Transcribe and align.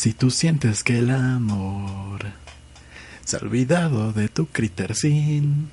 Si 0.00 0.14
tú 0.14 0.30
sientes 0.30 0.82
que 0.82 1.00
el 1.00 1.10
amor 1.10 2.20
se 3.22 3.36
ha 3.36 3.40
olvidado 3.40 4.14
de 4.14 4.30
tu 4.30 4.46
critercín, 4.46 5.68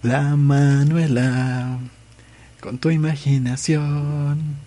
la 0.00 0.36
Manuela, 0.36 1.80
con 2.60 2.78
tu 2.78 2.90
imaginación, 2.90 4.58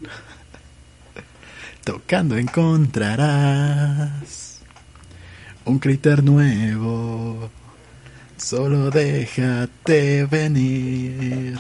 tocando 1.86 2.36
encontrarás 2.36 4.60
un 5.64 5.80
criter 5.80 6.22
nuevo. 6.22 7.50
Solo 8.36 8.92
déjate 8.92 10.26
venir. 10.26 11.58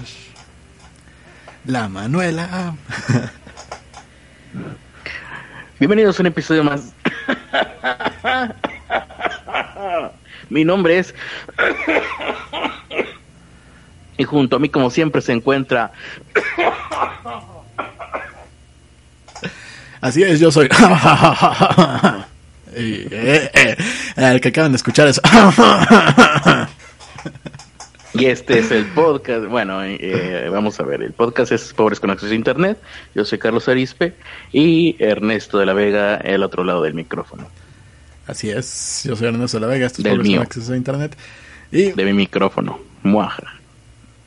La 1.63 1.88
Manuela. 1.88 2.75
Bienvenidos 5.78 6.18
a 6.18 6.23
un 6.23 6.28
episodio 6.28 6.64
más. 6.64 6.94
Mi 10.50 10.64
nombre 10.64 11.00
es. 11.00 11.14
Y 14.18 14.24
junto 14.24 14.56
a 14.56 14.60
mí, 14.60 14.70
como 14.70 14.89
siempre, 14.89 15.21
se 15.21 15.34
encuentra. 15.34 15.92
Así 20.00 20.24
es, 20.24 20.39
yo 20.39 20.51
soy. 20.51 20.70
Eh, 22.78 23.50
eh, 23.54 23.78
el 24.18 24.42
que 24.42 24.50
acaban 24.50 24.73
de 24.73 24.76
escuchar 24.76 25.07
es. 25.07 25.21
Y 28.18 28.28
este 28.28 28.60
es 28.60 28.71
el 28.71 28.86
podcast. 28.86 29.46
Bueno, 29.46 29.83
eh, 29.83 30.47
vamos 30.50 30.79
a 30.79 30.83
ver. 30.83 31.01
El 31.04 31.11
podcast 31.11 31.51
es 31.51 31.73
Pobres 31.73 32.00
con 32.00 32.09
Acceso 32.09 32.31
a 32.31 32.36
Internet. 32.36 32.78
Yo 33.14 33.25
soy 33.25 33.39
Carlos 33.39 33.67
Arispe 33.67 34.14
y 34.53 34.95
Ernesto 35.00 35.58
de 35.58 35.66
la 35.66 35.73
Vega, 35.73 36.16
el 36.17 36.42
otro 36.44 36.64
lado 36.64 36.81
del 36.81 36.94
micrófono. 36.94 37.50
Así 38.25 38.50
es, 38.50 39.03
yo 39.06 39.16
soy 39.16 39.28
Ernesto 39.28 39.58
de 39.58 39.62
la 39.62 39.67
Vega, 39.67 39.88
esto 39.88 40.00
es 40.00 40.03
Del 40.06 40.17
Pobres 40.17 40.31
con. 40.34 40.42
Acceso 40.44 40.73
a 40.73 40.78
Internet. 40.78 41.17
Y 41.72 41.92
De 41.92 42.06
mi 42.06 42.14
micrófono. 42.14 42.80
Muaja. 43.03 43.59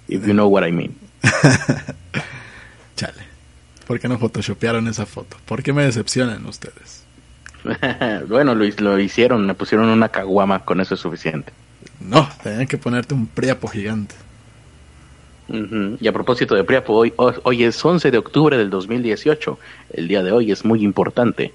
If 0.06 0.26
you 0.26 0.32
know 0.32 0.48
what 0.48 0.66
I 0.66 0.72
mean. 0.72 0.94
chale, 2.96 3.22
¿por 3.86 3.98
qué 3.98 4.08
no 4.08 4.18
photoshopearon 4.18 4.86
esa 4.88 5.06
foto? 5.06 5.38
¿Por 5.46 5.62
qué 5.62 5.72
me 5.72 5.84
decepcionan 5.84 6.44
ustedes? 6.44 7.04
bueno, 8.28 8.54
lo, 8.54 8.64
lo 8.64 8.98
hicieron. 8.98 9.46
Me 9.46 9.54
pusieron 9.54 9.88
una 9.88 10.10
caguama. 10.10 10.64
Con 10.64 10.80
eso 10.80 10.94
es 10.94 11.00
suficiente. 11.00 11.52
No, 12.00 12.28
tenían 12.42 12.66
que 12.66 12.78
ponerte 12.78 13.14
un 13.14 13.26
priapo 13.26 13.68
gigante. 13.68 14.14
Y 15.48 16.06
a 16.06 16.12
propósito 16.12 16.54
de 16.54 16.62
Priapo, 16.62 16.92
hoy, 16.92 17.14
hoy, 17.16 17.64
es 17.64 17.82
11 17.82 18.10
de 18.10 18.18
octubre 18.18 18.58
del 18.58 18.68
2018. 18.68 19.58
El 19.94 20.06
día 20.06 20.22
de 20.22 20.30
hoy 20.30 20.52
es 20.52 20.62
muy 20.62 20.84
importante 20.84 21.54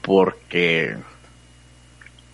porque, 0.00 0.96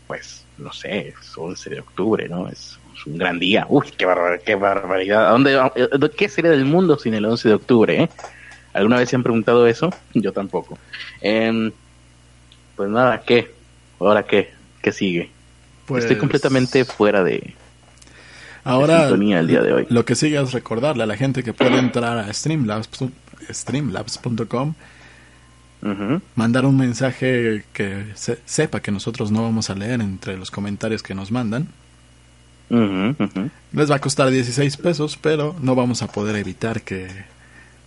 pues, 0.07 0.45
no 0.59 0.71
sé, 0.73 1.09
es 1.09 1.37
11 1.37 1.71
de 1.71 1.81
octubre, 1.81 2.29
¿no? 2.29 2.47
Es, 2.49 2.79
un 3.07 3.17
gran 3.17 3.39
día. 3.39 3.65
Uy, 3.71 3.87
qué, 3.97 4.05
barbar- 4.07 4.43
qué 4.45 4.55
barbaridad. 4.55 5.29
¿A 5.29 5.31
dónde, 5.31 5.59
eh, 5.77 5.89
¿Qué 6.15 6.29
sería 6.29 6.51
del 6.51 6.67
mundo 6.67 6.99
sin 6.99 7.15
el 7.15 7.25
11 7.25 7.49
de 7.49 7.55
octubre, 7.55 8.03
eh? 8.03 8.09
¿Alguna 8.75 8.99
vez 8.99 9.09
se 9.09 9.17
han 9.17 9.23
preguntado 9.23 9.67
eso? 9.67 9.91
Yo 10.15 10.33
tampoco. 10.33 10.79
Em, 11.23 11.73
pues 12.77 12.91
nada, 12.91 13.23
¿qué? 13.23 13.51
¿Ahora 13.99 14.25
qué? 14.25 14.53
¿Qué 14.83 14.93
sigue? 14.93 15.31
Pues, 15.91 16.05
Estoy 16.05 16.19
completamente 16.19 16.85
fuera 16.85 17.25
de, 17.25 17.55
Ahora, 18.65 19.01
sintonía 19.01 19.41
el 19.41 19.47
día 19.49 19.61
de 19.63 19.73
hoy. 19.73 19.87
lo 19.91 20.05
que 20.05 20.15
sigue 20.15 20.41
es 20.41 20.53
recordarle 20.53 21.03
a 21.03 21.07
la 21.07 21.17
gente 21.17 21.43
que 21.43 21.53
puede 21.53 21.79
entrar 21.79 22.17
a 22.19 22.33
Streamlabs, 22.33 22.89
streamlabs.com, 23.51 24.75
mandar 26.37 26.67
un 26.67 26.77
mensaje 26.77 27.65
que 27.73 28.07
se- 28.15 28.39
sepa 28.45 28.81
que 28.81 28.91
nosotros 28.93 29.31
no 29.33 29.43
vamos 29.43 29.71
a 29.71 29.75
leer 29.75 30.01
entre 30.01 30.37
los 30.37 30.51
comentarios 30.51 31.03
que 31.03 31.15
nos 31.15 31.31
mandan. 31.33 31.69
Ujú. 32.71 33.17
Les 33.73 33.91
va 33.91 33.97
a 33.97 34.01
costar 34.01 34.31
16 34.31 34.77
pesos, 34.77 35.19
pero 35.21 35.57
no 35.61 35.75
vamos 35.75 36.03
a 36.03 36.07
poder 36.13 36.37
evitar 36.37 36.83
que 36.83 37.09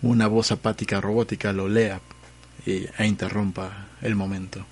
una 0.02 0.26
voz 0.26 0.52
apática 0.52 1.00
robótica 1.00 1.52
lo 1.52 1.68
lea 1.68 2.00
y, 2.66 2.84
e 2.98 3.06
interrumpa 3.06 3.86
el 4.02 4.14
momento. 4.14 4.66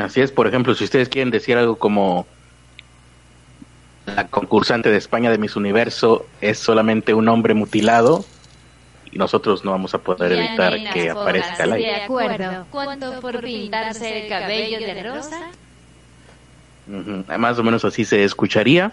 Así 0.00 0.20
es, 0.20 0.32
por 0.32 0.46
ejemplo, 0.46 0.74
si 0.74 0.84
ustedes 0.84 1.08
quieren 1.08 1.30
decir 1.30 1.56
algo 1.56 1.76
como 1.76 2.26
la 4.06 4.28
concursante 4.28 4.90
de 4.90 4.96
España 4.96 5.30
de 5.30 5.38
Miss 5.38 5.56
Universo 5.56 6.26
es 6.40 6.58
solamente 6.58 7.14
un 7.14 7.28
hombre 7.28 7.54
mutilado 7.54 8.24
y 9.10 9.18
nosotros 9.18 9.64
no 9.64 9.70
vamos 9.70 9.94
a 9.94 9.98
poder 9.98 10.32
evitar 10.32 10.72
que 10.92 11.10
aparezca 11.10 11.64
al 11.64 11.72
aire. 11.72 11.88
De 11.88 12.02
acuerdo. 12.02 12.66
¿Cuánto 12.70 13.20
por 13.20 13.40
pintarse 13.40 14.24
el 14.24 14.28
cabello 14.28 14.78
de 14.78 15.02
rosa? 15.02 15.50
Más 17.38 17.58
o 17.58 17.62
menos 17.62 17.84
así 17.84 18.04
se 18.04 18.24
escucharía, 18.24 18.92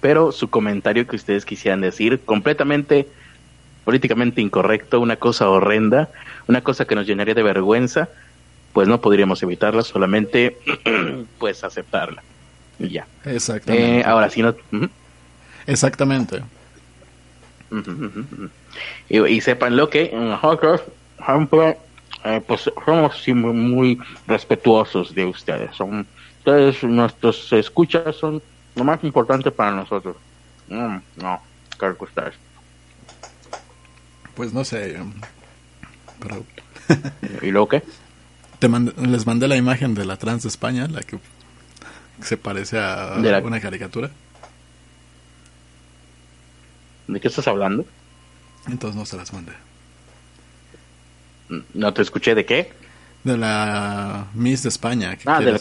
pero 0.00 0.32
su 0.32 0.48
comentario 0.48 1.06
que 1.06 1.16
ustedes 1.16 1.44
quisieran 1.44 1.80
decir, 1.80 2.20
completamente 2.24 3.08
políticamente 3.84 4.40
incorrecto, 4.40 5.00
una 5.00 5.16
cosa 5.16 5.48
horrenda, 5.48 6.08
una 6.48 6.60
cosa 6.62 6.86
que 6.86 6.96
nos 6.96 7.06
llenaría 7.06 7.34
de 7.34 7.42
vergüenza, 7.42 8.08
pues 8.76 8.88
no 8.88 9.00
podríamos 9.00 9.42
evitarla, 9.42 9.82
solamente 9.82 10.58
pues 11.38 11.64
aceptarla. 11.64 12.22
Y 12.78 12.90
ya. 12.90 13.06
Exactamente. 13.24 14.00
Eh, 14.00 14.04
ahora 14.04 14.28
sí 14.28 14.42
no... 14.42 14.50
ujú. 14.50 14.90
Exactamente. 15.66 16.42
Y, 19.08 19.18
y 19.18 19.40
sepan 19.40 19.76
lo 19.76 19.88
que 19.88 20.12
nosotros 20.12 20.82
siempre 21.24 21.78
eh, 22.22 22.42
pues 22.46 22.70
somos 22.84 23.16
sí 23.22 23.32
muy, 23.32 23.54
muy 23.54 23.98
respetuosos 24.26 25.14
de 25.14 25.24
ustedes. 25.24 25.74
Son 25.74 26.06
ustedes 26.40 26.82
nuestros 26.82 27.50
escuchas 27.54 28.14
son 28.14 28.42
lo 28.74 28.84
más 28.84 29.02
importante 29.04 29.50
para 29.50 29.70
nosotros. 29.70 30.16
Mm, 30.68 30.96
no, 31.16 31.40
claro 31.78 31.96
que 31.96 32.04
ustedes. 32.04 32.34
Pues 34.34 34.52
no 34.52 34.62
sé. 34.66 34.98
Pero 36.20 36.44
¿Y 37.40 37.50
luego 37.50 37.68
qué? 37.70 37.82
Te 38.58 38.68
mand- 38.68 38.96
les 38.96 39.26
mandé 39.26 39.48
la 39.48 39.56
imagen 39.56 39.94
de 39.94 40.04
la 40.04 40.16
trans 40.16 40.42
de 40.42 40.48
España, 40.48 40.86
la 40.88 41.00
que 41.02 41.18
se 42.22 42.36
parece 42.36 42.78
a 42.78 43.16
la- 43.30 43.38
una 43.40 43.60
caricatura. 43.60 44.10
¿De 47.06 47.20
qué 47.20 47.28
estás 47.28 47.46
hablando? 47.48 47.84
Entonces 48.68 48.96
no 48.96 49.06
se 49.06 49.16
las 49.16 49.32
mandé. 49.32 49.52
No 51.74 51.94
te 51.94 52.02
escuché 52.02 52.34
de 52.34 52.44
qué. 52.44 52.72
De 53.22 53.36
la 53.36 54.26
Miss 54.34 54.62
de 54.62 54.68
España. 54.68 55.16
Ah, 55.24 55.40
de 55.40 55.52
la, 55.52 55.58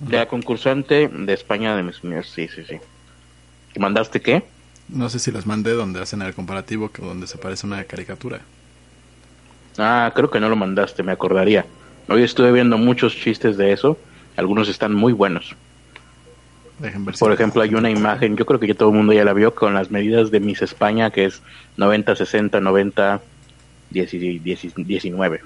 de 0.00 0.26
concursante 0.26 1.08
de 1.08 1.32
España 1.32 1.76
de 1.76 1.82
mis 1.82 2.02
Unidos. 2.02 2.30
Sí, 2.34 2.48
sí, 2.48 2.62
sí. 2.66 2.76
¿Que 3.72 3.80
mandaste 3.80 4.20
qué? 4.20 4.44
No 4.88 5.08
sé 5.10 5.18
si 5.18 5.30
las 5.32 5.46
mandé 5.46 5.72
donde 5.72 6.00
hacen 6.00 6.22
el 6.22 6.34
comparativo, 6.34 6.90
que 6.90 7.02
donde 7.02 7.26
se 7.26 7.36
parece 7.38 7.66
a 7.66 7.68
una 7.68 7.84
caricatura. 7.84 8.40
Ah, 9.78 10.10
creo 10.14 10.30
que 10.30 10.40
no 10.40 10.48
lo 10.48 10.56
mandaste, 10.56 11.02
me 11.02 11.12
acordaría. 11.12 11.66
Hoy 12.08 12.22
estuve 12.22 12.52
viendo 12.52 12.78
muchos 12.78 13.16
chistes 13.16 13.56
de 13.56 13.72
eso. 13.72 13.98
Algunos 14.36 14.68
están 14.68 14.94
muy 14.94 15.12
buenos. 15.12 15.54
Dejen 16.78 17.04
ver 17.04 17.14
si- 17.16 17.20
Por 17.20 17.32
ejemplo, 17.32 17.62
hay 17.62 17.74
una 17.74 17.90
imagen, 17.90 18.36
yo 18.36 18.44
creo 18.46 18.60
que 18.60 18.66
ya 18.68 18.74
todo 18.74 18.90
el 18.90 18.94
mundo 18.96 19.12
ya 19.12 19.24
la 19.24 19.32
vio, 19.32 19.54
con 19.54 19.74
las 19.74 19.90
medidas 19.90 20.30
de 20.30 20.40
Miss 20.40 20.62
España, 20.62 21.10
que 21.10 21.24
es 21.24 21.40
90, 21.76 22.14
60, 22.14 22.60
90, 22.60 23.20
10, 23.90 24.10
10, 24.42 24.74
19. 24.76 25.40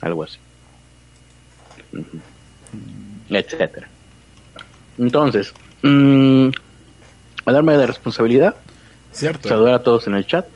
Algo 0.00 0.22
así. 0.24 0.38
Etcétera. 3.28 3.88
Entonces, 4.98 5.52
mm, 5.82 6.48
alarma 7.44 7.72
de 7.76 7.86
responsabilidad. 7.86 8.56
Cierto. 9.12 9.48
Saludar 9.48 9.74
a 9.74 9.82
todos 9.82 10.06
en 10.06 10.14
el 10.14 10.26
chat. 10.26 10.46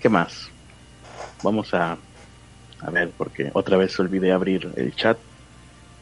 ¿Qué 0.00 0.08
más? 0.08 0.50
Vamos 1.42 1.74
a, 1.74 1.96
a 2.80 2.90
ver, 2.90 3.10
porque 3.16 3.50
otra 3.52 3.76
vez 3.76 3.98
olvidé 3.98 4.32
abrir 4.32 4.70
el 4.76 4.94
chat. 4.94 5.18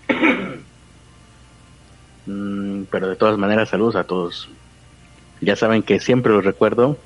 Mm, 2.28 2.86
pero 2.90 3.08
de 3.08 3.14
todas 3.14 3.38
maneras, 3.38 3.68
saludos 3.68 3.94
a 3.94 4.02
todos. 4.02 4.48
Ya 5.40 5.54
saben 5.54 5.84
que 5.84 6.00
siempre 6.00 6.32
los 6.32 6.44
recuerdo 6.44 6.98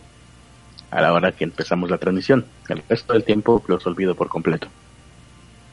a 0.90 1.02
la 1.02 1.12
hora 1.12 1.32
que 1.32 1.44
empezamos 1.44 1.90
la 1.90 1.98
transmisión. 1.98 2.46
El 2.70 2.82
resto 2.88 3.12
del 3.12 3.24
tiempo 3.24 3.62
los 3.66 3.86
olvido 3.86 4.14
por 4.14 4.28
completo. 4.28 4.68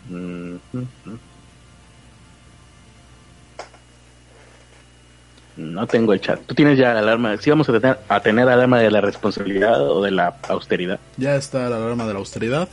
Mm, 0.10 0.56
mm, 0.74 0.88
mm. 1.06 1.19
No 5.57 5.88
tengo 5.88 6.13
el 6.13 6.21
chat. 6.21 6.39
¿Tú 6.45 6.54
tienes 6.54 6.77
ya 6.77 6.94
la 6.94 7.00
alarma? 7.00 7.36
¿Sí 7.38 7.50
vamos 7.50 7.68
a 7.68 7.80
tener, 7.80 8.00
a 8.07 8.19
tener 8.19 8.48
alarma 8.48 8.80
de 8.80 8.92
la 8.92 9.01
responsabilidad 9.01 9.81
o 9.89 10.04
de 10.04 10.12
la 10.12 10.36
austeridad? 10.50 11.00
Ya 11.18 11.36
está 11.36 11.68
la 11.69 11.77
alarma 11.77 12.06
de 12.06 12.13
la 12.13 12.19
austeridad. 12.19 12.69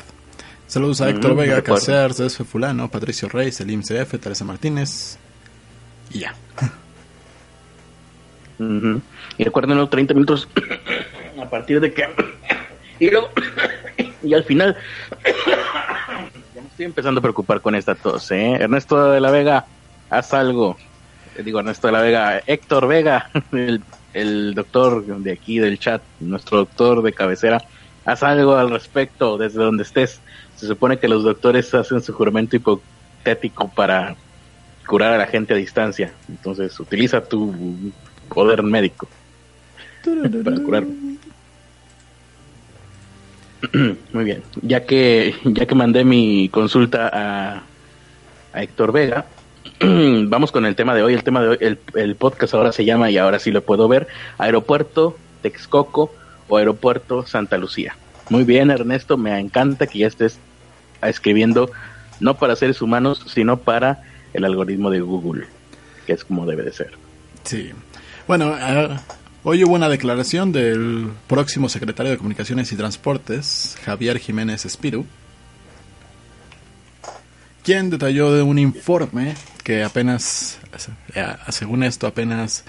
Saludos 0.67 1.01
a 1.01 1.07
Mm, 1.07 1.09
Héctor 1.09 1.37
Vega, 1.37 1.57
recuerdo. 1.57 1.75
Cacer, 1.75 2.13
CSF 2.13 2.45
Fulano, 2.49 2.91
Patricio 2.91 3.29
Rey, 3.29 3.53
Selim 3.53 3.83
CF, 3.83 4.19
Teresa 4.19 4.45
Martínez. 4.45 5.19
Y 6.11 6.21
ya. 6.21 6.35
Y 9.39 9.45
recuerden 9.45 9.77
los 9.79 9.91
30 9.91 10.15
minutos 10.15 10.49
a 11.43 11.49
partir 11.49 11.81
de 11.81 11.93
que... 11.93 12.05
y 12.99 13.11
luego... 13.11 13.29
y 14.23 14.35
al 14.35 14.45
final... 14.45 14.77
estoy 16.71 16.87
empezando 16.87 17.19
a 17.19 17.23
preocupar 17.23 17.61
con 17.61 17.75
esta 17.75 17.95
tos, 17.95 18.31
¿eh? 18.31 18.53
Ernesto 18.55 19.11
de 19.11 19.21
la 19.21 19.31
Vega, 19.31 19.67
haz 20.11 20.35
algo. 20.35 20.77
Eh, 21.37 21.43
Digo, 21.43 21.61
Ernesto 21.61 21.89
de 21.89 21.93
la 21.93 22.01
Vega, 22.01 22.43
Héctor 22.47 22.89
Vega, 22.89 23.31
el, 23.53 23.83
el 24.13 24.55
doctor 24.55 25.05
de 25.05 25.33
aquí 25.33 25.59
del 25.59 25.79
chat, 25.79 26.03
nuestro 26.21 26.59
doctor 26.59 27.03
de 27.03 27.13
cabecera, 27.13 27.63
haz 28.05 28.23
algo 28.23 28.57
al 28.57 28.71
respecto 28.71 29.37
desde 29.37 29.63
donde 29.63 29.83
estés. 29.83 30.21
Se 30.65 30.69
supone 30.69 30.99
que 30.99 31.09
los 31.09 31.25
doctores 31.25 31.75
hacen 31.75 32.01
su 32.01 32.15
juramento 32.15 32.57
hipotético 32.57 33.69
para 33.69 34.17
curar 34.87 35.13
a 35.13 35.19
la 35.19 35.27
gente 35.27 35.53
a 35.53 35.59
distancia. 35.59 36.15
Entonces, 36.27 36.81
utiliza 36.81 37.23
tu 37.23 37.55
poder 38.31 38.63
médico 38.63 39.07
para 40.43 40.59
curar. 40.61 40.85
Muy 44.15 44.25
bien. 44.25 44.43
Ya 44.63 44.87
que 44.87 45.35
ya 45.45 45.67
que 45.67 45.75
mandé 45.75 46.03
mi 46.03 46.49
consulta 46.49 47.11
a, 47.13 47.63
a 48.55 48.63
Héctor 48.63 48.93
Vega, 48.93 49.27
vamos 49.81 50.51
con 50.51 50.65
el 50.65 50.77
tema 50.77 50.95
de 50.95 51.03
hoy. 51.03 51.13
El 51.13 51.25
tema 51.25 51.43
de 51.43 51.49
hoy, 51.49 51.59
el, 51.61 51.79
el 51.95 52.17
podcast 52.17 52.55
ahora 52.55 52.73
se 52.73 52.87
llama 52.87 53.11
y 53.11 53.19
ahora 53.19 53.39
sí 53.39 53.51
lo 53.51 53.63
puedo 53.63 53.87
ver. 53.87 54.09
Aeropuerto 54.39 55.19
Texcoco 55.43 56.11
o 56.49 56.57
Aeropuerto 56.57 57.27
Santa 57.27 57.59
Lucía. 57.59 57.99
Muy 58.31 58.45
bien, 58.45 58.71
Ernesto, 58.71 59.19
me 59.19 59.39
encanta 59.39 59.87
que 59.87 59.99
ya 59.99 60.07
estés 60.07 60.41
escribiendo 61.09 61.71
no 62.21 62.37
para 62.37 62.57
seres 62.57 62.81
humanos, 62.83 63.25
sino 63.33 63.59
para 63.59 64.03
el 64.33 64.45
algoritmo 64.45 64.91
de 64.91 65.01
Google, 65.01 65.47
que 66.07 66.13
es 66.13 66.25
como 66.25 66.47
debe 66.47 66.63
de 66.63 66.73
ser. 66.73 66.93
Sí. 67.45 67.71
Bueno, 68.27 68.57
eh, 68.59 68.97
hoy 69.43 69.65
hubo 69.65 69.75
una 69.75 69.89
declaración 69.89 70.53
del 70.53 71.11
próximo 71.27 71.69
secretario 71.69 72.11
de 72.11 72.19
Comunicaciones 72.19 72.73
y 72.73 72.77
Transportes, 72.77 73.77
Javier 73.85 74.19
Jiménez 74.19 74.65
Espiru, 74.65 75.07
quien 77.63 77.91
detalló 77.91 78.33
de 78.33 78.43
un 78.43 78.59
informe 78.59 79.35
que 79.63 79.83
apenas, 79.83 80.59
eh, 81.15 81.27
según 81.49 81.83
esto, 81.83 82.07
apenas 82.07 82.65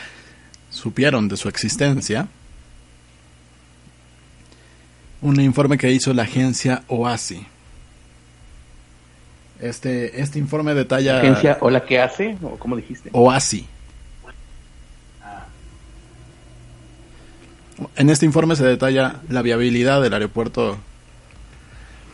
supieron 0.69 1.27
de 1.27 1.38
su 1.38 1.49
existencia. 1.49 2.27
Un 5.21 5.39
informe 5.41 5.77
que 5.77 5.91
hizo 5.91 6.13
la 6.13 6.23
agencia 6.23 6.83
OASI. 6.88 7.45
Este, 9.59 10.21
este 10.21 10.39
informe 10.39 10.73
detalla... 10.73 11.19
¿Agencia 11.19 11.57
o 11.61 11.69
la 11.69 11.85
que 11.85 11.99
hace? 11.99 12.37
¿O 12.41 12.57
cómo 12.57 12.75
dijiste? 12.75 13.09
OASI. 13.13 13.67
En 17.95 18.09
este 18.09 18.25
informe 18.25 18.55
se 18.55 18.65
detalla 18.65 19.21
la 19.29 19.41
viabilidad 19.41 20.01
del 20.01 20.13
aeropuerto 20.13 20.77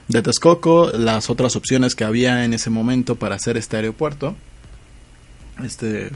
de 0.07 0.21
Texcoco, 0.21 0.91
las 0.91 1.29
otras 1.29 1.55
opciones 1.55 1.95
que 1.95 2.03
había 2.03 2.43
en 2.43 2.53
ese 2.53 2.69
momento 2.69 3.15
para 3.15 3.35
hacer 3.35 3.57
este 3.57 3.77
aeropuerto. 3.77 4.35
Este, 5.63 6.09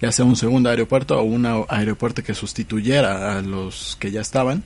ya 0.00 0.12
sea 0.12 0.24
un 0.24 0.36
segundo 0.36 0.70
aeropuerto 0.70 1.18
o 1.18 1.22
un 1.22 1.66
aeropuerto 1.68 2.22
que 2.22 2.34
sustituyera 2.34 3.36
a 3.36 3.42
los 3.42 3.96
que 3.98 4.10
ya 4.10 4.20
estaban. 4.20 4.62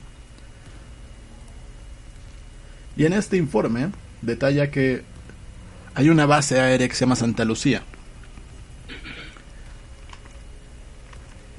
Y 2.95 3.05
en 3.05 3.13
este 3.13 3.37
informe 3.37 3.89
detalla 4.21 4.69
que 4.69 5.03
hay 5.95 6.09
una 6.09 6.25
base 6.25 6.59
aérea 6.59 6.87
que 6.87 6.95
se 6.95 7.01
llama 7.01 7.15
Santa 7.15 7.45
Lucía. 7.45 7.83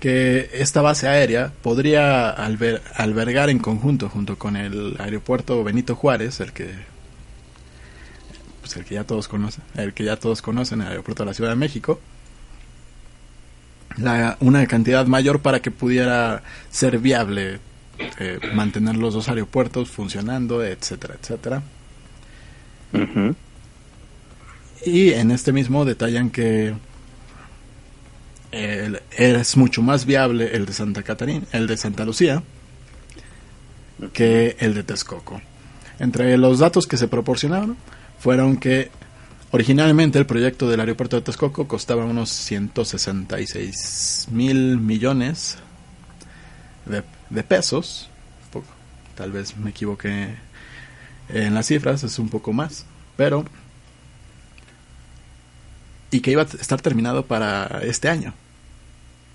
Que 0.01 0.51
esta 0.53 0.83
base 0.83 1.09
aérea 1.09 1.53
podría 1.63 2.31
alber 2.31 2.83
albergar 2.95 3.49
en 3.49 3.59
conjunto 3.59 4.09
junto 4.09 4.37
con 4.39 4.57
el 4.57 4.97
aeropuerto 4.99 5.65
Benito 5.65 5.97
Juárez, 5.97 6.41
el 6.41 6.53
que 6.53 6.71
pues 8.61 8.77
el 8.77 8.85
que 8.85 8.95
ya 8.95 9.05
todos 9.05 9.29
conocen, 9.29 9.63
el 9.75 9.95
que 9.95 10.05
ya 10.05 10.17
todos 10.17 10.43
conocen, 10.43 10.83
el 10.83 10.89
aeropuerto 10.89 11.23
de 11.23 11.29
la 11.29 11.35
Ciudad 11.35 11.51
de 11.51 11.57
México, 11.57 12.01
la, 13.97 14.37
una 14.41 14.67
cantidad 14.67 15.07
mayor 15.07 15.41
para 15.41 15.61
que 15.61 15.71
pudiera 15.71 16.43
ser 16.71 16.99
viable 16.99 17.61
eh, 18.19 18.41
mantener 18.55 18.97
los 18.97 19.15
dos 19.15 19.29
aeropuertos 19.29 19.91
funcionando, 19.91 20.65
etcétera, 20.65 21.15
etcétera. 21.21 21.63
Y 24.87 25.13
en 25.13 25.31
este 25.31 25.53
mismo 25.53 25.85
detallan 25.85 26.31
que 26.31 26.75
el, 28.53 29.01
es 29.17 29.57
mucho 29.57 29.83
más 29.83 30.05
viable 30.05 30.55
el 30.55 30.67
de 30.67 30.73
Santa 30.73 31.03
Catarina, 31.03 31.47
el 31.53 31.67
de 31.67 31.77
Santa 31.77 32.05
Lucía, 32.05 32.43
que 34.13 34.57
el 34.61 34.75
de 34.75 34.83
Texcoco. 34.83 35.41
Entre 35.99 36.37
los 36.37 36.59
datos 36.59 36.87
que 36.87 36.97
se 36.97 37.09
proporcionaron 37.09 37.77
fueron 38.19 38.59
que 38.59 38.91
originalmente 39.53 40.19
el 40.19 40.27
proyecto 40.27 40.69
del 40.69 40.81
aeropuerto 40.81 41.17
de 41.17 41.23
Texcoco 41.23 41.67
costaba 41.67 42.05
unos 42.05 42.31
166 42.31 44.29
mil 44.33 44.79
millones 44.79 45.57
de, 46.87 47.03
de 47.31 47.43
pesos. 47.43 48.11
Tal 49.15 49.31
vez 49.33 49.57
me 49.57 49.71
equivoqué 49.71 50.35
en 51.29 51.55
las 51.55 51.67
cifras, 51.67 52.03
es 52.03 52.19
un 52.19 52.29
poco 52.29 52.53
más, 52.53 52.85
pero 53.17 53.45
y 56.15 56.21
que 56.21 56.31
iba 56.31 56.43
a 56.43 56.45
estar 56.45 56.81
terminado 56.81 57.27
para 57.27 57.81
este 57.83 58.09
año, 58.09 58.35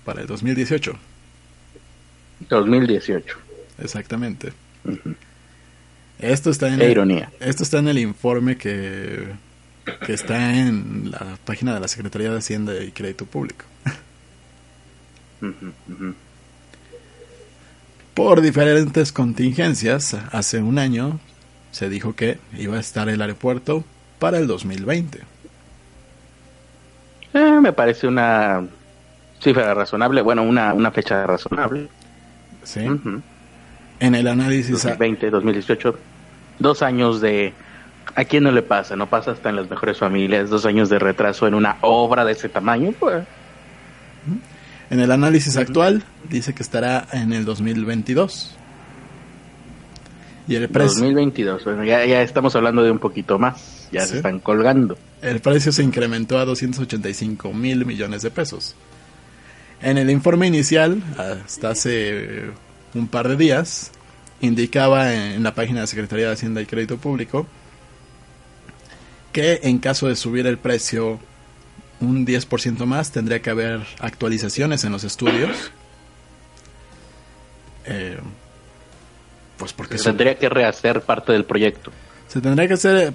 para 0.02 0.22
el 0.22 0.26
2018. 0.26 0.96
2018. 2.48 3.36
Exactamente. 3.82 4.54
Uh 4.84 4.92
-huh. 4.92 5.14
Esto 6.20 6.48
está 6.48 6.68
en 6.68 6.78
Qué 6.78 6.86
el, 6.86 6.90
ironía. 6.92 7.30
Esto 7.38 7.64
está 7.64 7.80
en 7.80 7.88
el 7.88 7.98
informe 7.98 8.56
que, 8.56 9.26
que 10.06 10.14
está 10.14 10.56
en 10.56 11.10
la 11.10 11.36
página 11.44 11.74
de 11.74 11.80
la 11.80 11.88
Secretaría 11.88 12.30
de 12.30 12.38
Hacienda 12.38 12.82
y 12.82 12.92
Crédito 12.92 13.26
Público. 13.26 13.66
Uh 15.42 15.48
-huh, 15.48 15.72
uh 15.88 15.94
-huh. 15.98 16.14
Por 18.14 18.40
diferentes 18.40 19.12
contingencias, 19.12 20.14
hace 20.32 20.62
un 20.62 20.78
año 20.78 21.20
se 21.72 21.90
dijo 21.90 22.14
que 22.14 22.38
iba 22.56 22.78
a 22.78 22.80
estar 22.80 23.10
el 23.10 23.20
aeropuerto 23.20 23.84
para 24.18 24.38
el 24.38 24.46
2020. 24.46 25.29
Eh, 27.34 27.60
me 27.60 27.72
parece 27.72 28.06
una 28.06 28.66
cifra 29.40 29.72
razonable, 29.74 30.22
bueno, 30.22 30.42
una, 30.42 30.74
una 30.74 30.90
fecha 30.90 31.26
razonable. 31.26 31.88
Sí. 32.62 32.80
Uh 32.80 32.92
-huh. 32.92 33.22
En 34.00 34.14
el 34.14 34.26
análisis 34.26 34.70
2020, 34.70 35.30
2018, 35.30 35.98
dos 36.58 36.82
años 36.82 37.20
de 37.20 37.52
¿A 38.14 38.24
quién 38.24 38.44
no 38.44 38.50
le 38.50 38.62
pasa? 38.62 38.96
No 38.96 39.08
pasa 39.08 39.32
hasta 39.32 39.50
en 39.50 39.56
las 39.56 39.70
mejores 39.70 39.98
familias, 39.98 40.50
dos 40.50 40.66
años 40.66 40.88
de 40.88 40.98
retraso 40.98 41.46
en 41.46 41.54
una 41.54 41.76
obra 41.80 42.24
de 42.24 42.32
ese 42.32 42.48
tamaño, 42.48 42.92
pues. 42.98 43.24
En 44.90 45.00
el 45.00 45.12
análisis 45.12 45.56
actual 45.56 46.02
dice 46.28 46.54
que 46.54 46.62
estará 46.62 47.06
en 47.12 47.32
el 47.32 47.44
2022. 47.44 48.56
Y 50.48 50.56
el 50.56 50.68
precio. 50.68 51.00
2022, 51.00 51.64
bueno, 51.64 51.84
ya, 51.84 52.04
ya 52.04 52.22
estamos 52.22 52.56
hablando 52.56 52.82
de 52.82 52.90
un 52.90 52.98
poquito 52.98 53.38
más, 53.38 53.88
ya 53.92 54.00
¿Sí? 54.00 54.08
se 54.08 54.16
están 54.16 54.40
colgando. 54.40 54.98
El 55.22 55.40
precio 55.40 55.70
se 55.72 55.82
incrementó 55.82 56.38
a 56.38 56.44
285 56.44 57.52
mil 57.52 57.84
millones 57.84 58.22
de 58.22 58.30
pesos. 58.30 58.74
En 59.82 59.98
el 59.98 60.10
informe 60.10 60.46
inicial, 60.46 61.02
hasta 61.18 61.70
hace 61.70 62.50
un 62.94 63.08
par 63.08 63.28
de 63.28 63.36
días, 63.36 63.92
indicaba 64.40 65.14
en 65.14 65.42
la 65.42 65.54
página 65.54 65.82
de 65.82 65.86
Secretaría 65.86 66.26
de 66.26 66.32
Hacienda 66.32 66.60
y 66.60 66.66
Crédito 66.66 66.96
Público 66.96 67.46
que 69.32 69.60
en 69.62 69.78
caso 69.78 70.08
de 70.08 70.16
subir 70.16 70.46
el 70.46 70.58
precio 70.58 71.20
un 72.00 72.26
10% 72.26 72.84
más 72.86 73.12
tendría 73.12 73.40
que 73.40 73.50
haber 73.50 73.80
actualizaciones 74.00 74.84
en 74.84 74.92
los 74.92 75.04
estudios. 75.04 75.70
Eh, 77.84 78.18
pues 79.56 79.72
porque 79.72 79.98
se 79.98 80.04
tendría 80.04 80.36
que 80.36 80.48
rehacer 80.48 81.02
parte 81.02 81.32
del 81.32 81.44
proyecto. 81.44 81.92
Se 82.28 82.40
tendría 82.40 82.66
que 82.66 82.74
hacer 82.74 83.12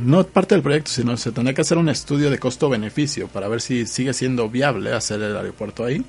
no 0.00 0.24
parte 0.26 0.54
del 0.54 0.62
proyecto, 0.62 0.90
sino 0.90 1.16
se 1.16 1.32
tendría 1.32 1.54
que 1.54 1.62
hacer 1.62 1.78
un 1.78 1.88
estudio 1.88 2.30
de 2.30 2.38
costo-beneficio 2.38 3.28
para 3.28 3.48
ver 3.48 3.60
si 3.60 3.86
sigue 3.86 4.12
siendo 4.12 4.48
viable 4.48 4.92
hacer 4.92 5.22
el 5.22 5.36
aeropuerto 5.36 5.84
ahí, 5.84 6.04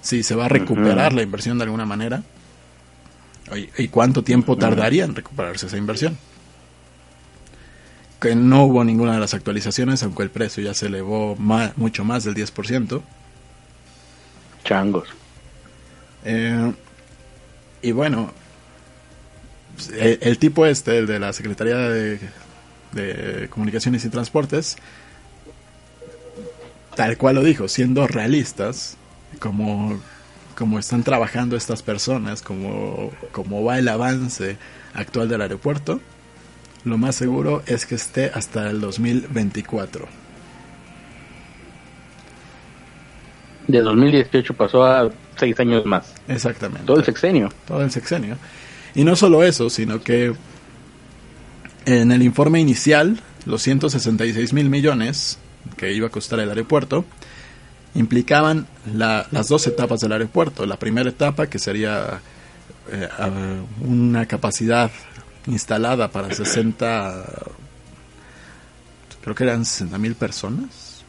si 0.00 0.22
se 0.22 0.34
va 0.34 0.46
a 0.46 0.48
recuperar 0.48 1.12
uh 1.12 1.14
-huh. 1.14 1.16
la 1.16 1.22
inversión 1.22 1.58
de 1.58 1.64
alguna 1.64 1.86
manera 1.86 2.22
y, 3.76 3.88
cuánto 3.88 4.24
tiempo 4.24 4.56
tardaría 4.56 5.04
en 5.04 5.14
recuperarse 5.14 5.66
esa 5.66 5.76
inversión 5.76 6.16
que 8.20 8.34
no 8.34 8.64
hubo 8.64 8.82
ninguna 8.84 9.12
de 9.12 9.20
las 9.20 9.34
actualizaciones, 9.34 10.02
aunque 10.02 10.22
el 10.22 10.30
precio 10.30 10.62
ya 10.62 10.72
se 10.72 10.86
elevó 10.86 11.36
más, 11.36 11.76
mucho 11.76 12.06
más 12.06 12.24
del 12.24 12.34
10%. 12.34 13.02
Changos. 14.64 15.08
Eh, 16.24 16.72
y 17.82 17.92
bueno, 17.92 18.32
el, 19.92 20.18
el, 20.22 20.38
tipo 20.38 20.64
este, 20.64 20.96
el 20.96 21.06
de 21.06 21.18
la 21.18 21.34
Secretaría 21.34 21.76
de, 21.76 22.18
de 22.94 23.48
Comunicaciones 23.50 24.04
y 24.04 24.08
Transportes, 24.08 24.76
tal 26.94 27.16
cual 27.16 27.36
lo 27.36 27.42
dijo, 27.42 27.68
siendo 27.68 28.06
realistas, 28.06 28.96
como, 29.38 30.00
como 30.56 30.78
están 30.78 31.02
trabajando 31.02 31.56
estas 31.56 31.82
personas, 31.82 32.42
como, 32.42 33.10
como 33.32 33.64
va 33.64 33.78
el 33.78 33.88
avance 33.88 34.56
actual 34.94 35.28
del 35.28 35.42
aeropuerto, 35.42 36.00
lo 36.84 36.98
más 36.98 37.16
seguro 37.16 37.62
es 37.66 37.86
que 37.86 37.94
esté 37.94 38.30
hasta 38.34 38.70
el 38.70 38.80
2024. 38.80 40.06
De 43.66 43.80
2018 43.80 44.54
pasó 44.54 44.84
a 44.84 45.10
seis 45.36 45.58
años 45.58 45.86
más. 45.86 46.14
Exactamente. 46.28 46.84
Todo 46.86 46.98
el 46.98 47.04
sexenio. 47.04 47.50
Todo 47.66 47.82
el 47.82 47.90
sexenio. 47.90 48.36
Y 48.94 49.04
no 49.04 49.16
solo 49.16 49.42
eso, 49.42 49.70
sino 49.70 50.02
que 50.02 50.34
en 51.86 52.12
el 52.12 52.22
informe 52.22 52.60
inicial, 52.60 53.20
los 53.46 53.62
166 53.62 54.52
mil 54.52 54.70
millones 54.70 55.38
que 55.76 55.92
iba 55.92 56.08
a 56.08 56.10
costar 56.10 56.40
el 56.40 56.48
aeropuerto, 56.48 57.04
implicaban 57.94 58.66
las 58.92 59.48
dos 59.48 59.66
etapas 59.66 60.00
del 60.00 60.12
aeropuerto. 60.12 60.66
La 60.66 60.78
primera 60.78 61.08
etapa, 61.08 61.46
que 61.46 61.58
sería 61.58 62.20
eh, 62.90 63.08
una 63.80 64.26
capacidad 64.26 64.90
instalada 65.46 66.10
para 66.10 66.32
60, 66.32 67.24
creo 69.22 69.34
que 69.34 69.44
eran 69.44 69.64
60 69.64 69.98
mil 69.98 70.14
personas. 70.14 71.04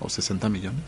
o, 0.00 0.08
60 0.08 0.48
millones. 0.48 0.82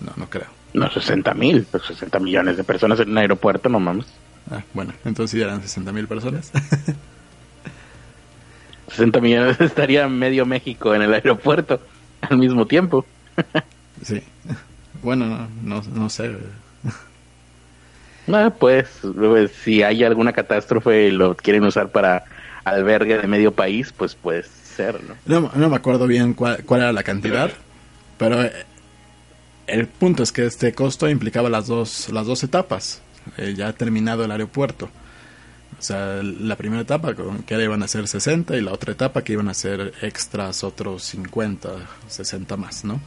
No, 0.00 0.12
no 0.16 0.30
creo. 0.30 0.48
No, 0.74 0.90
60 0.90 1.34
mil, 1.34 1.66
60 1.66 2.06
pues 2.10 2.22
millones 2.22 2.56
de 2.56 2.64
personas 2.64 2.98
en 3.00 3.10
un 3.10 3.18
aeropuerto, 3.18 3.68
no 3.68 3.78
mames. 3.78 4.06
Ah, 4.50 4.62
bueno, 4.74 4.92
entonces 5.04 5.38
ya 5.38 5.46
eran 5.46 5.62
60 5.62 5.92
mil 5.92 6.06
personas. 6.08 6.50
60 8.92 9.20
millones 9.20 9.60
estaría 9.60 10.08
medio 10.08 10.46
México 10.46 10.94
en 10.94 11.02
el 11.02 11.14
aeropuerto 11.14 11.80
al 12.20 12.38
mismo 12.38 12.66
tiempo. 12.66 13.04
sí. 14.02 14.22
Bueno, 15.02 15.48
no, 15.62 15.82
no, 15.82 16.08
sé. 16.08 16.30
Ah, 18.32 18.52
pues, 18.56 18.88
pues, 19.02 19.50
si 19.64 19.82
hay 19.82 20.04
alguna 20.04 20.32
catástrofe 20.32 21.08
y 21.08 21.10
lo 21.10 21.34
quieren 21.36 21.64
usar 21.64 21.90
para 21.90 22.24
albergue 22.64 23.18
de 23.18 23.26
medio 23.26 23.52
país, 23.52 23.92
pues 23.96 24.14
puede 24.14 24.44
ser, 24.44 25.00
¿no? 25.02 25.50
No, 25.54 25.68
me 25.68 25.76
acuerdo 25.76 26.06
bien 26.06 26.34
cuál, 26.34 26.64
era 26.70 26.92
la 26.92 27.02
cantidad, 27.02 27.50
pero 28.18 28.44
eh, 28.44 28.52
el 29.66 29.88
punto 29.88 30.22
es 30.22 30.30
que 30.30 30.46
este 30.46 30.72
costo 30.72 31.08
implicaba 31.08 31.48
las 31.48 31.66
dos, 31.66 32.10
las 32.10 32.26
dos 32.26 32.44
etapas. 32.44 33.02
Eh, 33.36 33.54
ya 33.56 33.72
terminado 33.72 34.24
el 34.24 34.30
aeropuerto. 34.30 34.90
O 35.78 35.82
sea, 35.82 36.22
la 36.22 36.56
primera 36.56 36.82
etapa 36.82 37.14
que 37.46 37.62
iban 37.62 37.82
a 37.82 37.88
ser 37.88 38.06
60 38.06 38.56
y 38.56 38.60
la 38.60 38.72
otra 38.72 38.92
etapa 38.92 39.22
que 39.22 39.32
iban 39.32 39.48
a 39.48 39.54
ser 39.54 39.92
extras 40.02 40.62
otros 40.62 41.02
50, 41.04 41.70
60 42.08 42.56
más, 42.56 42.84
¿no? 42.84 43.00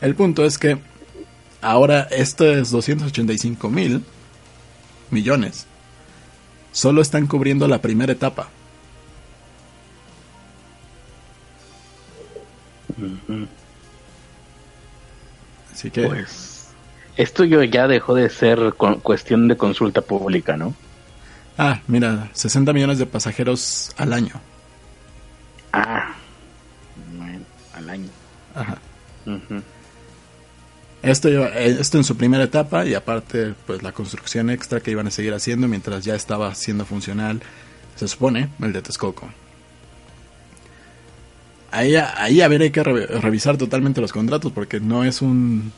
El 0.00 0.14
punto 0.14 0.44
es 0.44 0.58
que 0.58 0.78
ahora 1.62 2.02
estos 2.10 2.70
285 2.70 3.70
mil 3.70 4.04
millones 5.10 5.66
solo 6.72 7.00
están 7.00 7.26
cubriendo 7.26 7.68
la 7.68 7.80
primera 7.80 8.12
etapa. 8.12 8.50
Así 15.72 15.90
que... 15.90 16.06
Pues 16.06 16.55
esto 17.16 17.44
ya 17.44 17.88
dejó 17.88 18.14
de 18.14 18.28
ser 18.28 18.74
cuestión 19.02 19.48
de 19.48 19.56
consulta 19.56 20.02
pública, 20.02 20.56
¿no? 20.56 20.74
Ah, 21.58 21.80
mira, 21.86 22.28
60 22.34 22.72
millones 22.72 22.98
de 22.98 23.06
pasajeros 23.06 23.90
al 23.96 24.12
año. 24.12 24.34
Ah, 25.72 26.14
al 27.74 27.90
año. 27.90 28.08
Ajá. 28.54 28.78
esto, 31.02 31.28
eh, 31.28 31.76
esto 31.80 31.98
en 31.98 32.04
su 32.04 32.16
primera 32.16 32.44
etapa 32.44 32.86
y 32.86 32.94
aparte 32.94 33.54
pues 33.66 33.82
la 33.82 33.92
construcción 33.92 34.50
extra 34.50 34.80
que 34.80 34.90
iban 34.90 35.06
a 35.06 35.10
seguir 35.10 35.34
haciendo 35.34 35.68
mientras 35.68 36.04
ya 36.04 36.14
estaba 36.14 36.54
siendo 36.54 36.84
funcional, 36.84 37.40
se 37.96 38.08
supone, 38.08 38.50
el 38.60 38.72
de 38.72 38.82
Texcoco. 38.82 39.28
Ahí, 41.70 41.94
ahí 41.96 42.40
a 42.40 42.48
ver, 42.48 42.62
hay 42.62 42.70
que 42.70 42.82
revisar 42.82 43.56
totalmente 43.56 44.00
los 44.00 44.12
contratos 44.12 44.52
porque 44.52 44.80
no 44.80 45.04
es 45.04 45.20
un 45.20 45.72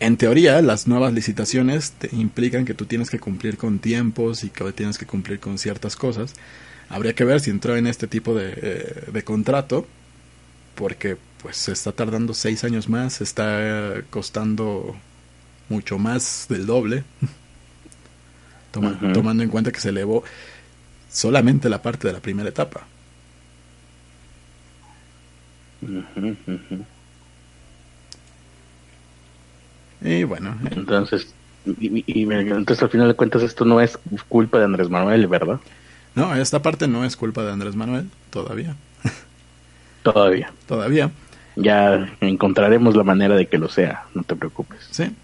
en 0.00 0.16
teoría, 0.16 0.62
las 0.62 0.88
nuevas 0.88 1.12
licitaciones 1.12 1.92
te 1.92 2.08
implican 2.16 2.64
que 2.64 2.72
tú 2.72 2.86
tienes 2.86 3.10
que 3.10 3.20
cumplir 3.20 3.58
con 3.58 3.78
tiempos 3.78 4.44
y 4.44 4.50
que 4.50 4.72
tienes 4.72 4.96
que 4.96 5.04
cumplir 5.06 5.40
con 5.40 5.58
ciertas 5.58 5.94
cosas. 5.94 6.34
Habría 6.88 7.14
que 7.14 7.24
ver 7.24 7.40
si 7.40 7.50
entró 7.50 7.76
en 7.76 7.86
este 7.86 8.06
tipo 8.06 8.34
de, 8.34 8.54
eh, 9.14 9.22
contrato, 9.22 9.86
porque 10.74 11.18
pues 11.42 11.58
se 11.58 11.72
está 11.72 11.92
tardando 11.92 12.32
seis 12.32 12.64
años 12.64 12.88
más, 12.88 13.20
está 13.20 14.02
costando 14.08 14.96
mucho 15.68 15.98
más 15.98 16.46
del 16.48 16.64
doble, 16.64 17.04
tomando 18.72 19.42
en 19.42 19.50
cuenta 19.50 19.70
que 19.70 19.80
se 19.80 19.90
elevó 19.90 20.24
solamente 21.10 21.68
la 21.68 21.82
parte 21.82 22.08
de 22.08 22.14
la 22.14 22.20
primera 22.20 22.48
etapa. 22.48 22.86
Y 30.02 30.24
bueno. 30.24 30.56
Eh. 30.64 30.70
Entonces, 30.76 31.34
y, 31.66 32.04
entonces 32.32 32.82
al 32.82 32.90
final 32.90 33.08
de 33.08 33.14
cuentas 33.14 33.42
esto 33.42 33.64
no 33.64 33.80
es 33.80 33.98
culpa 34.28 34.58
de 34.58 34.64
Andrés 34.64 34.88
Manuel, 34.88 35.26
¿verdad? 35.26 35.60
No, 36.14 36.34
esta 36.34 36.62
parte 36.62 36.88
no 36.88 37.04
es 37.04 37.16
culpa 37.16 37.44
de 37.44 37.52
Andrés 37.52 37.76
Manuel, 37.76 38.08
todavía. 38.30 38.76
Todavía. 40.02 40.50
Todavía. 40.66 41.10
Ya 41.56 42.16
encontraremos 42.20 42.96
la 42.96 43.04
manera 43.04 43.36
de 43.36 43.46
que 43.46 43.58
lo 43.58 43.68
sea, 43.68 44.04
no 44.14 44.22
te 44.22 44.34
preocupes. 44.34 44.80
Sí. 44.90 45.14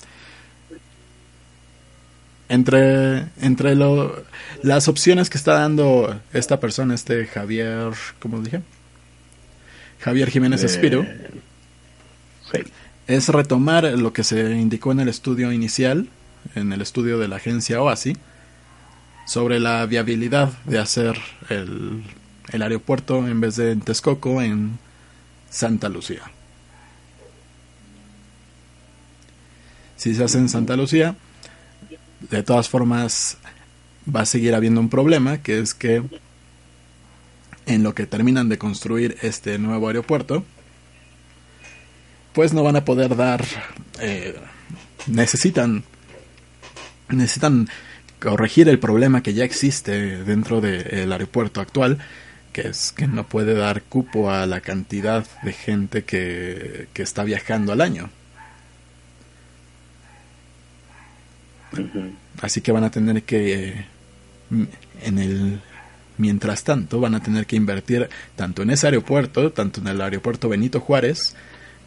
Entre, 2.48 3.26
entre 3.40 3.74
lo, 3.74 4.22
las 4.62 4.86
opciones 4.86 5.30
que 5.30 5.38
está 5.38 5.54
dando 5.54 6.20
esta 6.32 6.60
persona, 6.60 6.94
este 6.94 7.26
Javier, 7.26 7.94
¿cómo 8.20 8.40
dije? 8.40 8.60
Javier 10.00 10.30
Jiménez 10.30 10.62
eh, 10.62 10.66
Espiro. 10.66 11.06
Sí 12.52 12.60
es 13.06 13.28
retomar 13.28 13.84
lo 13.84 14.12
que 14.12 14.24
se 14.24 14.52
indicó 14.52 14.92
en 14.92 15.00
el 15.00 15.08
estudio 15.08 15.52
inicial, 15.52 16.08
en 16.54 16.72
el 16.72 16.80
estudio 16.80 17.18
de 17.18 17.28
la 17.28 17.36
agencia 17.36 17.80
OASI, 17.80 18.16
sobre 19.26 19.60
la 19.60 19.84
viabilidad 19.86 20.52
de 20.64 20.78
hacer 20.78 21.18
el, 21.48 22.02
aeropuerto 22.52 23.26
en 23.26 23.40
vez 23.40 23.56
de 23.56 23.72
en 23.72 23.80
Texcoco 23.80 24.40
en 24.40 24.78
Santa 25.50 25.88
Lucía. 25.88 26.22
Si 29.96 30.14
se 30.14 30.24
hace 30.24 30.38
en 30.38 30.48
Santa 30.48 30.76
Lucía, 30.76 31.16
de 32.30 32.42
todas 32.42 32.68
formas 32.68 33.38
va 34.14 34.20
a 34.20 34.26
seguir 34.26 34.54
habiendo 34.54 34.80
un 34.80 34.88
problema, 34.88 35.38
que 35.38 35.58
es 35.58 35.74
que 35.74 36.02
en 37.66 37.82
lo 37.82 37.94
que 37.94 38.06
terminan 38.06 38.48
de 38.48 38.58
construir 38.58 39.16
este 39.22 39.58
nuevo 39.58 39.88
aeropuerto, 39.88 40.44
pues 42.36 42.52
no 42.52 42.62
van 42.62 42.76
a 42.76 42.84
poder 42.84 43.16
dar, 43.16 43.42
eh, 43.98 44.38
necesitan, 45.06 45.84
necesitan 47.08 47.66
corregir 48.20 48.68
el 48.68 48.78
problema 48.78 49.22
que 49.22 49.32
ya 49.32 49.42
existe 49.42 50.22
dentro 50.22 50.60
del 50.60 51.10
aeropuerto 51.10 51.62
actual, 51.62 51.96
que 52.52 52.68
es 52.68 52.92
que 52.92 53.06
no 53.06 53.26
puede 53.26 53.54
dar 53.54 53.80
cupo 53.84 54.30
a 54.30 54.44
la 54.44 54.60
cantidad 54.60 55.26
de 55.44 55.54
gente 55.54 56.04
que, 56.04 56.88
que 56.92 57.02
está 57.02 57.24
viajando 57.24 57.72
al 57.72 57.80
año. 57.80 58.10
Así 62.42 62.60
que 62.60 62.70
van 62.70 62.84
a 62.84 62.90
tener 62.90 63.22
que, 63.22 63.86
en 65.00 65.18
el 65.18 65.60
mientras 66.18 66.64
tanto, 66.64 67.00
van 67.00 67.14
a 67.14 67.22
tener 67.22 67.46
que 67.46 67.56
invertir 67.56 68.10
tanto 68.36 68.60
en 68.60 68.68
ese 68.68 68.88
aeropuerto, 68.88 69.52
tanto 69.52 69.80
en 69.80 69.88
el 69.88 70.02
aeropuerto 70.02 70.50
Benito 70.50 70.80
Juárez, 70.80 71.34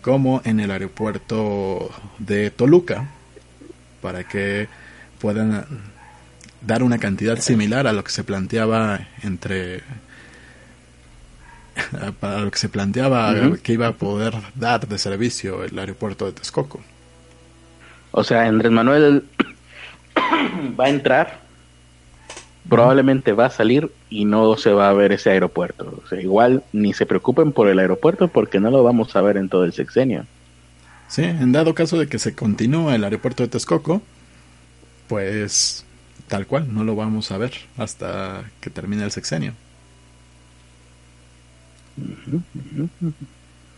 como 0.02 0.42
en 0.46 0.60
el 0.60 0.72
aeropuerto 0.72 1.90
de 2.18 2.52
Toluca 2.52 3.08
para 4.02 4.24
que 4.24 4.68
puedan 5.20 5.66
dar 6.62 6.84
una 6.84 6.98
cantidad 6.98 7.40
similar 7.40 7.88
a 7.88 7.94
lo 7.94 8.04
que 8.04 8.12
se 8.12 8.24
planteaba 8.24 9.00
entre 9.24 9.84
para 12.20 12.40
lo 12.40 12.52
que 12.52 12.58
se 12.58 12.70
planteaba 12.70 13.34
que 13.62 13.74
iba 13.74 13.88
a 13.88 13.94
poder 13.94 14.34
dar 14.56 14.88
de 14.88 14.98
servicio 14.98 15.64
el 15.64 15.78
aeropuerto 15.78 16.26
de 16.26 16.34
Texcoco. 16.34 16.82
O 18.12 18.24
sea, 18.24 18.44
Andrés 18.44 18.72
Manuel 18.72 19.26
va 20.80 20.86
a 20.86 20.90
entrar 20.90 21.49
probablemente 22.70 23.34
va 23.34 23.48
a 23.48 23.50
salir 23.50 23.92
y 24.10 24.26
no 24.26 24.56
se 24.56 24.72
va 24.72 24.90
a 24.90 24.94
ver 24.94 25.12
ese 25.12 25.32
aeropuerto. 25.32 26.02
O 26.04 26.08
sea, 26.08 26.22
igual 26.22 26.64
ni 26.72 26.94
se 26.94 27.06
preocupen 27.06 27.52
por 27.52 27.68
el 27.68 27.80
aeropuerto 27.80 28.28
porque 28.28 28.60
no 28.60 28.70
lo 28.70 28.84
vamos 28.84 29.16
a 29.16 29.22
ver 29.22 29.38
en 29.38 29.50
todo 29.50 29.66
el 29.66 29.74
sexenio. 29.74 30.26
Sí, 31.08 31.24
en 31.24 31.52
dado 31.52 31.74
caso 31.74 31.98
de 31.98 32.08
que 32.08 32.20
se 32.20 32.36
continúe 32.36 32.92
el 32.92 33.04
aeropuerto 33.04 33.42
de 33.44 33.50
Texcoco, 33.50 34.02
pues 35.08 35.84
tal 36.28 36.46
cual, 36.46 36.72
no 36.72 36.84
lo 36.84 36.96
vamos 36.96 37.32
a 37.32 37.38
ver 37.40 37.54
hasta 37.78 38.44
que 38.62 38.70
termine 38.70 39.04
el 39.04 39.12
sexenio. 39.12 39.54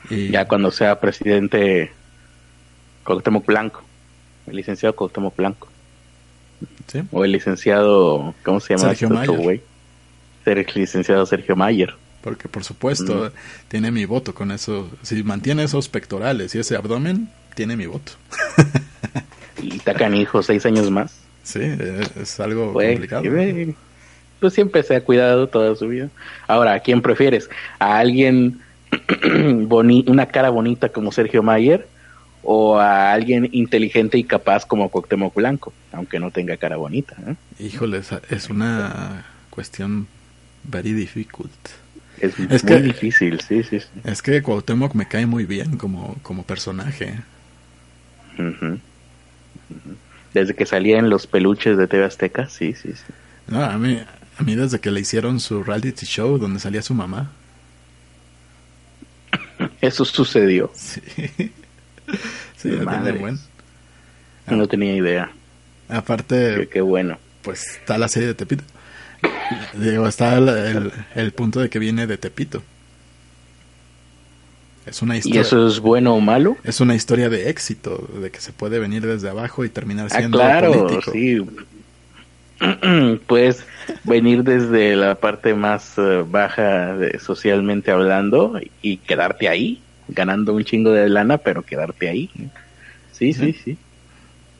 Y 0.09 0.29
ya 0.29 0.45
cuando 0.47 0.71
sea 0.71 0.99
presidente 0.99 1.91
Cuauhtémoc 3.05 3.45
Blanco, 3.45 3.81
el 4.47 4.57
licenciado 4.57 4.95
Cuauhtémoc 4.95 5.35
Blanco. 5.35 5.70
¿Sí? 6.91 7.03
O 7.11 7.23
el 7.23 7.31
licenciado, 7.31 8.33
¿cómo 8.43 8.59
se 8.59 8.75
llama? 8.75 8.89
Sergio 8.89 9.09
Mayer. 9.09 9.37
güey? 9.37 9.61
El 10.45 10.65
licenciado 10.75 11.25
Sergio 11.25 11.55
Mayer. 11.55 11.93
Porque 12.21 12.47
por 12.47 12.63
supuesto, 12.63 13.31
tiene 13.67 13.91
mi 13.91 14.05
voto 14.05 14.33
con 14.33 14.51
eso. 14.51 14.89
Si 15.01 15.23
mantiene 15.23 15.63
esos 15.63 15.87
pectorales 15.89 16.53
y 16.53 16.59
ese 16.59 16.75
abdomen, 16.75 17.29
tiene 17.55 17.75
mi 17.75 17.85
voto. 17.85 18.13
Y 19.61 19.77
Tacanijo, 19.77 20.41
seis 20.41 20.65
años 20.65 20.89
más. 20.89 21.13
Sí, 21.43 21.59
eh, 21.61 22.01
es 22.19 22.39
algo 22.39 22.71
Güey, 22.73 22.93
complicado. 22.93 23.23
Pues 24.39 24.53
siempre 24.53 24.81
se 24.81 24.95
ha 24.95 25.03
cuidado 25.03 25.47
toda 25.47 25.75
su 25.75 25.87
vida. 25.87 26.09
Ahora, 26.47 26.73
¿a 26.73 26.79
quién 26.79 27.03
prefieres? 27.03 27.47
¿A 27.77 27.99
alguien 27.99 28.59
boni 29.67 30.03
una 30.07 30.25
cara 30.25 30.49
bonita 30.49 30.89
como 30.89 31.11
Sergio 31.11 31.43
Mayer 31.43 31.87
o 32.43 32.77
a 32.79 33.11
alguien 33.13 33.47
inteligente 33.51 34.17
y 34.17 34.23
capaz 34.23 34.65
como 34.65 34.89
Cuauhtémoc 34.89 35.33
Blanco, 35.35 35.73
aunque 35.91 36.19
no 36.19 36.31
tenga 36.31 36.57
cara 36.57 36.77
bonita? 36.77 37.15
¿eh? 37.27 37.35
Híjole, 37.59 38.01
es, 38.29 38.49
una 38.49 39.25
cuestión 39.49 40.07
very 40.63 40.93
difficult. 40.93 41.51
Es, 42.19 42.33
Es 42.39 42.63
muy 42.63 42.73
que- 42.77 42.81
difícil, 42.81 43.39
sí, 43.41 43.63
sí, 43.63 43.79
sí. 43.79 43.87
Es 44.03 44.21
que 44.21 44.41
Cuauhtémoc 44.41 44.93
me 44.95 45.07
cae 45.07 45.25
muy 45.25 45.45
bien 45.45 45.77
como, 45.77 46.15
como 46.23 46.43
personaje. 46.43 47.15
Desde 50.33 50.55
que 50.55 50.65
salía 50.65 50.97
en 50.99 51.09
los 51.09 51.27
peluches 51.27 51.77
de 51.77 51.87
TV 51.87 52.05
Azteca, 52.05 52.47
sí, 52.49 52.73
sí, 52.73 52.93
sí. 52.93 53.13
No, 53.47 53.63
a 53.63 53.77
mí, 53.77 53.99
a 54.37 54.43
mí 54.43 54.55
desde 54.55 54.79
que 54.79 54.89
le 54.91 55.01
hicieron 55.01 55.39
su 55.39 55.63
reality 55.63 56.05
show 56.05 56.37
donde 56.37 56.59
salía 56.59 56.81
su 56.81 56.93
mamá. 56.93 57.31
Eso 59.81 60.05
sucedió. 60.05 60.71
Sí, 60.81 61.51
sí. 62.57 62.69
No 64.47 64.67
tenía 64.67 64.95
idea. 64.95 65.31
Aparte, 65.89 66.67
qué 66.71 66.81
bueno. 66.81 67.17
pues 67.41 67.61
está 67.79 67.97
la 67.97 68.07
serie 68.07 68.29
de 68.29 68.33
Tepito. 68.35 68.63
Digo, 69.73 70.07
está 70.07 70.37
el, 70.37 70.47
el- 70.49 70.91
el 71.15 71.31
punto 71.33 71.59
de 71.59 71.69
que 71.69 71.79
viene 71.79 72.07
de 72.07 72.17
Tepito. 72.17 72.63
Es 74.85 75.01
una 75.01 75.15
¿Y 75.15 75.19
historia. 75.19 75.41
eso 75.41 75.67
es 75.67 75.79
bueno 75.79 76.15
o 76.15 76.19
malo? 76.21 76.57
Es 76.63 76.81
una 76.81 76.95
historia 76.95 77.29
de 77.29 77.49
éxito, 77.49 78.09
de 78.19 78.31
que 78.31 78.39
se 78.41 78.51
puede 78.51 78.79
venir 78.79 79.05
desde 79.05 79.29
abajo 79.29 79.63
y 79.63 79.69
terminar 79.69 80.07
Ah, 80.11 80.17
siendo 80.17 80.37
claro, 80.39 80.87
político. 80.87 81.11
sí. 81.11 81.39
Puedes 83.27 83.65
venir 84.03 84.43
desde 84.43 84.95
la 84.95 85.15
parte 85.15 85.53
más 85.53 85.93
eh, 85.97 86.23
baja 86.27 86.95
de- 86.95 87.19
socialmente 87.19 87.91
hablando 87.91 88.59
y 88.81 88.97
quedarte 88.97 89.49
ahí, 89.49 89.81
ganando 90.11 90.53
un 90.53 90.63
chingo 90.63 90.91
de 90.91 91.09
lana, 91.09 91.37
pero 91.39 91.63
quedarte 91.63 92.07
ahí. 92.09 92.29
Sí, 93.11 93.33
sí, 93.33 93.53
sí. 93.53 93.77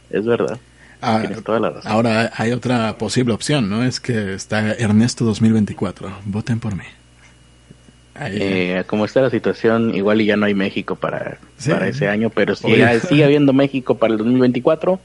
Es 0.10 0.26
verdad. 0.26 0.58
Ah, 1.02 1.20
Tienes 1.22 1.44
toda 1.44 1.60
la 1.60 1.70
razón. 1.72 1.92
ahora 1.92 2.32
hay 2.36 2.52
otra 2.52 2.98
posible 2.98 3.34
opción, 3.34 3.70
¿no? 3.70 3.84
Es 3.84 4.00
que 4.00 4.34
está 4.34 4.74
Ernesto 4.74 5.26
2024. 5.26 6.12
Voten 6.26 6.60
por 6.60 6.76
mí. 6.76 6.84
Ahí- 8.14 8.38
Eh, 8.40 8.84
como 8.88 9.06
está 9.06 9.22
la 9.22 9.30
situación, 9.32 9.96
igual 9.96 10.22
y 10.22 10.26
ya 10.26 10.36
no 10.38 10.46
hay 10.46 10.54
México 10.54 10.96
para, 10.96 11.38
Sí. 11.58 11.72
para 11.72 11.88
ese 11.88 12.08
año, 12.08 12.30
pero 12.30 12.56
si 12.56 12.68
Oye. 12.68 13.00
sigue 13.00 13.24
habiendo 13.26 13.52
México 13.54 13.96
para 13.98 14.12
el 14.14 14.18
2024, 14.20 15.00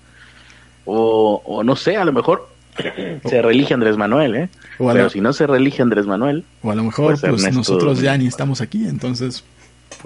o, 0.84 1.42
o 1.44 1.64
no 1.64 1.76
sé, 1.76 1.96
a 1.96 2.04
lo 2.04 2.12
mejor 2.12 2.48
se 3.24 3.40
reelige 3.42 3.72
Andrés 3.72 3.96
Manuel, 3.96 4.34
¿eh? 4.34 4.48
O 4.78 4.88
Pero 4.92 5.04
lo- 5.04 5.10
si 5.10 5.20
no 5.22 5.32
se 5.32 5.46
reelige 5.46 5.80
Andrés 5.82 6.04
Manuel, 6.06 6.44
O 6.62 6.70
a 6.70 6.74
lo 6.74 6.84
mejor, 6.84 7.18
Pues 7.18 7.20
pues, 7.20 7.54
nosotros 7.54 8.00
ya 8.02 8.12
2024. 8.12 8.18
ni 8.18 8.26
estamos 8.26 8.60
aquí, 8.60 8.86
entonces, 8.86 9.44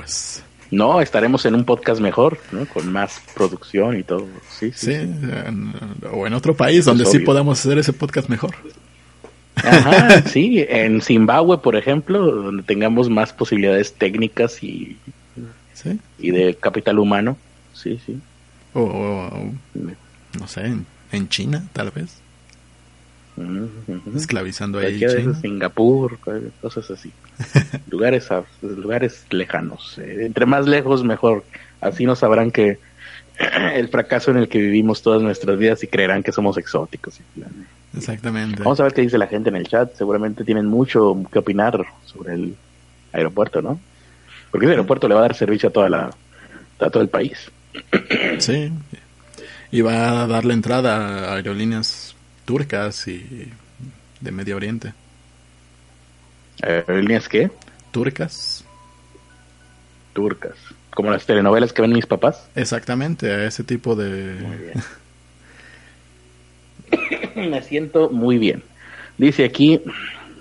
pues, 0.00 0.42
no, 0.70 1.00
estaremos 1.00 1.44
en 1.46 1.54
un 1.54 1.64
podcast 1.64 2.00
mejor, 2.00 2.38
¿no? 2.52 2.64
Con 2.66 2.90
más 2.92 3.20
producción 3.34 3.98
y 3.98 4.02
todo. 4.02 4.26
Sí, 4.48 4.70
sí. 4.74 4.86
sí, 4.86 4.92
en- 4.94 5.72
o 6.12 6.26
en 6.26 6.32
otro 6.34 6.56
país 6.56 6.84
donde 6.84 7.04
sí 7.06 7.18
podamos 7.20 7.58
hacer 7.60 7.78
ese 7.78 7.92
podcast 7.92 8.28
mejor. 8.28 8.54
Ajá, 9.56 10.22
sí, 10.28 10.64
en 10.68 11.00
Zimbabue, 11.02 11.58
por 11.58 11.76
ejemplo, 11.76 12.24
donde 12.24 12.62
tengamos 12.62 13.10
más 13.10 13.32
posibilidades 13.32 13.92
técnicas 13.94 14.62
y, 14.62 14.96
Sí. 15.74 15.98
y 16.18 16.30
de 16.30 16.54
capital 16.54 16.98
humano. 16.98 17.36
Sí, 17.74 17.98
sí. 18.06 18.18
O, 18.74 18.80
o- 18.80 19.26
o, 19.26 19.52
no 20.38 20.48
sé, 20.48 20.60
en, 20.66 20.86
en 21.12 21.28
China, 21.28 21.64
tal 21.72 21.90
vez. 21.90 22.19
Esclavizando 24.14 24.78
ahí 24.78 24.98
Cualquiera 24.98 25.14
de 25.14 25.20
esos, 25.20 25.38
Singapur, 25.38 26.18
cosas 26.60 26.90
así. 26.90 27.12
lugares, 27.90 28.28
lugares 28.62 29.24
lejanos. 29.30 29.98
Eh, 29.98 30.26
Entre 30.26 30.46
más 30.46 30.66
lejos, 30.66 31.04
mejor. 31.04 31.44
Así 31.80 32.04
no 32.04 32.16
sabrán 32.16 32.50
que 32.50 32.78
el 33.74 33.88
fracaso 33.88 34.30
en 34.30 34.38
el 34.38 34.48
que 34.48 34.58
vivimos 34.58 35.02
todas 35.02 35.22
nuestras 35.22 35.58
vidas 35.58 35.82
y 35.82 35.86
creerán 35.86 36.22
que 36.22 36.32
somos 36.32 36.58
exóticos. 36.58 37.20
Exactamente. 37.96 38.62
Vamos 38.62 38.80
a 38.80 38.84
ver 38.84 38.92
qué 38.92 39.02
dice 39.02 39.18
la 39.18 39.26
gente 39.26 39.48
en 39.48 39.56
el 39.56 39.66
chat. 39.66 39.94
Seguramente 39.96 40.44
tienen 40.44 40.66
mucho 40.66 41.22
que 41.32 41.38
opinar 41.38 41.84
sobre 42.04 42.34
el 42.34 42.56
aeropuerto, 43.12 43.62
¿no? 43.62 43.80
Porque 44.50 44.66
el 44.66 44.72
aeropuerto 44.72 45.08
le 45.08 45.14
va 45.14 45.20
a 45.20 45.24
dar 45.24 45.34
servicio 45.34 45.68
a 45.68 45.72
toda 45.72 45.88
la 45.88 46.10
a 46.78 46.90
todo 46.90 47.02
el 47.02 47.08
país. 47.08 47.50
Sí. 48.38 48.72
Y 49.70 49.82
va 49.82 50.22
a 50.22 50.26
darle 50.26 50.54
entrada 50.54 51.30
a 51.30 51.34
aerolíneas 51.34 52.09
turcas 52.50 53.06
y 53.06 53.48
de 54.20 54.32
Medio 54.32 54.56
Oriente. 54.56 54.92
¿Aerolíneas 56.60 57.28
qué? 57.28 57.48
Turcas. 57.92 58.64
Turcas. 60.14 60.56
Como 60.92 61.12
las 61.12 61.24
telenovelas 61.24 61.72
que 61.72 61.80
ven 61.80 61.92
mis 61.92 62.06
papás. 62.06 62.48
Exactamente, 62.56 63.30
a 63.30 63.44
ese 63.44 63.62
tipo 63.62 63.94
de... 63.94 64.34
Muy 64.40 64.56
bien. 64.56 64.82
Me 67.52 67.62
siento 67.62 68.10
muy 68.10 68.36
bien. 68.36 68.64
Dice 69.16 69.44
aquí 69.44 69.80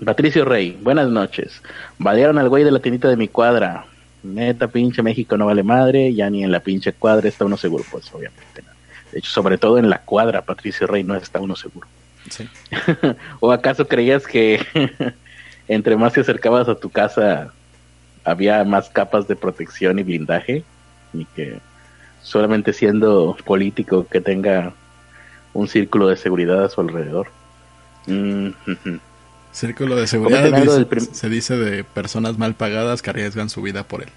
Patricio 0.04 0.44
Rey, 0.44 0.76
buenas 0.82 1.08
noches. 1.08 1.62
Balearon 1.96 2.38
al 2.38 2.48
güey 2.48 2.64
de 2.64 2.72
la 2.72 2.80
tiendita 2.80 3.06
de 3.08 3.16
mi 3.16 3.28
cuadra. 3.28 3.86
Neta, 4.24 4.66
pinche 4.66 5.00
México 5.00 5.36
no 5.36 5.46
vale 5.46 5.62
madre, 5.62 6.12
ya 6.12 6.28
ni 6.28 6.42
en 6.42 6.50
la 6.50 6.58
pinche 6.58 6.92
cuadra 6.92 7.28
está 7.28 7.44
uno 7.44 7.56
seguro, 7.56 7.84
pues 7.88 8.12
obviamente. 8.12 8.64
De 9.12 9.20
hecho, 9.20 9.30
sobre 9.30 9.58
todo 9.58 9.78
en 9.78 9.88
la 9.88 10.02
cuadra, 10.02 10.42
Patricio 10.42 10.88
Rey, 10.88 11.04
no 11.04 11.14
está 11.14 11.38
uno 11.38 11.54
seguro. 11.54 11.86
Sí. 12.28 12.48
¿O 13.40 13.50
acaso 13.52 13.88
creías 13.88 14.26
que 14.26 14.60
entre 15.68 15.96
más 15.96 16.12
te 16.12 16.20
acercabas 16.20 16.68
a 16.68 16.74
tu 16.74 16.90
casa 16.90 17.52
había 18.24 18.62
más 18.64 18.88
capas 18.90 19.26
de 19.26 19.36
protección 19.36 19.98
y 19.98 20.02
blindaje? 20.02 20.64
Y 21.12 21.24
que 21.24 21.58
solamente 22.22 22.72
siendo 22.72 23.36
político 23.44 24.06
que 24.08 24.20
tenga 24.20 24.72
un 25.54 25.66
círculo 25.66 26.06
de 26.08 26.16
seguridad 26.16 26.64
a 26.64 26.68
su 26.68 26.80
alrededor. 26.80 27.28
Mm. 28.06 28.50
Círculo 29.52 29.96
de 29.96 30.06
seguridad 30.06 30.44
dice- 30.52 31.14
se 31.14 31.28
dice 31.28 31.56
de 31.56 31.82
personas 31.82 32.38
mal 32.38 32.54
pagadas 32.54 33.02
que 33.02 33.10
arriesgan 33.10 33.50
su 33.50 33.62
vida 33.62 33.82
por 33.82 34.02
él. 34.02 34.08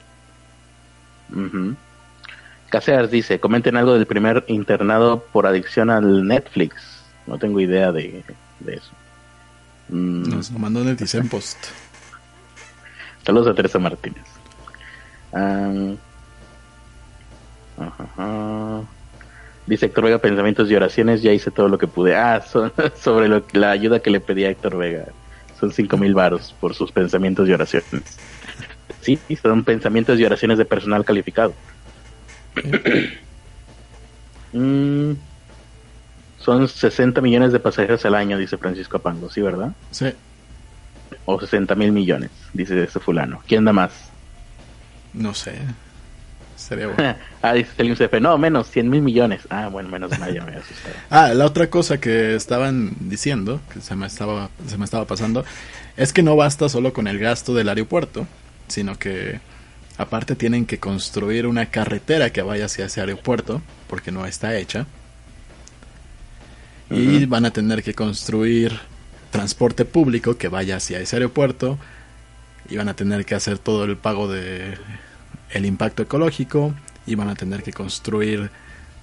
Ujú. 1.36 1.76
Caseas 2.70 3.10
dice, 3.10 3.40
comenten 3.40 3.78
algo 3.78 3.94
del 3.94 4.06
primer 4.06 4.44
internado 4.48 5.24
por 5.32 5.48
adicción 5.48 5.90
al 5.90 6.28
Netflix. 6.28 6.93
No 7.28 7.38
tengo 7.38 7.60
idea 7.60 7.92
de, 7.92 8.24
de 8.60 8.74
eso. 8.76 8.92
Mm, 9.90 10.30
Nos 10.30 10.52
lo 10.52 10.60
mandó 10.60 10.82
en 10.82 10.90
el 10.90 10.96
Dicen 10.98 11.28
Post. 11.30 11.58
Saludos 13.26 13.48
a 13.48 13.54
Teresa 13.54 13.80
Martínez. 13.80 14.24
Ah, 15.32 15.72
ajá, 17.78 18.04
ajá. 18.16 18.82
Dice 19.66 19.86
Héctor 19.86 20.04
Vega, 20.04 20.18
pensamientos 20.20 20.70
y 20.70 20.76
oraciones, 20.76 21.22
ya 21.22 21.32
hice 21.32 21.50
todo 21.50 21.70
lo 21.70 21.78
que 21.78 21.88
pude. 21.88 22.16
Ah, 22.16 22.42
son- 22.42 22.74
sobre 23.02 23.30
lo, 23.30 23.44
la 23.54 23.72
ayuda 23.72 24.00
que 24.02 24.10
le 24.10 24.20
pedí 24.20 24.44
a 24.46 24.50
Héctor 24.50 24.78
Vega. 24.78 25.06
Son 25.60 25.72
cinco 25.72 25.98
mil 25.98 26.14
varos 26.14 26.54
por 26.60 26.74
sus 26.76 26.92
pensamientos 26.92 27.48
y 27.48 27.54
oraciones. 27.54 27.88
Sí, 29.02 29.20
son 29.42 29.66
pensamientos 29.66 30.18
y 30.18 30.24
oraciones 30.24 30.58
de 30.58 30.64
personal 30.64 31.04
calificado. 31.04 31.54
Mm, 34.54 35.14
son 36.44 36.68
60 36.68 37.22
millones 37.22 37.52
de 37.54 37.60
pasajeros 37.60 38.06
al 38.06 38.16
año, 38.16 38.38
dice 38.38 38.58
Francisco 38.58 38.98
Apango, 38.98 39.30
¿sí, 39.30 39.42
verdad? 39.42 39.72
Sí, 39.92 40.08
O 41.26 41.40
60 41.40 41.74
mil 41.76 41.92
millones, 41.92 42.32
dice 42.54 42.84
ese 42.84 43.00
fulano. 43.00 43.42
¿Quién 43.48 43.66
da 43.66 43.74
más? 43.74 43.92
no 45.14 45.34
sé. 45.34 45.54
Sería 46.56 46.88
bueno. 46.96 47.16
ah, 47.42 47.54
dice 47.54 47.72
Selim 47.76 47.96
Cefe, 47.96 48.20
no, 48.20 48.38
menos, 48.38 48.70
100 48.70 48.90
mil 48.90 49.02
millones. 49.02 49.42
Ah, 49.50 49.68
bueno, 49.70 49.90
menos 49.90 50.18
mal, 50.18 50.34
ya 50.34 50.44
me 50.44 50.56
asustado. 50.56 50.96
Ah, 51.10 51.34
la 51.34 51.46
otra 51.46 51.70
cosa 51.70 52.00
que 52.00 52.36
estaban 52.36 52.92
diciendo, 53.00 53.60
que 53.72 53.82
se 53.82 53.96
me 53.96 54.08
estaba, 54.08 54.50
se 54.68 54.78
me 54.78 54.86
estaba 54.86 55.06
pasando, 55.06 55.46
es 55.98 56.14
que 56.14 56.24
no 56.24 56.36
basta 56.36 56.70
solo 56.70 56.94
con 56.94 57.08
el 57.08 57.20
gasto 57.20 57.54
del 57.54 57.70
aeropuerto, 57.70 58.28
sino 58.68 58.98
que 58.98 59.40
aparte 59.98 60.36
tienen 60.36 60.66
que 60.66 60.80
construir 60.80 61.46
una 61.48 61.68
carretera 61.68 62.32
que 62.32 62.42
vaya 62.42 62.66
hacia 62.66 62.86
ese 62.86 63.02
aeropuerto, 63.02 63.62
porque 63.88 64.12
no 64.12 64.26
está 64.26 64.56
hecha. 64.58 64.88
Y 66.90 67.26
van 67.26 67.46
a 67.46 67.52
tener 67.52 67.82
que 67.84 67.94
construir 67.94 68.80
transporte 69.32 69.86
público 69.86 70.38
que 70.38 70.48
vaya 70.48 70.78
hacia 70.78 71.00
ese 71.00 71.16
aeropuerto. 71.16 71.78
Y 72.70 72.78
van 72.78 72.90
a 72.90 72.96
tener 72.96 73.26
que 73.26 73.36
hacer 73.36 73.58
todo 73.58 73.84
el 73.86 73.98
pago 73.98 74.32
de 74.32 74.78
el 75.52 75.66
impacto 75.66 76.04
ecológico. 76.04 76.74
Y 77.06 77.16
van 77.16 77.30
a 77.30 77.36
tener 77.36 77.64
que 77.64 77.74
construir 77.74 78.50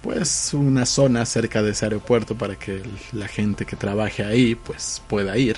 pues 0.03 0.55
una 0.55 0.87
zona 0.87 1.27
cerca 1.27 1.63
de 1.63 1.73
ese 1.73 1.85
aeropuerto 1.85 2.35
para 2.35 2.57
que 2.57 2.83
la 3.13 3.29
gente 3.29 3.67
que 3.67 3.77
trabaje 3.77 4.25
ahí 4.25 4.55
pues 4.55 5.03
pueda 5.09 5.37
ir. 5.37 5.57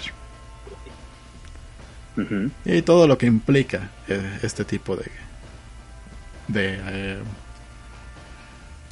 Y 2.64 2.82
todo 2.82 3.06
lo 3.06 3.16
que 3.16 3.26
implica 3.26 3.90
eh, 4.08 4.38
este 4.42 4.64
tipo 4.64 4.96
de, 4.96 5.06
de 6.48 6.78
eh, 6.78 7.18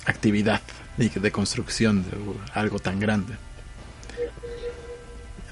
actividad 0.07 0.63
y 1.01 1.09
de 1.09 1.33
construcción 1.33 2.05
de 2.05 2.17
algo 2.53 2.79
tan 2.79 3.01
grande. 3.01 3.35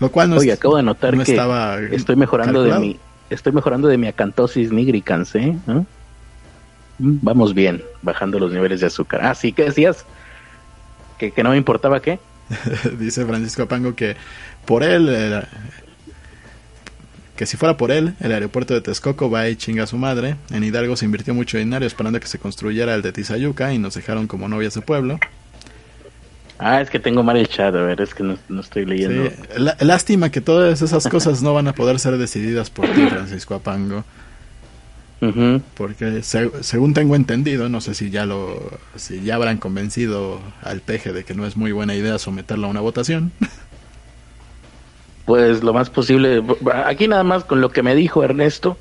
Lo 0.01 0.11
cual 0.11 0.31
no 0.31 0.37
Oye, 0.37 0.53
acabo 0.53 0.77
de 0.77 0.83
notar 0.83 1.17
que 1.17 1.23
estaba 1.23 1.81
estoy 1.81 2.17
mejorando 2.17 2.63
de 2.63 2.79
mi 2.79 3.01
estoy 3.31 3.53
mejorando 3.53 3.89
de 3.89 3.99
mi 3.99 4.07
acantosis 4.07 4.71
nigricans, 4.73 5.35
¿eh? 5.35 5.57
Mm, 5.67 7.19
vamos 7.23 7.55
bien, 7.55 7.83
bajando 8.03 8.39
los 8.39 8.53
niveles 8.53 8.81
de 8.81 8.87
azúcar. 8.87 9.21
Ah, 9.25 9.35
sí, 9.35 9.53
¿qué 9.53 9.65
decías? 9.65 10.05
¿Que, 11.19 11.33
que 11.33 11.43
no 11.43 11.51
me 11.51 11.57
importaba 11.57 12.01
qué? 12.01 12.21
Dice 12.99 13.27
Francisco 13.27 13.63
Apango 13.63 13.95
que 13.95 14.17
por 14.65 14.83
él, 14.83 15.09
eh, 15.11 15.43
que 17.37 17.47
si 17.47 17.57
fuera 17.57 17.77
por 17.77 17.91
él, 17.91 18.15
el 18.21 18.33
aeropuerto 18.33 18.75
de 18.75 18.81
Texcoco 18.81 19.31
va 19.31 19.49
y 19.49 19.57
chinga 19.57 19.85
a 19.85 19.87
su 19.87 19.97
madre. 19.97 20.37
En 20.51 20.65
Hidalgo 20.65 20.97
se 20.97 21.05
invirtió 21.05 21.35
mucho 21.35 21.59
dinero 21.59 21.85
esperando 21.87 22.21
que 22.21 22.27
se 22.27 22.39
construyera 22.39 22.95
el 22.95 23.03
de 23.03 23.13
Tizayuca 23.13 23.73
y 23.73 23.79
nos 23.79 23.95
dejaron 23.95 24.27
como 24.27 24.49
novias 24.49 24.75
de 24.75 24.81
pueblo. 24.81 25.19
Ah, 26.59 26.81
es 26.81 26.91
que 26.91 26.99
tengo 26.99 27.23
mal 27.23 27.37
el 27.37 27.47
chat, 27.47 27.75
a 27.75 27.83
ver, 27.83 28.01
es 28.01 28.15
que 28.15 28.25
no, 28.25 28.61
estoy 28.61 28.85
leyendo. 28.85 29.31
lástima 29.79 30.31
que 30.31 30.41
todas 30.41 30.83
esas 30.83 31.07
cosas 31.07 31.41
no 31.41 31.55
van 31.55 31.69
a 31.69 31.73
poder 31.73 32.01
ser 32.01 32.19
decididas 32.19 32.69
por 32.69 32.87
ti, 32.89 33.07
Francisco 33.07 33.55
Apango. 33.55 34.05
Porque 35.75 36.23
según 36.23 36.95
tengo 36.95 37.17
entendido, 37.17 37.69
no 37.69 37.81
sé 37.81 37.95
si 37.95 38.11
ya 38.11 38.27
lo, 38.27 38.61
si 38.97 39.21
ya 39.23 39.37
habrán 39.37 39.59
convencido 39.59 40.41
al 40.63 40.81
peje 40.81 41.13
de 41.13 41.25
que 41.25 41.35
no 41.35 41.47
es 41.47 41.57
muy 41.57 41.73
buena 41.73 41.95
idea 41.95 42.19
someterlo 42.19 42.67
a 42.67 42.71
una 42.71 42.81
votación. 42.81 43.33
Pues 45.25 45.63
lo 45.63 45.75
más 45.75 45.91
posible. 45.91 46.43
Aquí 46.87 47.07
nada 47.07 47.23
más 47.23 47.45
con 47.45 47.61
lo 47.61 47.71
que 47.71 47.83
me 47.83 47.95
dijo 47.95 48.25
Ernesto, 48.25 48.79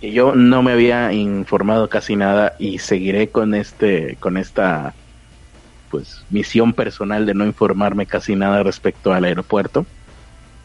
que 0.00 0.12
yo 0.12 0.34
no 0.34 0.62
me 0.62 0.72
había 0.72 1.12
informado 1.12 1.88
casi 1.88 2.16
nada 2.16 2.54
y 2.58 2.78
seguiré 2.78 3.28
con 3.28 3.54
este, 3.54 4.16
con 4.20 4.36
esta 4.36 4.94
pues 5.90 6.24
misión 6.30 6.72
personal 6.72 7.26
de 7.26 7.34
no 7.34 7.44
informarme 7.44 8.06
casi 8.06 8.36
nada 8.36 8.62
respecto 8.62 9.12
al 9.12 9.24
aeropuerto. 9.24 9.86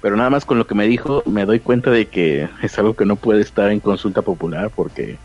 Pero 0.02 0.18
nada 0.18 0.30
más 0.30 0.46
con 0.46 0.58
lo 0.58 0.68
que 0.68 0.76
me 0.76 0.88
dijo 0.88 1.24
me 1.26 1.46
doy 1.46 1.60
cuenta 1.60 1.90
de 1.90 2.08
que 2.08 2.50
es 2.62 2.78
algo 2.78 2.96
que 2.96 3.06
no 3.06 3.16
puede 3.16 3.42
estar 3.42 3.72
en 3.72 3.80
consulta 3.80 4.22
popular 4.22 4.70
porque 4.76 5.18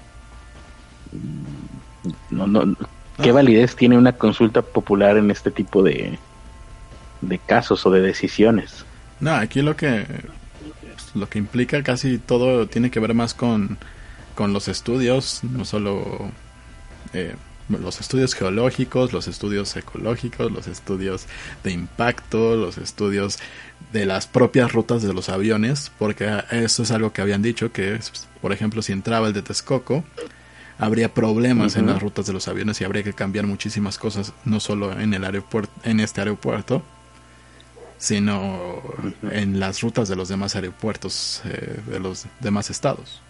mm, 1.13 2.09
no, 2.31 2.47
no, 2.47 2.77
¿qué 3.23 3.33
validez 3.33 3.75
tiene 3.75 3.99
una 3.99 4.13
consulta 4.13 4.63
popular 4.63 5.17
en 5.17 5.31
este 5.31 5.51
tipo 5.51 5.83
de, 5.83 6.19
de 7.21 7.39
casos 7.39 7.85
o 7.87 7.91
de 7.91 8.01
decisiones? 8.01 8.85
No, 9.21 9.35
aquí 9.35 9.63
lo 9.63 9.75
que 9.75 10.07
lo 11.15 11.29
que 11.29 11.39
implica 11.39 11.83
casi 11.83 12.19
todo 12.19 12.67
tiene 12.69 12.91
que 12.91 13.01
ver 13.01 13.15
más 13.15 13.35
con, 13.35 13.79
con 14.35 14.53
los 14.53 14.69
estudios, 14.69 15.41
no 15.43 15.65
solo 15.65 16.31
eh, 17.13 17.35
los 17.69 18.01
estudios 18.01 18.35
geológicos, 18.35 19.13
los 19.13 19.29
estudios 19.29 19.77
ecológicos, 19.77 20.51
los 20.51 20.67
estudios 20.67 21.27
de 21.65 21.73
impacto, 21.73 22.57
los 22.57 22.79
estudios 22.79 23.39
de 23.93 24.07
las 24.07 24.27
propias 24.27 24.73
rutas 24.73 25.03
de 25.03 25.13
los 25.13 25.29
aviones, 25.29 25.93
porque 25.99 26.43
eso 26.51 26.83
es 26.83 26.91
algo 26.91 27.13
que 27.13 27.23
habían 27.23 27.43
dicho, 27.43 27.73
que 27.73 27.99
por 28.41 28.53
ejemplo 28.53 28.83
si 28.83 28.93
entraba 28.93 29.29
el 29.29 29.33
de 29.35 29.43
Texcoco, 29.43 30.05
habría 30.79 31.13
problemas 31.13 31.77
en 31.77 31.87
las 31.87 32.01
rutas 32.01 32.27
de 32.27 32.33
los 32.33 32.49
aviones 32.49 32.81
y 32.81 32.85
habría 32.85 33.03
que 33.03 33.13
cambiar 33.13 33.47
muchísimas 33.47 33.99
cosas, 33.99 34.33
no 34.45 34.61
solo 34.61 34.99
en 34.99 35.13
el 35.13 35.25
aeropuerto, 35.25 35.73
en 35.83 36.01
este 36.01 36.21
aeropuerto, 36.21 36.83
sino 37.99 38.81
en 39.31 39.59
las 39.59 39.81
rutas 39.81 40.09
de 40.09 40.15
los 40.15 40.29
demás 40.29 40.55
aeropuertos 40.55 41.43
eh, 41.45 41.81
de 41.87 41.99
los 41.99 42.27
demás 42.41 42.71
estados. 42.71 43.21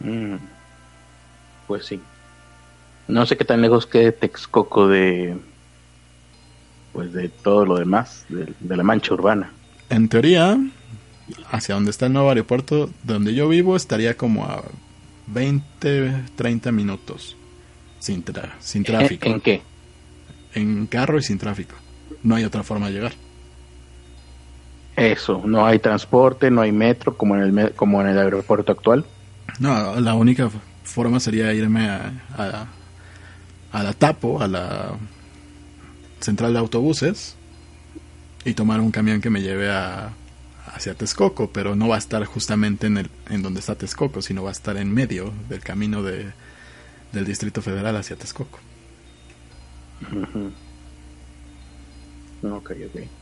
Mm. 0.00 0.36
Pues 1.72 1.86
sí. 1.86 1.98
No 3.08 3.24
sé 3.24 3.38
qué 3.38 3.46
tan 3.46 3.62
lejos 3.62 3.86
quede 3.86 4.12
Texcoco 4.12 4.88
de 4.88 5.38
pues 6.92 7.14
de 7.14 7.30
todo 7.30 7.64
lo 7.64 7.78
demás, 7.78 8.26
de, 8.28 8.76
la 8.76 8.82
mancha 8.82 9.14
urbana. 9.14 9.50
En 9.88 10.10
teoría, 10.10 10.58
hacia 11.50 11.74
donde 11.74 11.90
está 11.90 12.04
el 12.04 12.12
nuevo 12.12 12.28
aeropuerto, 12.28 12.90
donde 13.04 13.32
yo 13.32 13.48
vivo, 13.48 13.74
estaría 13.74 14.18
como 14.18 14.44
a 14.44 14.62
20, 15.28 16.24
30 16.36 16.72
minutos 16.72 17.38
sin, 18.00 18.22
sin 18.60 18.84
tráfico. 18.84 19.26
¿En, 19.26 19.40
qué? 19.40 19.62
En 20.52 20.86
carro 20.88 21.16
y 21.16 21.22
sin 21.22 21.38
tráfico. 21.38 21.74
No 22.22 22.34
hay 22.34 22.44
otra 22.44 22.62
forma 22.62 22.88
de 22.88 22.92
llegar. 22.92 23.12
Eso, 24.94 25.40
no 25.46 25.64
hay 25.64 25.78
transporte, 25.78 26.50
no 26.50 26.60
hay 26.60 26.70
metro 26.70 27.16
como 27.16 27.34
en 27.34 27.58
el, 27.58 27.72
como 27.72 28.02
en 28.02 28.08
el 28.08 28.18
aeropuerto 28.18 28.72
actual. 28.72 29.06
No, 29.58 29.98
la 29.98 30.12
única 30.12 30.50
forma 30.92 31.18
sería 31.20 31.52
irme 31.52 31.88
a, 31.88 32.12
a, 33.72 33.82
la 33.82 33.92
Tapo, 33.92 34.40
a 34.40 34.48
la 34.48 34.92
central 36.20 36.52
de 36.52 36.58
autobuses, 36.58 37.36
y 38.44 38.54
tomar 38.54 38.80
un 38.80 38.90
camión 38.90 39.20
que 39.20 39.30
me 39.30 39.40
lleve 39.40 39.70
a, 39.70 40.12
hacia 40.66 40.94
Texcoco, 40.94 41.50
pero 41.50 41.74
no 41.74 41.88
va 41.88 41.96
a 41.96 41.98
estar 41.98 42.24
justamente 42.24 42.86
en, 42.86 42.98
el, 42.98 43.10
en 43.28 43.42
donde 43.42 43.60
está 43.60 43.74
Texcoco, 43.74 44.22
sino 44.22 44.42
va 44.42 44.50
a 44.50 44.52
estar 44.52 44.76
en 44.76 44.92
medio 44.92 45.32
del 45.48 45.60
camino 45.60 46.02
de, 46.02 46.32
del 47.12 47.24
Distrito 47.24 47.62
Federal 47.62 47.96
hacia 47.96 48.16
Texcoco. 48.16 48.58
Ok, 52.42 52.72
ok. 52.86 53.21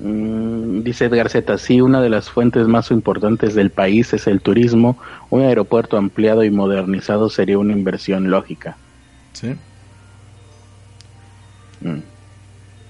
Mm, 0.00 0.82
dice 0.82 1.06
Edgar 1.06 1.28
Zeta, 1.28 1.58
sí, 1.58 1.80
una 1.80 2.00
de 2.00 2.08
las 2.08 2.30
fuentes 2.30 2.68
más 2.68 2.90
importantes 2.90 3.54
del 3.54 3.70
país 3.70 4.12
es 4.12 4.26
el 4.26 4.40
turismo. 4.40 4.98
Un 5.30 5.42
aeropuerto 5.42 5.96
ampliado 5.96 6.44
y 6.44 6.50
modernizado 6.50 7.28
sería 7.30 7.58
una 7.58 7.72
inversión 7.72 8.30
lógica. 8.30 8.76
Sí. 9.32 9.54
Mm. 11.80 11.98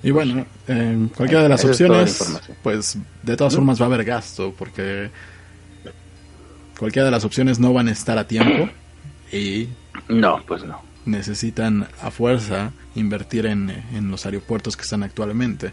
Y 0.02 0.10
bueno, 0.10 0.46
en 0.68 1.08
cualquiera 1.08 1.42
de 1.42 1.48
las 1.48 1.64
opciones, 1.64 2.40
pues 2.62 2.98
de 3.22 3.36
todas 3.36 3.54
formas 3.54 3.80
va 3.80 3.86
a 3.86 3.88
haber 3.88 4.04
gasto, 4.04 4.54
porque 4.56 5.10
cualquiera 6.78 7.06
de 7.06 7.10
las 7.10 7.24
opciones 7.24 7.58
no 7.58 7.72
van 7.72 7.88
a 7.88 7.92
estar 7.92 8.16
a 8.16 8.28
tiempo 8.28 8.70
y... 9.32 9.68
No, 10.08 10.40
pues 10.46 10.62
no. 10.62 10.80
Necesitan 11.04 11.88
a 12.00 12.10
fuerza 12.10 12.72
invertir 12.94 13.46
en, 13.46 13.70
en 13.92 14.10
los 14.10 14.24
aeropuertos 14.24 14.76
que 14.76 14.82
están 14.82 15.02
actualmente. 15.02 15.72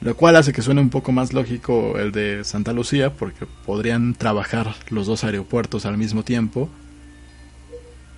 Lo 0.00 0.16
cual 0.16 0.36
hace 0.36 0.52
que 0.52 0.62
suene 0.62 0.80
un 0.80 0.90
poco 0.90 1.10
más 1.10 1.32
lógico 1.32 1.98
el 1.98 2.12
de 2.12 2.44
Santa 2.44 2.72
Lucía, 2.72 3.14
porque 3.14 3.46
podrían 3.64 4.14
trabajar 4.14 4.74
los 4.90 5.06
dos 5.06 5.24
aeropuertos 5.24 5.86
al 5.86 5.96
mismo 5.96 6.22
tiempo 6.22 6.68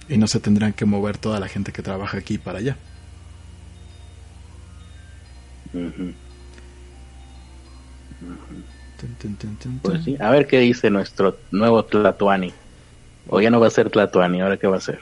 y 0.09 0.17
no 0.17 0.27
se 0.27 0.41
tendrán 0.41 0.73
que 0.73 0.85
mover 0.85 1.19
toda 1.19 1.39
la 1.39 1.49
gente 1.49 1.73
que 1.73 1.83
trabaja 1.83 2.19
aquí 2.19 2.39
para 2.39 2.59
allá. 2.59 2.77
Pues 9.83 10.05
sí, 10.05 10.17
a 10.19 10.31
ver 10.31 10.47
qué 10.47 10.59
dice 10.59 10.91
nuestro 10.91 11.39
nuevo 11.51 11.85
Tlatuani. 11.85 12.53
O 13.29 13.41
ya 13.41 13.51
no 13.51 13.61
va 13.61 13.67
a 13.67 13.71
ser 13.71 13.91
Tlatuani, 13.91 14.41
¿ahora 14.41 14.57
qué 14.57 14.67
va 14.67 14.79
a 14.79 14.81
ser? 14.81 15.01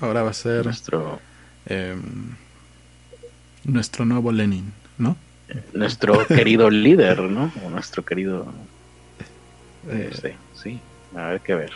Ahora 0.00 0.22
va 0.22 0.30
a 0.30 0.34
ser 0.34 0.64
nuestro, 0.66 1.18
em, 1.66 2.02
nuestro 3.64 4.04
nuevo 4.04 4.30
Lenin, 4.30 4.72
¿no? 4.98 5.16
Nuestro 5.72 6.26
querido 6.26 6.70
líder, 6.70 7.20
¿no? 7.20 7.52
O 7.64 7.70
nuestro 7.70 8.04
querido... 8.04 8.46
Eh, 9.88 10.10
sí, 10.12 10.30
sí, 10.54 10.80
a 11.14 11.28
ver 11.28 11.40
qué 11.40 11.54
ver. 11.54 11.70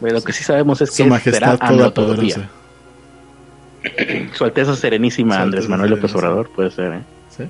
lo 0.00 0.22
que 0.22 0.32
sí 0.32 0.44
sabemos 0.44 0.80
es 0.80 0.90
que 0.90 1.02
Su 1.02 1.06
Majestad 1.06 1.58
Todopoderosa. 1.58 2.48
Su 4.34 4.44
Alteza 4.44 4.76
Serenísima 4.76 5.40
Andrés 5.40 5.68
Manuel 5.68 5.90
López 5.90 6.14
Obrador, 6.14 6.48
puede 6.50 6.70
ser, 6.70 6.92
¿eh? 6.92 7.02
Sí. 7.36 7.44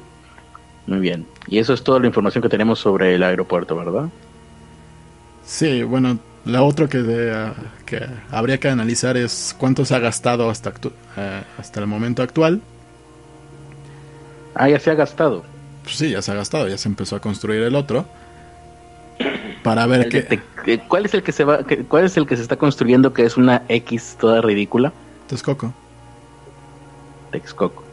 Muy 0.86 1.00
bien. 1.00 1.26
Y 1.46 1.58
eso 1.58 1.74
es 1.74 1.84
toda 1.84 2.00
la 2.00 2.06
información 2.06 2.42
que 2.42 2.48
tenemos 2.48 2.78
sobre 2.78 3.14
el 3.14 3.22
aeropuerto, 3.22 3.76
¿verdad? 3.76 4.08
Sí, 5.44 5.82
bueno, 5.82 6.18
la 6.46 6.62
otra 6.62 6.88
que, 6.88 7.52
que 7.84 8.06
habría 8.30 8.58
que 8.58 8.68
analizar 8.68 9.16
es 9.16 9.54
cuánto 9.58 9.84
se 9.84 9.94
ha 9.94 9.98
gastado 9.98 10.48
hasta, 10.48 10.72
eh, 11.16 11.42
hasta 11.58 11.80
el 11.80 11.86
momento 11.86 12.22
actual 12.22 12.62
Ah, 14.54 14.68
ya 14.68 14.78
se 14.78 14.90
ha 14.90 14.94
gastado. 14.94 15.44
Pues 15.82 15.96
sí, 15.96 16.10
ya 16.10 16.22
se 16.22 16.32
ha 16.32 16.34
gastado, 16.34 16.68
ya 16.68 16.78
se 16.78 16.88
empezó 16.88 17.16
a 17.16 17.20
construir 17.20 17.62
el 17.62 17.74
otro. 17.74 18.06
Para 19.62 19.86
ver 19.86 20.08
qué. 20.08 20.40
¿Cuál 20.88 21.06
es 21.06 21.14
el 21.14 21.22
que 21.22 21.32
se 21.32 21.44
va, 21.44 21.60
cuál 21.88 22.04
es 22.04 22.16
el 22.16 22.26
que 22.26 22.36
se 22.36 22.42
está 22.42 22.56
construyendo 22.56 23.12
que 23.12 23.24
es 23.24 23.36
una 23.36 23.62
X 23.68 24.16
toda 24.18 24.40
ridícula? 24.40 24.92
Texcoco. 25.26 25.72
Texcoco. 27.30 27.84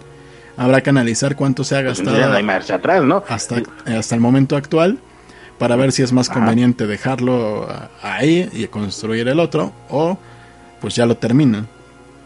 Habrá 0.57 0.81
que 0.81 0.89
analizar 0.89 1.35
cuánto 1.35 1.63
se 1.63 1.77
ha 1.77 1.83
pues 1.83 1.99
gastado. 1.99 2.29
no 2.29 2.35
hay 2.35 2.43
marcha 2.43 2.75
atrás, 2.75 3.03
¿no? 3.03 3.23
Hasta, 3.27 3.61
hasta 3.85 4.15
el 4.15 4.21
momento 4.21 4.55
actual 4.55 4.99
para 5.57 5.75
ver 5.75 5.91
si 5.91 6.01
es 6.01 6.11
más 6.11 6.27
conveniente 6.29 6.87
dejarlo 6.87 7.67
ahí 8.01 8.49
y 8.51 8.67
construir 8.67 9.27
el 9.27 9.39
otro 9.39 9.71
o 9.89 10.17
pues 10.79 10.95
ya 10.95 11.05
lo 11.05 11.17
terminan 11.17 11.67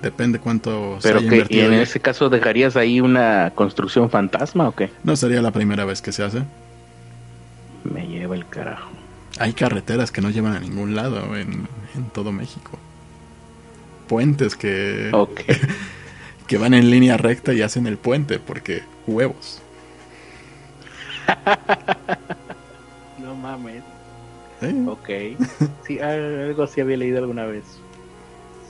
Depende 0.06 0.38
cuánto 0.38 1.00
Pero 1.02 1.18
haya 1.18 1.48
que, 1.48 1.48
¿y 1.50 1.62
en 1.62 1.74
ese 1.74 2.00
caso 2.00 2.30
dejarías 2.30 2.76
ahí 2.76 3.02
una 3.02 3.52
construcción 3.56 4.12
fantasma 4.12 4.68
o 4.68 4.72
qué? 4.76 4.92
No 5.04 5.16
sería 5.16 5.42
la 5.42 5.50
primera 5.50 5.84
vez 5.84 6.04
que 6.04 6.12
se 6.12 6.24
hace. 6.24 6.44
Me 7.84 8.06
lleva 8.08 8.36
el 8.36 8.48
carajo. 8.48 8.92
Hay 9.40 9.54
carreteras 9.54 10.12
que 10.12 10.22
no 10.22 10.30
llevan 10.30 10.54
a 10.54 10.60
ningún 10.60 10.94
lado 10.96 11.36
en, 11.36 11.68
en 11.96 12.04
todo 12.14 12.32
México. 12.32 12.78
Puentes 14.08 14.56
que, 14.56 15.10
Ok. 15.12 15.42
que 16.48 16.58
van 16.60 16.76
en 16.76 16.92
línea 16.92 17.18
recta 17.18 17.52
y 17.54 17.64
hacen 17.64 17.88
el 17.88 17.98
puente 17.98 18.38
porque 18.38 18.84
huevos. 19.08 19.60
no 23.18 23.34
mames. 23.34 23.82
¿eh? 24.62 24.86
Ok. 24.86 25.10
Sí, 25.88 26.00
algo 26.00 26.62
así 26.62 26.80
había 26.80 26.98
leído 26.98 27.18
alguna 27.18 27.46
vez. 27.46 27.64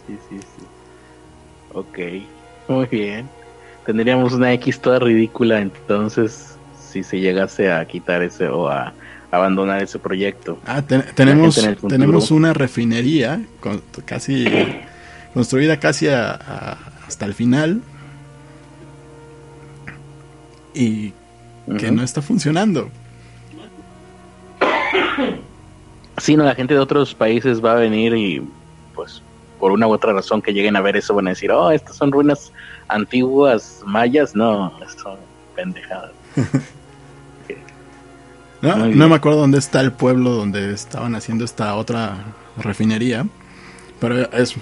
Sí, 0.08 0.17
sí, 0.30 0.39
sí. 0.39 0.64
Ok. 1.76 2.00
Muy 2.68 2.86
bien. 2.88 3.30
Tendríamos 3.86 4.34
una 4.34 4.52
X 4.54 4.80
toda 4.80 4.98
ridícula 4.98 5.60
entonces 5.62 6.56
si 6.80 7.04
se 7.04 7.20
llegase 7.20 7.72
a 7.72 7.86
quitar 7.86 8.24
ese 8.24 8.48
o 8.48 8.68
a 8.70 8.94
abandonar 9.30 9.84
ese 9.84 10.00
proyecto. 10.00 10.58
Ah, 10.66 10.82
te- 10.82 11.00
tenemos, 11.00 11.60
tenemos 11.88 12.32
una 12.32 12.54
refinería 12.54 13.42
con- 13.60 13.82
casi 14.06 14.46
construida 15.34 15.78
casi 15.80 16.08
a- 16.08 16.32
a- 16.32 16.78
hasta 17.06 17.26
el 17.26 17.34
final 17.34 17.82
y 20.74 21.12
que 21.78 21.92
no 21.92 22.02
está 22.04 22.22
funcionando. 22.22 22.90
Sí, 26.18 26.36
no, 26.38 26.44
la 26.46 26.56
gente 26.56 26.74
de 26.74 26.80
otros 26.80 27.14
países 27.14 27.64
va 27.64 27.74
a 27.74 27.76
venir 27.76 28.14
y 28.16 28.42
pues 28.94 29.22
por 29.65 29.71
una 29.71 29.88
u 29.88 29.93
otra 29.93 30.13
razón 30.13 30.43
que 30.43 30.54
lleguen 30.54 30.75
a 30.75 30.82
ver 30.82 30.95
eso 30.95 31.15
van 31.15 31.25
a 31.25 31.32
decir, 31.32 31.49
oh, 31.51 31.71
estas 31.71 31.95
son 31.95 32.12
ruinas 32.12 32.51
antiguas 32.88 33.82
mayas. 33.84 34.36
No, 34.36 34.71
son 35.01 35.17
pendejadas. 35.56 36.12
No, 38.62 38.75
no 38.88 39.10
me 39.10 39.15
acuerdo 39.15 39.39
dónde 39.39 39.58
está 39.58 39.82
el 39.82 39.91
pueblo 39.91 40.30
donde 40.32 40.71
estaban 40.71 41.15
haciendo 41.15 41.45
esta 41.45 41.75
otra 41.75 42.15
refinería, 42.58 43.25
pero 43.99 44.32
es 44.32 44.54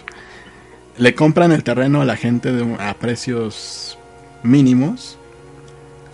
le 0.98 1.16
compran 1.16 1.52
el 1.52 1.66
terreno 1.66 2.02
a 2.02 2.06
la 2.06 2.16
gente 2.16 2.54
de- 2.54 2.76
a 2.82 2.94
precios 2.94 3.98
mínimos 4.42 5.18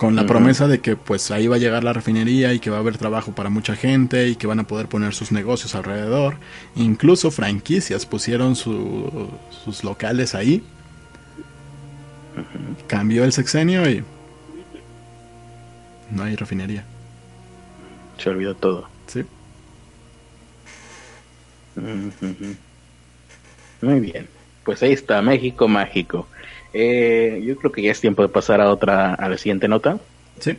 con 0.00 0.16
la 0.16 0.24
promesa 0.24 0.66
de 0.66 0.80
que 0.80 0.96
pues 0.96 1.30
ahí 1.30 1.46
va 1.46 1.56
a 1.56 1.58
llegar 1.58 1.84
la 1.84 1.92
refinería 1.92 2.54
y 2.54 2.58
que 2.58 2.70
va 2.70 2.78
a 2.78 2.80
haber 2.80 2.96
trabajo 2.96 3.34
para 3.34 3.50
mucha 3.50 3.76
gente 3.76 4.28
y 4.28 4.36
que 4.36 4.46
van 4.46 4.58
a 4.58 4.64
poder 4.66 4.86
poner 4.88 5.12
sus 5.12 5.30
negocios 5.30 5.74
alrededor. 5.74 6.36
Incluso 6.74 7.30
franquicias 7.30 8.06
pusieron 8.06 8.56
su- 8.56 9.28
sus 9.62 9.84
locales 9.84 10.34
ahí. 10.34 10.62
Cambió 12.86 13.24
el 13.24 13.32
sexenio 13.34 13.88
y 13.90 14.02
no 16.10 16.22
hay 16.22 16.34
refinería. 16.34 16.82
Se 18.16 18.30
olvidó 18.30 18.54
todo. 18.54 18.88
Sí. 19.06 19.22
Muy 23.82 24.00
bien. 24.00 24.28
Pues 24.64 24.82
ahí 24.82 24.92
está, 24.92 25.20
México 25.20 25.68
mágico. 25.68 26.26
Eh, 26.72 27.42
yo 27.44 27.56
creo 27.56 27.72
que 27.72 27.82
ya 27.82 27.90
es 27.90 28.00
tiempo 28.00 28.22
de 28.22 28.28
pasar 28.28 28.60
a 28.60 28.70
otra, 28.70 29.14
a 29.14 29.28
la 29.28 29.36
siguiente 29.38 29.68
nota. 29.68 29.98
Sí. 30.38 30.56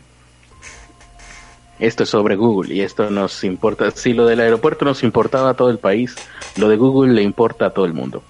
Esto 1.79 2.03
es 2.03 2.09
sobre 2.09 2.35
Google 2.35 2.73
y 2.73 2.81
esto 2.81 3.09
nos 3.09 3.43
importa. 3.43 3.89
Si 3.91 4.13
lo 4.13 4.25
del 4.25 4.39
aeropuerto 4.39 4.85
nos 4.85 5.03
importaba 5.03 5.51
a 5.51 5.53
todo 5.55 5.69
el 5.69 5.79
país, 5.79 6.15
lo 6.57 6.69
de 6.69 6.77
Google 6.77 7.13
le 7.13 7.23
importa 7.23 7.67
a 7.67 7.69
todo 7.71 7.85
el 7.85 7.93
mundo. 7.93 8.23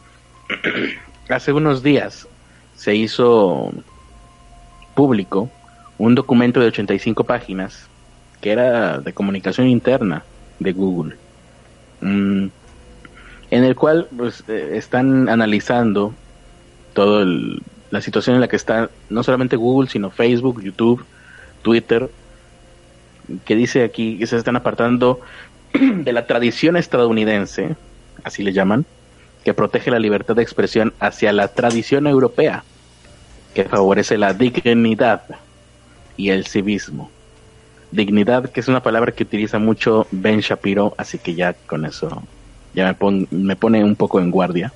Hace 1.29 1.51
unos 1.51 1.83
días 1.83 2.27
se 2.75 2.95
hizo 2.95 3.71
público 4.95 5.49
un 5.97 6.15
documento 6.15 6.59
de 6.59 6.67
85 6.67 7.23
páginas 7.23 7.87
que 8.41 8.51
era 8.51 8.99
de 8.99 9.13
comunicación 9.13 9.67
interna 9.67 10.23
de 10.59 10.73
Google, 10.73 11.15
Mm, 12.01 12.47
en 13.51 13.63
el 13.63 13.75
cual 13.75 14.07
pues, 14.15 14.43
eh, 14.47 14.71
están 14.73 15.29
analizando 15.29 16.13
toda 16.93 17.25
la 17.91 18.01
situación 18.01 18.35
en 18.35 18.41
la 18.41 18.47
que 18.47 18.55
está 18.55 18.89
no 19.09 19.23
solamente 19.23 19.55
Google, 19.57 19.89
sino 19.89 20.11
Facebook, 20.11 20.61
YouTube, 20.63 21.05
Twitter, 21.61 22.09
que 23.45 23.55
dice 23.55 23.83
aquí 23.83 24.17
que 24.17 24.27
se 24.27 24.37
están 24.37 24.55
apartando 24.55 25.21
de 25.73 26.11
la 26.13 26.25
tradición 26.27 26.77
estadounidense, 26.77 27.77
así 28.23 28.43
le 28.43 28.53
llaman, 28.53 28.85
que 29.43 29.53
protege 29.53 29.91
la 29.91 29.99
libertad 29.99 30.35
de 30.35 30.43
expresión 30.43 30.93
hacia 30.99 31.33
la 31.33 31.49
tradición 31.49 32.07
europea, 32.07 32.65
que 33.53 33.65
favorece 33.65 34.17
la 34.17 34.33
dignidad 34.33 35.23
y 36.15 36.29
el 36.29 36.45
civismo. 36.47 37.11
Dignidad, 37.91 38.51
que 38.51 38.61
es 38.61 38.67
una 38.69 38.83
palabra 38.83 39.11
que 39.13 39.23
utiliza 39.23 39.59
mucho 39.59 40.07
Ben 40.11 40.39
Shapiro, 40.39 40.95
así 40.97 41.19
que 41.19 41.35
ya 41.35 41.53
con 41.53 41.85
eso 41.85 42.29
ya 42.73 42.85
me, 42.85 42.93
pon- 42.95 43.27
me 43.31 43.55
pone 43.57 43.83
un 43.83 43.95
poco 43.97 44.19
en 44.21 44.31
guardia. 44.31 44.73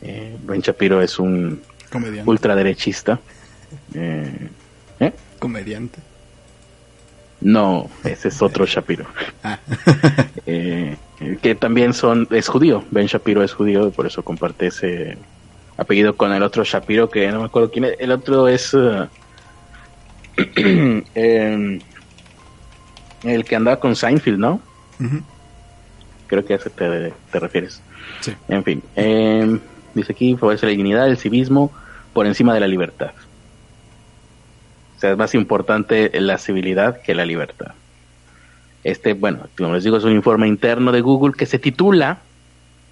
Eh, 0.00 0.38
ben 0.40 0.60
Shapiro 0.60 1.02
es 1.02 1.18
un 1.18 1.66
Comediante. 1.94 2.28
ultraderechista. 2.28 3.20
Eh, 3.94 4.48
¿eh? 4.98 5.12
Comediante. 5.38 6.00
No, 7.40 7.88
ese 8.02 8.28
es 8.28 8.42
otro 8.42 8.66
Shapiro. 8.66 9.06
Ah. 9.44 9.58
Eh, 10.46 10.98
que 11.40 11.54
también 11.54 11.94
son 11.94 12.28
es 12.30 12.48
judío. 12.48 12.84
Ben 12.90 13.06
Shapiro 13.06 13.42
es 13.42 13.54
judío, 13.54 13.90
por 13.92 14.06
eso 14.06 14.22
comparte 14.22 14.66
ese 14.66 15.16
apellido 15.78 16.16
con 16.16 16.32
el 16.32 16.42
otro 16.42 16.64
Shapiro, 16.64 17.08
que 17.08 17.30
no 17.32 17.38
me 17.38 17.46
acuerdo 17.46 17.70
quién 17.70 17.84
es. 17.84 17.96
El 17.98 18.10
otro 18.10 18.46
es 18.48 18.74
eh, 18.74 19.08
em, 21.14 21.80
el 23.22 23.44
que 23.44 23.56
andaba 23.56 23.80
con 23.80 23.96
Seinfeld, 23.96 24.38
¿no? 24.38 24.60
Creo 26.26 26.44
que 26.44 26.52
a 26.52 26.56
ese 26.56 26.68
te, 26.68 27.14
te 27.32 27.40
refieres. 27.40 27.80
Sí. 28.20 28.34
En 28.48 28.64
fin, 28.64 28.82
em, 28.96 29.60
dice 29.94 30.12
aquí, 30.12 30.36
favorece 30.36 30.66
la 30.66 30.72
dignidad, 30.72 31.08
el 31.08 31.16
civismo 31.16 31.72
por 32.14 32.26
encima 32.26 32.54
de 32.54 32.60
la 32.60 32.66
libertad. 32.66 33.12
O 34.96 35.00
sea, 35.00 35.12
es 35.12 35.18
más 35.18 35.34
importante 35.34 36.10
la 36.20 36.38
civilidad 36.38 37.02
que 37.02 37.14
la 37.14 37.26
libertad. 37.26 37.72
Este, 38.84 39.14
bueno, 39.14 39.48
como 39.56 39.74
les 39.74 39.84
digo, 39.84 39.96
es 39.96 40.04
un 40.04 40.12
informe 40.12 40.46
interno 40.46 40.92
de 40.92 41.00
Google 41.00 41.34
que 41.36 41.46
se 41.46 41.58
titula, 41.58 42.18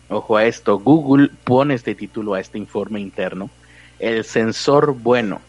ojo 0.08 0.36
a 0.36 0.44
esto, 0.44 0.78
Google 0.78 1.30
pone 1.44 1.74
este 1.74 1.94
título 1.94 2.34
a 2.34 2.40
este 2.40 2.58
informe 2.58 3.00
interno, 3.00 3.48
el 3.98 4.24
sensor 4.24 4.94
bueno. 4.94 5.40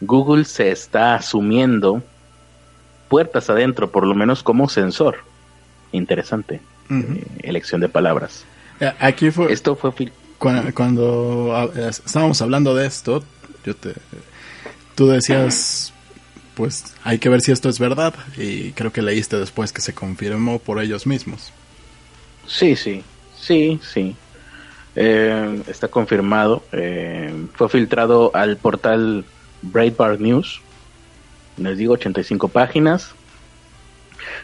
Google 0.00 0.44
se 0.44 0.70
está 0.70 1.14
asumiendo 1.14 2.02
puertas 3.08 3.48
adentro, 3.48 3.90
por 3.90 4.06
lo 4.06 4.14
menos 4.14 4.42
como 4.42 4.68
sensor. 4.68 5.18
Interesante 5.92 6.60
eh, 6.90 7.24
elección 7.42 7.80
de 7.80 7.88
palabras. 7.88 8.44
Eh, 8.80 8.92
Aquí 8.98 9.30
fue 9.30 9.52
Esto 9.52 9.76
fue 9.76 9.92
cuando, 10.74 11.72
estábamos 11.88 12.42
hablando 12.42 12.74
de 12.74 12.86
esto, 12.86 13.24
yo 13.64 13.74
te, 13.74 13.94
tú 14.94 15.08
decías, 15.08 15.92
pues 16.54 16.94
hay 17.02 17.18
que 17.18 17.28
ver 17.28 17.40
si 17.40 17.52
esto 17.52 17.68
es 17.68 17.78
verdad 17.78 18.14
y 18.36 18.72
creo 18.72 18.92
que 18.92 19.02
leíste 19.02 19.38
después 19.38 19.72
que 19.72 19.80
se 19.80 19.94
confirmó 19.94 20.58
por 20.58 20.80
ellos 20.82 21.06
mismos. 21.06 21.52
Sí, 22.46 22.76
sí, 22.76 23.02
sí, 23.36 23.80
sí. 23.82 24.14
Eh, 24.96 25.62
está 25.66 25.88
confirmado. 25.88 26.62
Eh, 26.72 27.46
fue 27.54 27.68
filtrado 27.68 28.30
al 28.34 28.56
portal 28.56 29.24
Breitbart 29.62 30.20
News. 30.20 30.60
Les 31.56 31.78
digo, 31.78 31.94
85 31.94 32.48
páginas. 32.48 33.14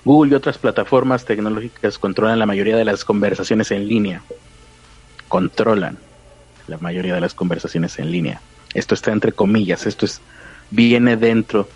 Google 0.04 0.32
y 0.32 0.34
otras 0.34 0.58
plataformas 0.58 1.24
tecnológicas 1.24 1.98
controlan 1.98 2.38
la 2.38 2.46
mayoría 2.46 2.76
de 2.76 2.84
las 2.84 3.04
conversaciones 3.04 3.70
en 3.70 3.86
línea. 3.86 4.22
Controlan 5.30 5.96
la 6.66 6.76
mayoría 6.78 7.14
de 7.14 7.20
las 7.22 7.34
conversaciones 7.34 7.98
en 7.98 8.10
línea. 8.10 8.42
Esto 8.74 8.94
está 8.94 9.12
entre 9.12 9.32
comillas. 9.32 9.86
Esto 9.86 10.04
es 10.04 10.20
viene 10.70 11.16
dentro 11.16 11.68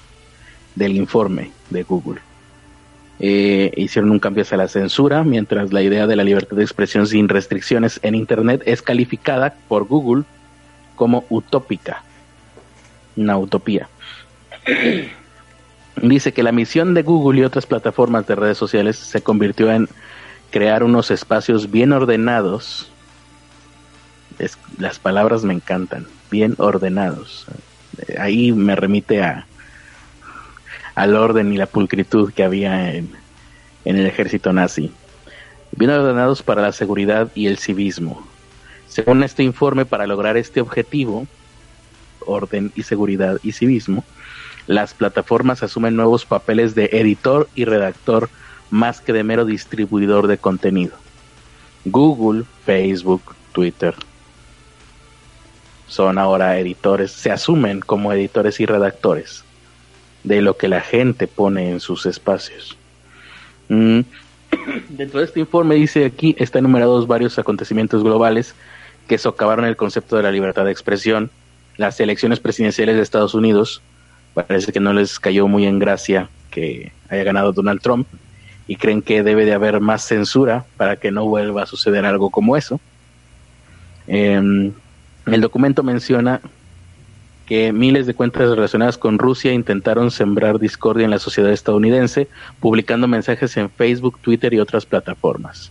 del 0.74 0.96
informe 0.96 1.52
de 1.70 1.84
Google. 1.84 2.20
Eh, 3.20 3.72
hicieron 3.76 4.10
un 4.10 4.18
cambio 4.18 4.42
hacia 4.42 4.56
la 4.56 4.68
censura, 4.68 5.22
mientras 5.22 5.72
la 5.72 5.82
idea 5.82 6.06
de 6.06 6.16
la 6.16 6.24
libertad 6.24 6.56
de 6.56 6.64
expresión 6.64 7.06
sin 7.06 7.28
restricciones 7.28 8.00
en 8.02 8.14
Internet 8.14 8.62
es 8.66 8.82
calificada 8.82 9.54
por 9.68 9.84
Google 9.84 10.24
como 10.96 11.24
utópica, 11.30 12.02
una 13.16 13.38
utopía. 13.38 13.88
Dice 16.02 16.32
que 16.32 16.42
la 16.42 16.50
misión 16.50 16.92
de 16.94 17.02
Google 17.02 17.40
y 17.40 17.44
otras 17.44 17.66
plataformas 17.66 18.26
de 18.26 18.34
redes 18.34 18.58
sociales 18.58 18.96
se 18.96 19.22
convirtió 19.22 19.70
en 19.70 19.88
crear 20.50 20.82
unos 20.82 21.12
espacios 21.12 21.70
bien 21.70 21.92
ordenados. 21.92 22.90
Las 24.78 24.98
palabras 24.98 25.44
me 25.44 25.54
encantan, 25.54 26.06
bien 26.30 26.54
ordenados. 26.58 27.46
Eh, 27.98 28.16
Ahí 28.18 28.52
me 28.52 28.74
remite 28.74 29.22
a, 29.22 29.46
al 30.94 31.16
orden 31.16 31.52
y 31.52 31.56
la 31.56 31.66
pulcritud 31.66 32.32
que 32.32 32.44
había 32.44 32.94
en 32.94 33.08
el 33.84 34.06
ejército 34.06 34.52
nazi. 34.52 34.92
Bien 35.72 35.90
ordenados 35.90 36.42
para 36.42 36.62
la 36.62 36.72
seguridad 36.72 37.30
y 37.34 37.46
el 37.46 37.58
civismo. 37.58 38.26
Según 38.88 39.22
este 39.24 39.42
informe, 39.42 39.84
para 39.84 40.06
lograr 40.06 40.36
este 40.36 40.60
objetivo, 40.60 41.26
orden 42.26 42.72
y 42.76 42.84
seguridad 42.84 43.38
y 43.42 43.52
civismo, 43.52 44.04
las 44.66 44.94
plataformas 44.94 45.62
asumen 45.62 45.96
nuevos 45.96 46.24
papeles 46.24 46.74
de 46.74 46.88
editor 46.92 47.48
y 47.54 47.64
redactor 47.64 48.30
más 48.70 49.00
que 49.00 49.12
de 49.12 49.24
mero 49.24 49.44
distribuidor 49.44 50.26
de 50.26 50.38
contenido. 50.38 50.96
Google, 51.84 52.44
Facebook, 52.64 53.34
Twitter 53.52 53.94
son 55.86 56.18
ahora 56.18 56.58
editores, 56.58 57.10
se 57.10 57.30
asumen 57.30 57.80
como 57.80 58.12
editores 58.12 58.60
y 58.60 58.66
redactores 58.66 59.44
de 60.22 60.40
lo 60.40 60.56
que 60.56 60.68
la 60.68 60.80
gente 60.80 61.26
pone 61.26 61.70
en 61.70 61.80
sus 61.80 62.06
espacios. 62.06 62.76
Mm. 63.68 64.00
Dentro 64.88 65.20
de 65.20 65.26
este 65.26 65.40
informe 65.40 65.74
dice 65.74 66.04
aquí, 66.04 66.34
están 66.38 66.60
enumerados 66.60 67.06
varios 67.06 67.38
acontecimientos 67.38 68.02
globales 68.02 68.54
que 69.06 69.18
socavaron 69.18 69.64
el 69.66 69.76
concepto 69.76 70.16
de 70.16 70.22
la 70.22 70.30
libertad 70.30 70.64
de 70.64 70.72
expresión. 70.72 71.30
Las 71.76 72.00
elecciones 72.00 72.40
presidenciales 72.40 72.96
de 72.96 73.02
Estados 73.02 73.34
Unidos, 73.34 73.82
parece 74.32 74.72
que 74.72 74.80
no 74.80 74.92
les 74.92 75.18
cayó 75.18 75.48
muy 75.48 75.66
en 75.66 75.78
gracia 75.78 76.28
que 76.50 76.92
haya 77.08 77.24
ganado 77.24 77.52
Donald 77.52 77.80
Trump 77.80 78.06
y 78.66 78.76
creen 78.76 79.02
que 79.02 79.22
debe 79.22 79.44
de 79.44 79.52
haber 79.52 79.80
más 79.80 80.02
censura 80.02 80.64
para 80.76 80.96
que 80.96 81.10
no 81.10 81.26
vuelva 81.26 81.64
a 81.64 81.66
suceder 81.66 82.06
algo 82.06 82.30
como 82.30 82.56
eso. 82.56 82.80
Em, 84.06 84.72
el 85.26 85.40
documento 85.40 85.82
menciona 85.82 86.40
que 87.46 87.72
miles 87.72 88.06
de 88.06 88.14
cuentas 88.14 88.48
relacionadas 88.50 88.96
con 88.96 89.18
Rusia 89.18 89.52
intentaron 89.52 90.10
sembrar 90.10 90.58
discordia 90.58 91.04
en 91.04 91.10
la 91.10 91.18
sociedad 91.18 91.52
estadounidense, 91.52 92.28
publicando 92.60 93.06
mensajes 93.06 93.56
en 93.56 93.70
Facebook, 93.70 94.18
Twitter 94.20 94.54
y 94.54 94.60
otras 94.60 94.86
plataformas. 94.86 95.70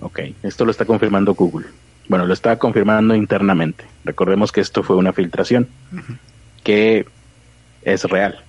Ok, 0.00 0.20
esto 0.42 0.64
lo 0.64 0.70
está 0.70 0.84
confirmando 0.84 1.34
Google. 1.34 1.66
Bueno, 2.08 2.26
lo 2.26 2.34
está 2.34 2.58
confirmando 2.58 3.14
internamente. 3.14 3.84
Recordemos 4.04 4.52
que 4.52 4.60
esto 4.60 4.82
fue 4.82 4.96
una 4.96 5.12
filtración, 5.12 5.66
que 6.62 7.06
es 7.82 8.04
real. 8.04 8.44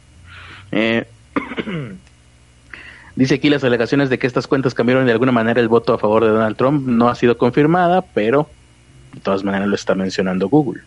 Eh, 0.71 1.05
dice 3.15 3.35
aquí 3.35 3.49
las 3.49 3.63
alegaciones 3.63 4.09
de 4.09 4.19
que 4.19 4.27
estas 4.27 4.47
cuentas 4.47 4.73
cambiaron 4.73 5.05
de 5.05 5.11
alguna 5.11 5.31
manera 5.31 5.61
el 5.61 5.67
voto 5.67 5.93
a 5.93 5.97
favor 5.97 6.23
de 6.23 6.31
Donald 6.31 6.57
Trump 6.57 6.87
no 6.87 7.09
ha 7.09 7.15
sido 7.15 7.37
confirmada, 7.37 8.01
pero 8.01 8.49
de 9.13 9.21
todas 9.21 9.43
maneras 9.43 9.67
lo 9.67 9.75
está 9.75 9.95
mencionando 9.95 10.49
Google. 10.49 10.81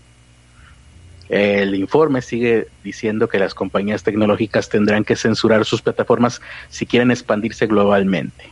El 1.29 1.75
informe 1.75 2.23
sigue 2.23 2.69
diciendo 2.83 3.29
que 3.29 3.39
las 3.39 3.55
compañías 3.55 4.03
tecnológicas 4.03 4.69
tendrán 4.69 5.05
que 5.05 5.17
censurar 5.17 5.65
sus 5.65 5.83
plataformas 5.83 6.41
si 6.71 6.87
quieren 6.87 7.11
expandirse 7.11 7.67
globalmente. 7.67 8.51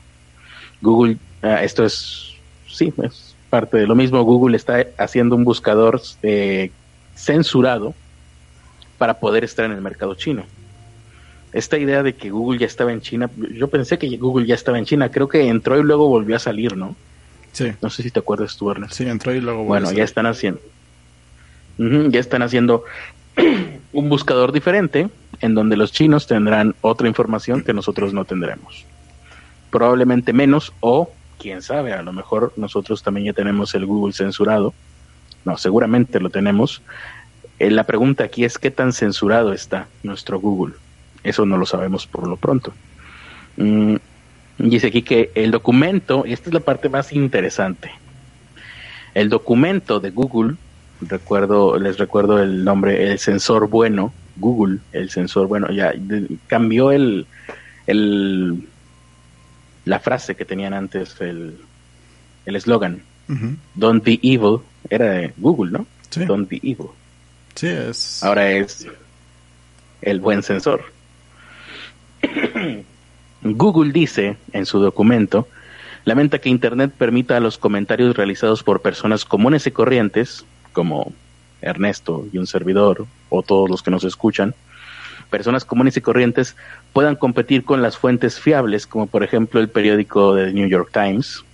Google, 0.83 1.17
ah, 1.43 1.63
esto 1.63 1.85
es, 1.85 2.35
sí, 2.69 2.93
es 3.03 3.35
parte 3.49 3.79
de 3.79 3.87
lo 3.87 3.95
mismo. 3.95 4.23
Google 4.25 4.57
está 4.57 4.85
haciendo 4.99 5.37
un 5.37 5.45
buscador 5.45 6.03
eh, 6.23 6.71
censurado 7.15 7.95
para 8.99 9.21
poder 9.21 9.45
estar 9.45 9.65
en 9.65 9.73
el 9.73 9.81
mercado 9.81 10.15
chino. 10.15 10.45
Esta 11.57 11.79
idea 11.79 12.03
de 12.03 12.15
que 12.15 12.29
Google 12.29 12.59
ya 12.59 12.67
estaba 12.67 12.93
en 12.93 13.01
China, 13.01 13.31
yo 13.55 13.69
pensé 13.69 13.99
que 13.99 14.15
Google 14.19 14.45
ya 14.47 14.55
estaba 14.55 14.79
en 14.79 14.85
China, 14.85 15.11
creo 15.11 15.27
que 15.27 15.49
entró 15.49 15.79
y 15.79 15.83
luego 15.83 16.07
volvió 16.07 16.37
a 16.37 16.39
salir, 16.39 16.77
¿no? 16.77 16.95
Sí. 17.53 17.73
No 17.81 17.89
sé 17.89 18.03
si 18.03 18.11
te 18.11 18.19
acuerdas 18.21 18.59
tú, 18.59 18.71
Ernest. 18.71 18.93
Sí, 18.93 19.09
entró 19.09 19.35
y 19.35 19.41
luego 19.41 19.65
Bueno, 19.65 19.91
ya 19.91 20.05
están 20.05 20.27
haciendo. 20.27 20.61
ya 21.79 22.21
están 22.21 22.43
haciendo 22.43 22.85
un 23.95 24.09
buscador 24.11 24.53
diferente 24.53 25.09
en 25.41 25.55
donde 25.55 25.79
los 25.79 25.93
chinos 25.93 26.27
tendrán 26.27 26.75
otra 26.83 27.09
información 27.09 27.63
que 27.63 27.73
nosotros 27.73 28.13
no 28.13 28.27
tendremos. 28.27 28.85
Probablemente 29.71 30.35
menos 30.35 30.75
o 30.81 31.11
quién 31.39 31.63
sabe, 31.63 31.95
a 31.95 32.03
lo 32.03 32.13
mejor 32.13 32.53
nosotros 32.57 33.03
también 33.03 33.29
ya 33.29 33.33
tenemos 33.33 33.75
el 33.75 33.87
Google 33.87 34.13
censurado. 34.13 34.75
No, 35.47 35.57
seguramente 35.57 36.21
lo 36.21 36.29
tenemos. 36.29 36.83
Eh, 37.59 37.71
la 37.71 37.85
pregunta 37.85 38.25
aquí 38.25 38.45
es 38.45 38.59
qué 38.59 38.71
tan 38.71 38.93
censurado 38.93 39.55
está 39.55 39.89
nuestro 40.03 40.39
Google. 40.39 40.75
Eso 41.27 41.45
no 41.45 41.57
lo 41.59 41.67
sabemos 41.67 42.07
por 42.07 42.27
lo 42.27 42.37
pronto. 42.37 42.73
Mm, 43.57 43.97
Dice 44.59 44.87
aquí 44.87 45.03
que 45.03 45.31
el 45.35 45.51
documento, 45.51 46.25
y 46.27 46.33
esta 46.33 46.49
es 46.49 46.55
la 46.55 46.61
parte 46.61 46.89
más 46.89 47.13
interesante, 47.13 47.91
el 49.13 49.29
documento 49.29 50.01
de 50.01 50.11
Google, 50.11 50.55
recuerdo, 51.03 51.79
les 51.79 51.99
recuerdo 51.99 52.43
el 52.43 52.65
nombre, 52.65 53.11
el 53.11 53.19
sensor 53.19 53.69
bueno, 53.69 54.15
Google, 54.37 54.79
el 54.93 55.11
sensor 55.11 55.47
bueno, 55.47 55.71
ya 55.71 55.93
cambió 56.47 56.91
el, 56.91 57.27
el, 57.87 58.67
la 59.85 60.01
frase 60.01 60.35
que 60.37 60.47
tenían 60.47 60.73
antes, 60.73 61.21
el 61.21 61.59
eslogan, 62.47 63.03
Don't 63.75 64.03
be 64.05 64.19
evil, 64.23 64.61
era 64.89 65.11
de 65.11 65.35
Google, 65.37 65.73
¿no? 65.73 65.87
Don't 66.25 66.49
be 66.49 66.61
evil. 66.63 66.89
Sí, 67.57 67.67
es. 67.67 68.23
Ahora 68.23 68.51
es 68.53 68.87
el 70.01 70.21
buen 70.21 70.43
sensor. 70.43 70.96
Google 73.43 73.93
dice 73.93 74.37
en 74.53 74.67
su 74.67 74.79
documento, 74.81 75.49
lamenta 76.05 76.39
que 76.39 76.49
Internet 76.49 76.93
permita 76.97 77.37
a 77.37 77.41
los 77.41 77.59
comentarios 77.59 78.17
realizados 78.17 78.63
por 78.63 78.83
personas 78.83 79.25
comunes 79.25 79.67
y 79.67 79.71
corrientes, 79.71 80.45
como 80.73 81.13
Ernesto 81.61 82.27
y 82.33 82.39
un 82.39 82.47
servidor, 82.47 83.07
o 83.29 83.43
todos 83.43 83.69
los 83.69 83.83
que 83.83 83.91
nos 83.91 84.05
escuchan, 84.05 84.55
personas 85.31 85.65
comunes 85.65 85.97
y 85.97 86.01
corrientes 86.01 86.57
puedan 86.93 87.17
competir 87.17 87.65
con 87.65 87.83
las 87.83 87.99
fuentes 87.99 88.41
fiables, 88.41 88.87
como 88.87 89.07
por 89.07 89.23
ejemplo 89.23 89.61
el 89.61 89.69
periódico 89.69 90.37
The 90.37 90.53
New 90.53 90.69
York 90.69 90.91
Times, 90.93 91.45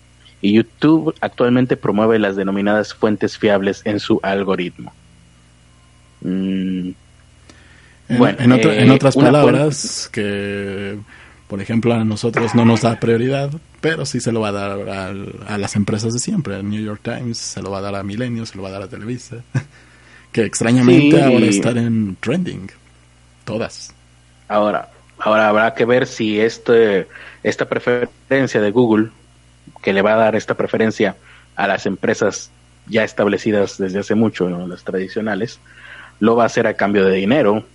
y 0.40 0.54
YouTube 0.54 1.14
actualmente 1.20 1.76
promueve 1.76 2.18
las 2.18 2.36
denominadas 2.36 2.94
fuentes 2.94 3.38
fiables 3.38 3.82
en 3.84 4.00
su 4.00 4.20
algoritmo. 4.22 4.92
Mm, 6.20 6.90
bueno, 8.08 8.38
en, 8.40 8.52
eh, 8.52 8.90
otras 8.90 9.16
palabras, 9.16 10.08
que 10.12 10.98
por 11.52 11.60
ejemplo, 11.60 11.92
a 11.92 12.02
nosotros 12.02 12.54
no 12.54 12.64
nos 12.64 12.80
da 12.80 12.98
prioridad, 12.98 13.50
pero 13.82 14.06
sí 14.06 14.20
se 14.20 14.32
lo 14.32 14.40
va 14.40 14.48
a 14.48 14.52
dar 14.52 14.88
a, 15.46 15.58
las 15.58 15.76
empresas 15.76 16.14
de 16.14 16.18
siempre. 16.18 16.56
El 16.56 16.70
New 16.70 16.82
York 16.82 17.00
Times 17.02 17.36
se 17.36 17.60
lo 17.60 17.70
va 17.70 17.76
a 17.76 17.80
dar 17.82 17.94
a 17.94 18.02
Milenio, 18.02 18.46
se 18.46 18.56
lo 18.56 18.62
va 18.62 18.70
a 18.70 18.72
dar 18.72 18.80
a 18.80 18.88
Televisa, 18.88 19.36
que 20.32 20.46
extrañamente 20.46 21.22
ahora 21.22 21.44
están 21.44 21.76
en 21.76 22.16
trending, 22.18 22.70
todas. 23.44 23.92
Ahora, 24.48 24.88
ahora 25.18 25.50
habrá 25.50 25.74
que 25.74 25.84
ver 25.84 26.06
si 26.06 26.40
este, 26.40 27.06
esta 27.42 27.68
preferencia 27.68 28.62
de 28.62 28.70
Google, 28.70 29.10
que 29.82 29.92
le 29.92 30.00
va 30.00 30.14
a 30.14 30.16
dar 30.16 30.36
esta 30.36 30.54
preferencia 30.54 31.16
a 31.54 31.66
las 31.66 31.84
empresas 31.84 32.50
ya 32.86 33.04
establecidas 33.04 33.76
desde 33.76 33.98
hace 33.98 34.14
mucho, 34.14 34.48
las 34.48 34.84
tradicionales, 34.84 35.60
lo 36.18 36.34
va 36.34 36.44
a 36.44 36.46
hacer 36.46 36.66
a 36.66 36.76
cambio 36.76 37.04
de 37.04 37.14
dinero, 37.14 37.66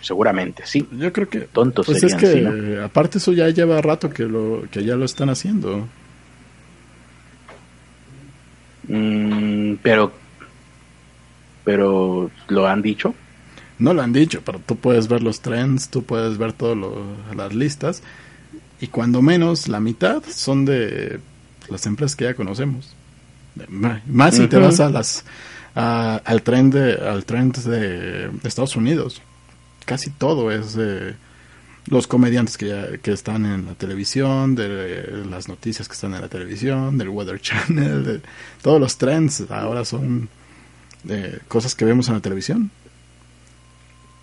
Seguramente, 0.00 0.62
sí. 0.64 0.86
Yo 0.92 1.12
creo 1.12 1.28
que 1.28 1.40
tontos 1.40 1.86
pues 1.86 2.02
es 2.02 2.14
que 2.14 2.80
aparte 2.82 3.18
eso 3.18 3.32
ya 3.32 3.48
lleva 3.48 3.82
rato 3.82 4.10
que 4.10 4.24
lo 4.24 4.64
que 4.70 4.84
ya 4.84 4.96
lo 4.96 5.04
están 5.04 5.28
haciendo. 5.30 5.88
Mm, 8.86 9.74
pero 9.82 10.12
pero 11.64 12.30
lo 12.48 12.66
han 12.66 12.80
dicho. 12.80 13.14
No 13.78 13.92
lo 13.92 14.02
han 14.02 14.12
dicho, 14.12 14.40
pero 14.44 14.60
tú 14.64 14.76
puedes 14.76 15.08
ver 15.08 15.22
los 15.22 15.40
trends, 15.40 15.88
tú 15.88 16.02
puedes 16.02 16.38
ver 16.38 16.52
todas 16.52 16.76
las 17.36 17.54
listas 17.54 18.02
y 18.80 18.88
cuando 18.88 19.22
menos 19.22 19.68
la 19.68 19.78
mitad 19.78 20.22
son 20.28 20.64
de 20.64 21.20
las 21.68 21.86
empresas 21.86 22.16
que 22.16 22.24
ya 22.24 22.34
conocemos. 22.34 22.94
Más 23.68 24.36
si 24.36 24.46
te 24.46 24.56
vas 24.56 24.80
a 24.80 24.88
las 24.88 25.24
al 25.74 26.42
trend 26.42 26.74
de, 26.74 26.94
al 26.94 27.24
trend 27.24 27.56
de 27.56 28.30
Estados 28.44 28.74
Unidos 28.74 29.22
casi 29.88 30.10
todo 30.10 30.52
es 30.52 30.74
de 30.74 31.14
los 31.86 32.06
comediantes 32.06 32.58
que, 32.58 32.68
ya, 32.68 32.98
que 32.98 33.10
están 33.10 33.46
en 33.46 33.64
la 33.64 33.72
televisión, 33.72 34.54
de 34.54 35.24
las 35.30 35.48
noticias 35.48 35.88
que 35.88 35.94
están 35.94 36.14
en 36.14 36.20
la 36.20 36.28
televisión, 36.28 36.98
del 36.98 37.08
Weather 37.08 37.40
Channel, 37.40 38.04
de 38.04 38.20
todos 38.60 38.78
los 38.78 38.98
trends 38.98 39.50
ahora 39.50 39.86
son 39.86 40.28
de 41.04 41.38
cosas 41.48 41.74
que 41.74 41.86
vemos 41.86 42.08
en 42.08 42.14
la 42.14 42.20
televisión. 42.20 42.70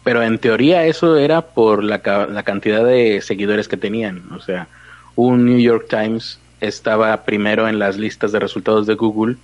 Pero 0.04 0.22
en 0.22 0.38
teoría 0.38 0.86
eso 0.86 1.18
era 1.18 1.42
por 1.42 1.84
la, 1.84 2.00
la 2.30 2.44
cantidad 2.44 2.86
de 2.86 3.22
seguidores 3.22 3.68
que 3.68 3.76
tenían. 3.76 4.22
O 4.34 4.40
sea, 4.40 4.68
un 5.16 5.46
New 5.46 5.58
York 5.58 5.88
Times 5.90 6.38
estaba 6.62 7.26
primero 7.26 7.68
en 7.68 7.80
las 7.80 7.98
listas 7.98 8.32
de 8.32 8.40
resultados 8.40 8.86
de 8.86 8.94
Google 8.94 9.38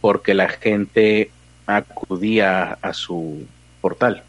porque 0.00 0.34
la 0.34 0.48
gente 0.48 1.30
acudía 1.66 2.78
a 2.82 2.92
su 2.92 3.46
portal 3.80 4.24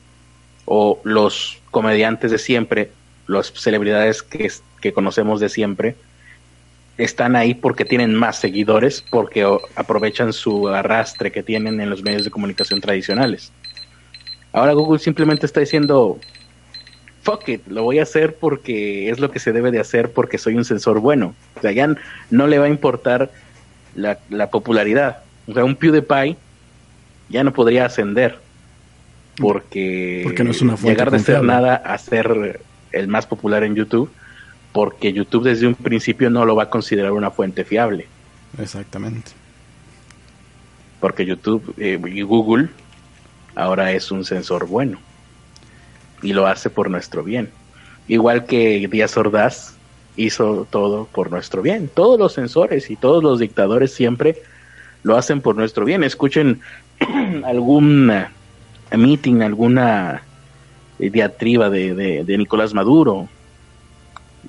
o 0.71 0.99
los 1.03 1.57
comediantes 1.71 2.29
de 2.29 2.37
siempre, 2.37 2.91
las 3.25 3.51
celebridades 3.53 4.21
que, 4.21 4.51
que 4.79 4.93
conocemos 4.93 5.39
de 5.39 5.49
siempre, 5.49 5.95
están 6.99 7.35
ahí 7.35 7.55
porque 7.55 7.85
tienen 7.85 8.13
más 8.13 8.37
seguidores, 8.37 9.01
porque 9.01 9.47
aprovechan 9.75 10.31
su 10.31 10.67
arrastre 10.67 11.31
que 11.31 11.41
tienen 11.41 11.81
en 11.81 11.89
los 11.89 12.03
medios 12.03 12.23
de 12.23 12.29
comunicación 12.29 12.81
tradicionales. 12.81 13.51
Ahora 14.53 14.73
Google 14.73 14.99
simplemente 14.99 15.47
está 15.47 15.59
diciendo, 15.59 16.19
fuck 17.23 17.49
it, 17.49 17.65
lo 17.67 17.81
voy 17.83 17.97
a 17.97 18.03
hacer 18.03 18.35
porque 18.35 19.09
es 19.09 19.19
lo 19.19 19.31
que 19.31 19.39
se 19.39 19.51
debe 19.51 19.71
de 19.71 19.79
hacer 19.79 20.11
porque 20.11 20.37
soy 20.37 20.53
un 20.53 20.65
sensor 20.65 20.99
bueno. 20.99 21.33
O 21.55 21.61
sea, 21.61 21.71
ya 21.71 21.95
no 22.29 22.45
le 22.45 22.59
va 22.59 22.65
a 22.65 22.69
importar 22.69 23.31
la, 23.95 24.19
la 24.29 24.51
popularidad. 24.51 25.23
O 25.47 25.53
sea, 25.55 25.65
un 25.65 25.75
PewDiePie 25.75 26.37
ya 27.29 27.43
no 27.43 27.53
podría 27.53 27.85
ascender 27.85 28.37
porque, 29.39 30.21
Porque 30.23 30.43
no 30.43 30.51
es 30.51 30.61
una 30.61 30.75
llegar 30.75 31.11
de 31.11 31.19
ser 31.19 31.43
nada 31.43 31.75
a 31.75 31.97
ser 31.97 32.61
el 32.91 33.07
más 33.07 33.25
popular 33.25 33.63
en 33.63 33.75
YouTube, 33.75 34.11
porque 34.71 35.13
YouTube 35.13 35.43
desde 35.43 35.67
un 35.67 35.75
principio 35.75 36.29
no 36.29 36.45
lo 36.45 36.55
va 36.55 36.63
a 36.63 36.69
considerar 36.69 37.11
una 37.11 37.31
fuente 37.31 37.63
fiable, 37.63 38.07
Exactamente. 38.57 39.31
porque 40.99 41.25
YouTube 41.25 41.73
eh, 41.77 41.99
y 42.07 42.21
Google 42.21 42.69
ahora 43.55 43.91
es 43.91 44.11
un 44.11 44.25
sensor 44.25 44.67
bueno 44.67 44.99
y 46.21 46.33
lo 46.33 46.47
hace 46.47 46.69
por 46.69 46.89
nuestro 46.89 47.23
bien. 47.23 47.49
Igual 48.07 48.45
que 48.45 48.87
Díaz 48.91 49.15
Ordaz 49.17 49.75
hizo 50.15 50.67
todo 50.69 51.07
por 51.11 51.31
nuestro 51.31 51.61
bien. 51.61 51.89
Todos 51.93 52.19
los 52.19 52.33
sensores 52.33 52.89
y 52.89 52.95
todos 52.95 53.23
los 53.23 53.39
dictadores 53.39 53.93
siempre 53.93 54.41
lo 55.03 55.15
hacen 55.15 55.41
por 55.41 55.55
nuestro 55.55 55.85
bien. 55.85 56.03
Escuchen 56.03 56.59
algún 57.45 58.11
eh, 58.11 58.27
meeting, 58.97 59.41
alguna 59.41 60.21
eh, 60.99 61.09
diatriba 61.09 61.69
de, 61.69 61.93
de- 61.95 62.23
de 62.23 62.37
Nicolás 62.37 62.73
Maduro 62.73 63.27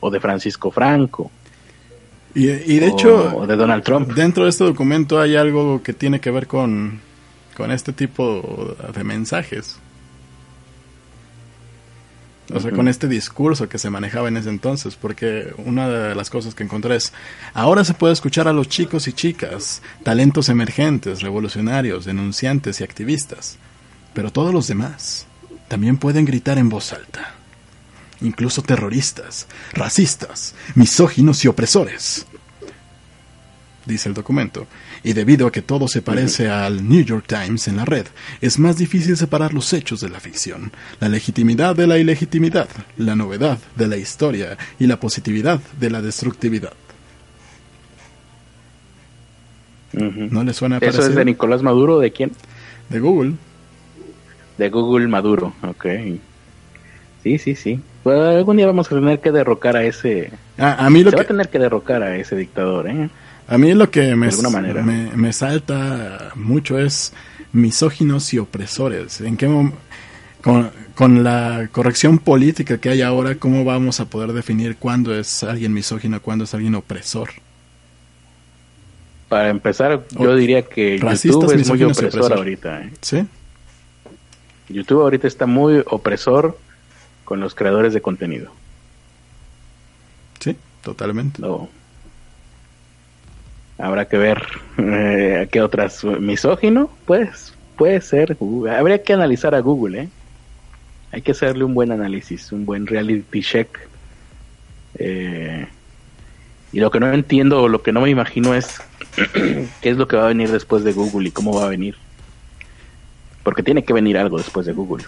o 0.01 0.11
de 0.11 0.21
Francisco 0.21 0.71
Franco 0.71 1.31
Y, 2.35 2.49
y 2.49 2.79
de 2.79 2.87
o 2.91 2.95
hecho, 2.95 3.47
de 3.47 3.57
Donald 3.57 3.83
Trump. 3.83 4.13
dentro 4.13 4.45
de 4.45 4.51
este 4.51 4.65
documento 4.65 5.21
hay 5.21 5.37
algo 5.37 5.83
que 5.83 5.93
tiene 5.93 6.21
que 6.21 6.31
ver 6.31 6.47
con, 6.47 7.01
con 7.57 7.71
este 7.71 7.93
tipo 7.93 8.77
de 8.95 9.05
mensajes. 9.05 9.79
O 12.53 12.59
sea, 12.59 12.73
con 12.73 12.89
este 12.89 13.07
discurso 13.07 13.69
que 13.69 13.79
se 13.79 13.91
manejaba 13.91 14.27
en 14.27 14.37
ese 14.37 14.49
entonces, 14.49 14.97
porque 14.97 15.53
una 15.59 15.89
de 15.89 16.15
las 16.17 16.31
cosas 16.31 16.53
que 16.53 16.65
encontré 16.65 16.97
es, 16.97 17.13
ahora 17.55 17.85
se 17.85 17.95
puede 17.95 18.13
escuchar 18.13 18.49
a 18.49 18.53
los 18.53 18.69
chicos 18.69 19.07
y 19.07 19.13
chicas, 19.13 19.83
talentos 20.03 20.49
emergentes, 20.49 21.23
revolucionarios, 21.23 22.07
denunciantes 22.07 22.81
y 22.81 22.85
activistas, 22.85 23.57
pero 24.15 24.33
todos 24.33 24.53
los 24.53 24.67
demás 24.67 25.27
también 25.69 25.97
pueden 25.97 26.25
gritar 26.25 26.59
en 26.59 26.69
voz 26.69 26.93
alta, 26.93 27.35
incluso 28.21 28.63
terroristas, 28.63 29.47
racistas, 29.73 30.55
misóginos 30.75 31.45
y 31.45 31.49
opresores 31.49 32.27
dice 33.91 34.09
el 34.09 34.15
documento, 34.15 34.67
y 35.03 35.13
debido 35.13 35.47
a 35.47 35.53
que 35.53 35.63
todo 35.63 35.89
se 35.89 36.03
parece 36.03 36.49
al 36.49 36.89
New 36.89 37.05
York 37.05 37.25
Times 37.27 37.69
en 37.69 37.77
la 37.77 37.85
red, 37.85 38.07
es 38.41 38.59
más 38.59 38.77
difícil 38.77 39.17
separar 39.17 39.55
los 39.55 39.73
hechos 39.73 40.01
de 40.01 40.09
la 40.09 40.21
ficción, 40.21 40.73
la 41.01 41.09
legitimidad 41.09 41.77
de 41.77 41.87
la 41.87 41.99
ilegitimidad, 41.99 42.69
la 42.97 43.17
novedad 43.17 43.59
de 43.77 43.89
la 43.89 43.97
historia 43.97 44.57
y 44.79 44.87
la 44.87 44.99
positividad 44.99 45.61
de 45.79 45.91
la 45.91 46.03
destructividad. 46.03 46.73
¿No 49.93 50.45
le 50.45 50.55
suena 50.55 50.79
¿Eso 50.79 51.03
es 51.03 51.15
de 51.15 51.25
Nicolás 51.25 51.63
Maduro? 51.63 51.99
¿De 51.99 52.13
quién? 52.13 52.31
De 52.91 53.01
Google. 53.01 53.35
De 54.61 54.69
Google 54.69 55.09
Maduro, 55.09 55.55
ok. 55.63 55.87
Sí, 57.23 57.39
sí, 57.39 57.55
sí. 57.55 57.81
Pues 58.03 58.21
algún 58.21 58.59
día 58.59 58.67
vamos 58.67 58.93
a 58.93 58.95
tener 58.95 59.19
que 59.19 59.33
derrocar 59.33 59.75
a 59.75 59.85
ese... 59.85 60.33
Ah, 60.59 60.77
a 60.85 60.91
mí 60.91 61.03
lo 61.03 61.09
Se 61.09 61.17
va 61.17 61.23
a 61.23 61.25
que, 61.25 61.29
tener 61.29 61.49
que 61.49 61.59
derrocar 61.59 62.03
a 62.03 62.15
ese 62.17 62.37
dictador, 62.37 62.87
¿eh? 62.87 63.09
a 63.49 63.57
mí 63.57 63.73
lo 63.73 63.91
que 63.91 64.15
me, 64.15 64.29
me, 64.83 65.17
me 65.17 65.33
salta 65.33 66.33
mucho 66.35 66.79
es 66.79 67.15
misóginos 67.55 68.35
y 68.35 68.39
opresores. 68.39 69.23
¿En 69.23 69.39
qué 69.39 69.47
con, 70.43 70.71
con 70.95 71.25
la 71.25 71.71
corrección 71.73 72.19
política 72.19 72.77
que 72.77 72.91
hay 72.91 73.01
ahora, 73.01 73.37
¿cómo 73.37 73.65
vamos 73.65 73.99
a 74.01 74.11
poder 74.11 74.35
definir 74.35 74.77
cuándo 74.77 75.19
es 75.19 75.43
alguien 75.43 75.73
misógino, 75.73 76.21
cuándo 76.21 76.45
es 76.45 76.53
alguien 76.53 76.75
opresor? 76.75 77.31
Para 79.31 79.49
empezar, 79.49 80.03
yo 80.11 80.37
diría 80.37 80.61
que 80.61 80.99
racistas, 81.01 81.41
YouTube 81.41 81.59
es 81.59 81.69
muy 81.71 81.83
opresor. 81.83 82.33
ahorita. 82.35 82.83
¿eh? 82.83 82.91
¿Sí? 83.01 83.27
YouTube 84.73 85.03
ahorita 85.03 85.27
está 85.27 85.47
muy 85.47 85.83
opresor 85.87 86.59
con 87.25 87.41
los 87.41 87.55
creadores 87.55 87.95
de 87.95 88.01
contenido. 88.01 88.51
Sí, 90.41 90.57
totalmente. 90.83 91.41
No. 91.41 91.69
Habrá 93.79 94.07
que 94.09 94.19
ver 94.19 94.43
eh, 94.79 95.49
qué 95.51 95.63
otras 95.63 96.05
misógino, 96.05 96.91
pues 97.07 97.55
puede 97.77 98.01
ser. 98.01 98.37
Uh, 98.41 98.67
habría 98.67 99.03
que 99.03 99.13
analizar 99.13 99.55
a 99.55 99.61
Google, 99.61 100.03
¿eh? 100.03 100.09
Hay 101.13 101.23
que 101.23 101.33
hacerle 101.33 101.65
un 101.65 101.75
buen 101.75 101.91
análisis, 101.91 102.53
un 102.53 102.67
buen 102.67 102.87
reality 102.87 103.43
check. 103.43 103.79
Eh, 104.99 105.67
y 106.73 106.81
lo 106.81 106.91
que 106.91 107.01
no 107.01 107.13
entiendo, 107.13 107.63
o 107.63 107.69
lo 107.69 107.83
que 107.83 107.93
no 107.93 108.03
me 108.03 108.11
imagino 108.11 108.55
es 108.55 108.81
qué 109.81 109.91
es 109.91 109.97
lo 109.97 110.07
que 110.07 110.17
va 110.17 110.25
a 110.25 110.29
venir 110.29 110.51
después 110.51 110.85
de 110.85 110.93
Google 110.93 111.29
y 111.29 111.33
cómo 111.33 111.55
va 111.55 111.65
a 111.65 111.69
venir. 111.69 111.97
Porque 113.43 113.63
tiene 113.63 113.85
que 113.85 113.93
venir 113.93 114.19
algo 114.19 114.39
después 114.39 114.67
de 114.67 114.73
Google. 114.73 115.05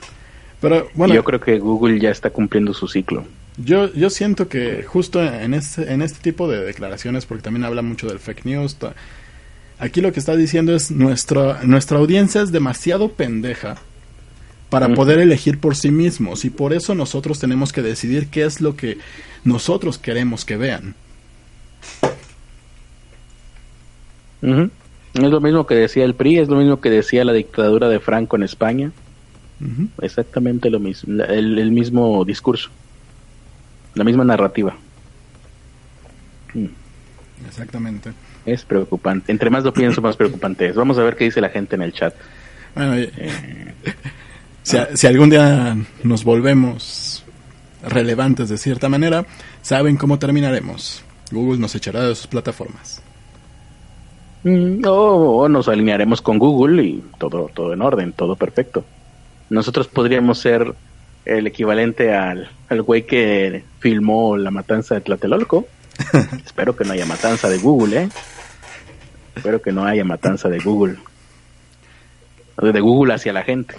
Pero 0.60 0.88
Y 0.94 0.96
bueno, 0.96 1.14
yo 1.14 1.24
creo 1.24 1.40
que 1.40 1.58
Google 1.58 1.98
ya 1.98 2.10
está 2.10 2.30
cumpliendo 2.30 2.72
su 2.72 2.88
ciclo. 2.88 3.24
Yo, 3.58 3.92
yo 3.92 4.08
siento 4.08 4.48
que 4.48 4.82
justo 4.84 5.22
en 5.22 5.54
este, 5.54 5.92
en 5.92 6.00
este 6.00 6.20
tipo 6.20 6.48
de 6.48 6.64
declaraciones, 6.64 7.26
porque 7.26 7.42
también 7.42 7.64
habla 7.64 7.82
mucho 7.82 8.06
del 8.06 8.18
fake 8.18 8.46
news, 8.46 8.76
aquí 9.78 10.00
lo 10.00 10.12
que 10.12 10.20
está 10.20 10.36
diciendo 10.36 10.74
es 10.74 10.90
nuestra, 10.90 11.62
nuestra 11.64 11.98
audiencia 11.98 12.40
es 12.40 12.52
demasiado 12.52 13.12
pendeja 13.12 13.76
para 14.70 14.88
poder 14.94 15.18
elegir 15.18 15.58
por 15.58 15.76
sí 15.76 15.90
mismos 15.90 16.46
y 16.46 16.50
por 16.50 16.72
eso 16.72 16.94
nosotros 16.94 17.38
tenemos 17.38 17.74
que 17.74 17.82
decidir 17.82 18.28
qué 18.28 18.44
es 18.44 18.62
lo 18.62 18.74
que 18.74 18.96
nosotros 19.44 19.98
queremos 19.98 20.46
que 20.46 20.56
vean. 20.56 20.94
Ujú. 24.40 24.70
Es 25.14 25.20
lo 25.30 25.40
mismo 25.40 25.66
que 25.66 25.74
decía 25.74 26.04
el 26.04 26.14
PRI, 26.14 26.38
es 26.38 26.48
lo 26.48 26.56
mismo 26.56 26.80
que 26.80 26.88
decía 26.90 27.24
la 27.24 27.32
dictadura 27.32 27.88
de 27.88 28.00
Franco 28.00 28.36
en 28.36 28.42
España. 28.44 28.90
Exactamente 30.00 30.70
lo 30.70 30.80
mismo, 30.80 31.22
el, 31.22 31.58
el 31.58 31.70
mismo 31.70 32.24
discurso, 32.24 32.70
la 33.94 34.02
misma 34.04 34.24
narrativa. 34.24 34.74
Mm, 36.54 36.66
Exactamente. 37.46 38.12
Es 38.46 38.64
preocupante. 38.64 39.30
Entre 39.30 39.50
más 39.50 39.62
lo 39.64 39.72
pienso, 39.72 40.00
más 40.02 40.16
preocupante 40.16 40.66
es. 40.68 40.74
Vamos 40.74 40.98
a 40.98 41.02
ver 41.04 41.14
qué 41.16 41.24
dice 41.24 41.40
la 41.40 41.48
gente 41.50 41.76
en 41.76 41.82
el 41.82 41.92
chat. 41.92 42.14
Bueno, 42.74 42.98
y- 42.98 43.10
si, 44.62 44.76
a- 44.78 44.96
si 44.96 45.06
algún 45.06 45.30
día 45.30 45.76
nos 46.02 46.24
volvemos 46.24 47.24
relevantes 47.86 48.48
de 48.48 48.58
cierta 48.58 48.88
manera, 48.88 49.26
saben 49.60 49.96
cómo 49.96 50.18
terminaremos. 50.18 51.04
Google 51.30 51.58
nos 51.60 51.74
echará 51.74 52.06
de 52.08 52.14
sus 52.14 52.26
plataformas. 52.26 53.01
Mm, 54.44 54.84
O, 54.86 55.42
o 55.42 55.48
nos 55.48 55.68
alinearemos 55.68 56.20
con 56.22 56.38
Google 56.38 56.82
y 56.82 57.04
todo, 57.18 57.50
todo 57.54 57.72
en 57.72 57.82
orden, 57.82 58.12
todo 58.12 58.36
perfecto. 58.36 58.84
Nosotros 59.50 59.88
podríamos 59.88 60.38
ser 60.38 60.74
el 61.24 61.46
equivalente 61.46 62.14
al, 62.14 62.50
al 62.68 62.82
güey 62.82 63.06
que 63.06 63.64
filmó 63.78 64.36
la 64.36 64.50
matanza 64.50 64.94
de 64.96 65.02
Tlatelolco. 65.02 65.66
Espero 66.44 66.74
que 66.74 66.84
no 66.84 66.92
haya 66.94 67.06
matanza 67.06 67.48
de 67.48 67.58
Google, 67.58 68.02
¿eh? 68.04 68.08
Espero 69.36 69.62
que 69.62 69.72
no 69.72 69.84
haya 69.84 70.04
matanza 70.04 70.48
de 70.48 70.58
Google. 70.58 70.96
De 72.60 72.80
Google 72.80 73.14
hacia 73.14 73.32
la 73.32 73.42
gente. 73.42 73.74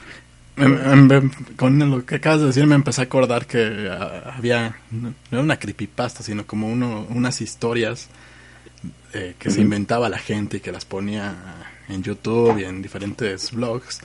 Em- 0.55 0.79
em- 0.91 1.11
em- 1.11 1.31
con 1.55 1.79
lo 1.89 2.05
que 2.05 2.15
acabas 2.15 2.41
de 2.41 2.47
decir 2.47 2.65
me 2.67 2.75
empecé 2.75 3.01
a 3.01 3.05
acordar 3.05 3.47
que 3.47 3.89
ah, 3.91 4.33
había, 4.37 4.75
no 4.91 5.09
no 5.09 5.13
era 5.31 5.41
una 5.41 5.57
creepypasta, 5.57 6.21
sino 6.23 6.45
como 6.45 6.67
uno, 6.71 7.05
unas 7.09 7.41
historias 7.41 8.09
eh, 9.13 9.35
que 9.39 9.49
se 9.51 9.61
inventaba 9.61 10.09
la 10.09 10.17
gente 10.17 10.57
y 10.57 10.59
que 10.59 10.71
las 10.71 10.85
ponía 10.85 11.35
en 11.89 12.01
YouTube 12.03 12.59
y 12.59 12.63
en 12.65 12.81
diferentes 12.81 13.51
blogs, 13.51 13.99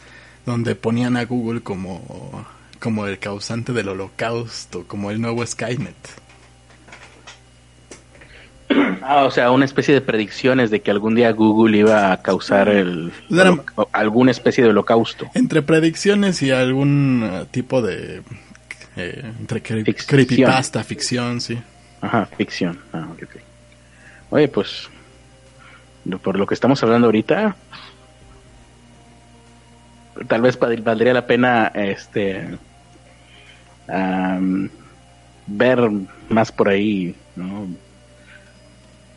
donde 0.47 0.75
ponían 0.75 1.17
a 1.17 1.25
Google 1.25 1.61
como, 1.63 2.47
como 2.81 3.07
el 3.07 3.19
causante 3.19 3.73
del 3.73 3.89
holocausto, 3.89 4.85
como 4.87 5.11
el 5.11 5.21
nuevo 5.21 5.47
Skynet. 5.47 5.97
Ah, 9.01 9.25
o 9.25 9.31
sea, 9.31 9.51
una 9.51 9.65
especie 9.65 9.95
de 9.95 10.03
predicciones 10.03 10.71
de 10.71 10.83
que 10.83 10.91
algún 10.91 11.15
día 11.15 11.33
Google 11.33 11.79
iba 11.79 12.13
a 12.13 12.21
causar 12.21 12.69
el, 12.69 13.11
Era- 13.31 13.57
alguna 13.93 14.31
especie 14.31 14.63
de 14.63 14.71
holocausto. 14.71 15.31
Entre 15.35 15.63
predicciones 15.63 16.43
y 16.43 16.51
algún 16.51 17.23
eh, 17.25 17.47
tipo 17.51 17.81
de... 17.81 18.21
eh, 18.97 19.33
entre 19.41 19.63
cre- 19.63 19.85
Ficción. 19.87 20.09
creepypasta, 20.09 20.85
ficción, 20.85 21.41
sí. 21.41 21.59
Ajá, 22.03 22.27
ficción. 22.37 22.79
Ah, 22.93 23.09
ok, 23.11 23.23
ok. 23.23 23.37
Oye, 24.31 24.49
pues, 24.49 24.91
por 26.17 26.39
lo 26.39 26.47
que 26.47 26.55
estamos 26.55 26.83
hablando 26.83 27.09
ahorita, 27.09 27.55
tal 30.27 30.41
vez 30.41 30.59
val- 30.59 30.81
valdría 30.83 31.13
la 31.13 31.27
pena, 31.27 31.71
este, 31.75 32.57
ver 35.47 35.91
más 36.29 36.51
por 36.53 36.69
ahí, 36.69 37.15
¿no? 37.37 37.67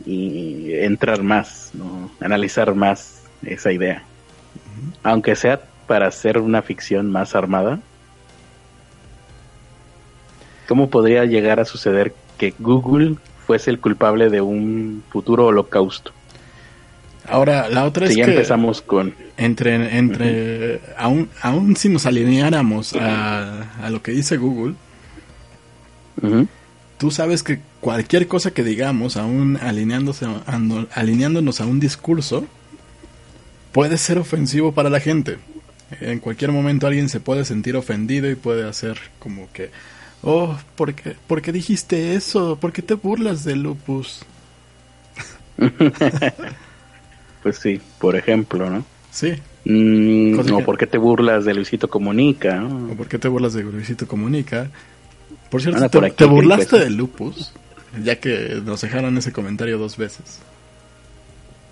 Y 0.06 0.74
entrar 0.74 1.22
más, 1.24 1.72
¿no? 1.74 2.10
Analizar 2.20 2.74
más 2.76 3.24
esa 3.44 3.72
idea. 3.72 4.04
Aunque 5.04 5.36
sea 5.36 5.62
para 5.88 6.08
hacer 6.08 6.38
una 6.38 6.62
ficción 6.62 7.12
más 7.12 7.36
armada. 7.36 7.80
¿Cómo 10.68 10.90
podría 10.90 11.26
llegar 11.26 11.60
a 11.60 11.66
suceder 11.66 12.14
que 12.38 12.54
Google 12.58 13.16
fuese 13.46 13.70
el 13.72 13.80
culpable 13.82 14.30
de 14.30 14.40
un 14.40 15.04
futuro 15.10 15.48
holocausto? 15.48 16.14
Ahora, 17.28 17.70
la 17.70 17.86
otra 17.86 18.08
es 18.08 18.16
ya 18.16 18.26
que 18.26 18.32
empezamos 18.32 18.82
con... 18.82 19.14
entre, 19.38 19.98
entre 19.98 20.82
aún, 20.98 21.30
aún 21.42 21.76
si 21.76 21.88
nos 21.90 22.06
alineáramos 22.06 22.94
a, 22.96 23.86
a 23.86 23.90
lo 23.90 24.02
que 24.02 24.12
dice 24.12 24.38
Google, 24.38 24.74
tú 26.98 27.12
sabes 27.12 27.44
que 27.44 27.60
cualquier 27.80 28.28
cosa 28.28 28.52
que 28.52 28.64
digamos, 28.64 29.18
aún 29.18 29.58
alineándose, 29.62 30.26
ando- 30.26 30.88
alineándonos 30.94 31.62
a 31.62 31.66
un 31.66 31.80
discurso, 31.80 32.46
puede 33.72 33.98
ser 33.98 34.18
ofensivo 34.18 34.72
para 34.74 34.90
la 34.90 35.00
gente. 35.00 35.38
En 36.00 36.20
cualquier 36.20 36.52
momento 36.52 36.88
alguien 36.88 37.10
se 37.10 37.20
puede 37.20 37.44
sentir 37.46 37.76
ofendido 37.76 38.30
y 38.30 38.36
puede 38.36 38.68
hacer 38.68 38.98
como 39.20 39.48
que, 39.52 39.72
oh, 40.24 40.58
¿por 40.76 40.94
qué, 40.94 41.16
por 41.28 41.42
qué 41.42 41.52
dijiste 41.52 42.16
eso? 42.16 42.58
¿Por 42.60 42.72
qué 42.72 42.82
te 42.82 42.94
burlas 42.96 43.44
de 43.44 43.56
lupus? 43.56 44.22
Pues 47.44 47.58
sí, 47.58 47.82
por 48.00 48.16
ejemplo, 48.16 48.70
¿no? 48.70 48.84
Sí. 49.12 49.34
Mm, 49.66 50.40
o 50.40 50.44
que- 50.58 50.64
por 50.64 50.78
qué 50.78 50.88
te 50.88 50.98
burlas 50.98 51.46
de 51.46 51.54
Luisito 51.54 51.90
Comunica, 51.90 52.56
¿no? 52.56 52.92
¿O 52.92 52.96
por 52.96 53.08
qué 53.08 53.18
te 53.20 53.28
burlas 53.28 53.54
de 53.54 53.64
Luisito 53.64 54.08
Comunica? 54.08 54.70
Por 55.50 55.62
cierto, 55.62 55.78
Anda 55.78 55.90
te, 55.90 55.98
por 55.98 56.06
aquí, 56.06 56.16
te 56.16 56.24
¿qué 56.26 56.30
burlaste 56.30 56.80
de 56.80 56.90
lupus, 56.90 57.52
ya 58.04 58.16
que 58.20 58.62
nos 58.66 58.82
dejaron 58.82 59.18
ese 59.18 59.32
comentario 59.32 59.78
dos 59.78 59.98
veces. 59.98 60.40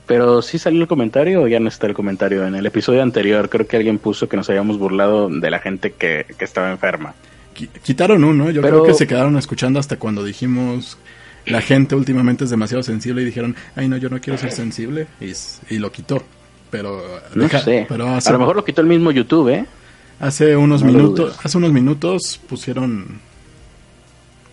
Pero 0.05 0.41
sí 0.41 0.57
salió 0.57 0.81
el 0.81 0.87
comentario 0.87 1.43
o 1.43 1.47
ya 1.47 1.59
no 1.59 1.67
está 1.69 1.85
el 1.87 1.93
comentario. 1.93 2.45
En 2.45 2.55
el 2.55 2.65
episodio 2.65 3.03
anterior 3.03 3.47
creo 3.49 3.67
que 3.67 3.77
alguien 3.77 3.99
puso 3.99 4.27
que 4.27 4.37
nos 4.37 4.49
habíamos 4.49 4.79
burlado 4.79 5.29
de 5.29 5.51
la 5.51 5.59
gente 5.59 5.91
que, 5.91 6.25
que 6.37 6.45
estaba 6.45 6.71
enferma. 6.71 7.13
Qui- 7.55 7.69
Quitaron 7.83 8.23
uno, 8.23 8.49
yo 8.49 8.61
Pero- 8.61 8.81
creo 8.81 8.87
que 8.91 8.93
se 8.97 9.05
quedaron 9.07 9.37
escuchando 9.37 9.79
hasta 9.79 9.97
cuando 9.97 10.23
dijimos 10.23 10.97
la 11.45 11.61
gente 11.61 11.95
últimamente 11.95 12.43
es 12.43 12.49
demasiado 12.49 12.83
sensible 12.83 13.21
y 13.21 13.25
dijeron, 13.25 13.55
ay 13.75 13.87
no, 13.87 13.97
yo 13.97 14.09
no 14.09 14.19
quiero 14.21 14.37
ser 14.37 14.51
sensible 14.51 15.07
y, 15.19 15.77
lo 15.77 15.91
quitó. 15.91 16.23
Pero, 16.69 17.01
No 17.33 17.43
deja- 17.43 17.59
sé. 17.61 17.85
pero 17.89 18.07
hace, 18.07 18.29
A 18.29 18.33
lo 18.33 18.39
mejor 18.39 18.55
lo 18.55 18.63
quitó 18.63 18.81
el 18.81 18.87
mismo 18.87 19.09
YouTube, 19.11 19.49
¿eh? 19.49 19.65
hace 20.19 20.55
unos 20.55 20.83
no 20.83 20.91
minutos, 20.91 21.37
hace 21.43 21.57
unos 21.57 21.71
minutos 21.71 22.39
pusieron 22.47 23.19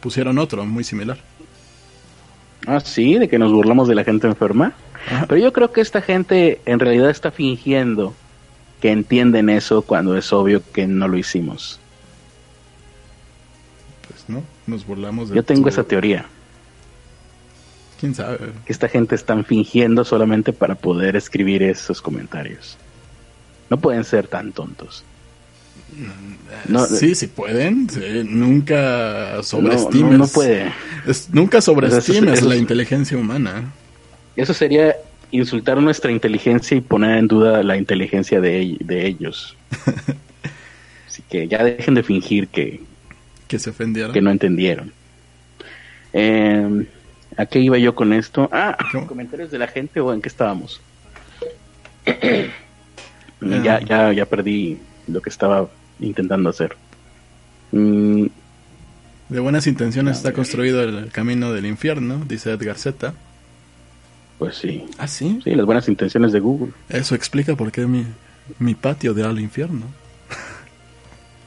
pusieron 0.00 0.38
otro 0.38 0.64
muy 0.64 0.84
similar. 0.84 1.18
Ah, 2.66 2.80
sí, 2.80 3.18
de 3.18 3.28
que 3.28 3.38
nos 3.38 3.52
burlamos 3.52 3.86
de 3.88 3.94
la 3.96 4.04
gente 4.04 4.26
enferma. 4.26 4.72
Ajá. 5.10 5.26
Pero 5.28 5.40
yo 5.40 5.52
creo 5.52 5.72
que 5.72 5.80
esta 5.80 6.00
gente 6.00 6.60
en 6.66 6.78
realidad 6.80 7.10
está 7.10 7.30
fingiendo 7.30 8.14
que 8.80 8.90
entienden 8.92 9.48
eso 9.50 9.82
cuando 9.82 10.16
es 10.16 10.32
obvio 10.32 10.62
que 10.72 10.86
no 10.86 11.06
lo 11.08 11.16
hicimos. 11.18 11.80
Pues 14.08 14.24
no, 14.28 14.42
nos 14.66 14.86
burlamos 14.86 15.28
de 15.30 15.36
Yo 15.36 15.42
tengo 15.44 15.62
tu- 15.64 15.68
esa 15.68 15.84
teoría, 15.84 16.26
¿Quién 18.00 18.14
sabe? 18.14 18.38
que 18.64 18.72
esta 18.72 18.88
gente 18.88 19.14
están 19.14 19.44
fingiendo 19.44 20.04
solamente 20.04 20.52
para 20.52 20.74
poder 20.74 21.16
escribir 21.16 21.62
esos 21.62 22.02
comentarios. 22.02 22.76
No 23.70 23.78
pueden 23.78 24.04
ser 24.04 24.28
tan 24.28 24.52
tontos. 24.52 25.02
No, 26.68 26.84
sí, 26.86 27.14
sí 27.14 27.26
pueden, 27.26 27.88
sí, 27.88 28.00
nunca 28.28 29.42
sobreestimes. 29.42 30.12
no, 30.12 30.18
no 30.18 30.26
puede. 30.28 30.72
es- 31.06 31.28
nunca 31.32 31.60
sobreestimes 31.60 32.38
eso 32.40 32.48
la 32.48 32.56
inteligencia 32.56 33.16
humana. 33.16 33.72
Eso 34.34 34.52
sería 34.52 34.94
insultar 35.30 35.80
nuestra 35.80 36.10
inteligencia 36.12 36.76
y 36.76 36.80
poner 36.80 37.18
en 37.18 37.28
duda 37.28 37.62
la 37.62 37.76
inteligencia 37.76 38.40
de, 38.40 38.76
de 38.80 39.06
ellos. 39.06 39.56
Así 41.08 41.22
que 41.30 41.48
ya 41.48 41.64
dejen 41.64 41.94
de 41.94 42.02
fingir 42.02 42.48
que, 42.48 42.82
Que 43.48 43.58
se 43.58 43.70
ofendieron. 43.70 44.12
que 44.12 44.20
no 44.20 44.30
entendieron. 44.30 44.92
Eh, 46.12 46.86
¿A 47.36 47.46
qué 47.46 47.58
iba 47.60 47.76
yo 47.78 47.94
con 47.94 48.12
esto? 48.12 48.48
Ah, 48.52 48.76
¿Cómo? 48.92 49.06
comentarios 49.06 49.50
de 49.50 49.58
la 49.58 49.66
gente 49.68 50.00
o 50.00 50.12
en 50.12 50.22
qué 50.22 50.28
estábamos. 50.28 50.80
Ya, 53.40 53.80
ya, 53.80 54.12
ya 54.14 54.24
perdí 54.24 54.78
lo 55.06 55.20
que 55.20 55.28
estaba 55.28 55.68
intentando 56.00 56.48
hacer. 56.48 56.74
Mm, 57.70 58.26
De 59.28 59.40
buenas 59.40 59.66
intenciones 59.66 60.16
está 60.16 60.32
construido 60.32 60.82
el 60.82 61.10
camino 61.12 61.52
del 61.52 61.66
infierno, 61.66 62.22
dice 62.26 62.50
Edgar 62.52 62.78
Z. 62.78 63.12
pues 64.38 64.56
sí, 64.56 64.86
Ah, 64.96 65.06
sí. 65.06 65.38
sí, 65.44 65.54
las 65.54 65.66
buenas 65.66 65.86
intenciones 65.88 66.32
de 66.32 66.40
Google. 66.40 66.72
Eso 66.88 67.14
explica 67.14 67.54
por 67.56 67.70
qué 67.70 67.86
mi, 67.86 68.06
mi 68.58 68.74
patio 68.74 69.12
da 69.12 69.28
al 69.28 69.38
infierno. 69.38 69.84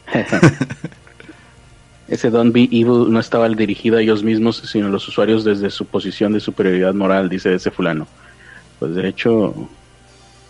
Ese 2.09 2.29
Don't 2.31 2.53
Be 2.53 2.63
Evil 2.63 3.11
no 3.11 3.19
estaba 3.19 3.47
dirigido 3.49 3.97
a 3.97 4.01
ellos 4.01 4.23
mismos, 4.23 4.57
sino 4.57 4.87
a 4.87 4.89
los 4.89 5.07
usuarios 5.07 5.43
desde 5.43 5.69
su 5.69 5.85
posición 5.85 6.33
de 6.33 6.39
superioridad 6.39 6.93
moral, 6.93 7.29
dice 7.29 7.53
ese 7.53 7.69
fulano. 7.69 8.07
Pues 8.79 8.95
de 8.95 9.07
hecho, 9.07 9.53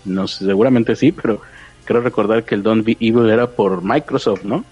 no 0.05 0.27
sé, 0.27 0.45
seguramente 0.45 0.95
sí, 0.95 1.11
pero 1.11 1.41
creo 1.83 2.01
recordar 2.01 2.45
que 2.45 2.55
el 2.55 2.63
Don't 2.63 2.85
Be 2.85 2.95
Evil 2.99 3.29
era 3.29 3.47
por 3.47 3.83
Microsoft, 3.83 4.43
¿no? 4.43 4.63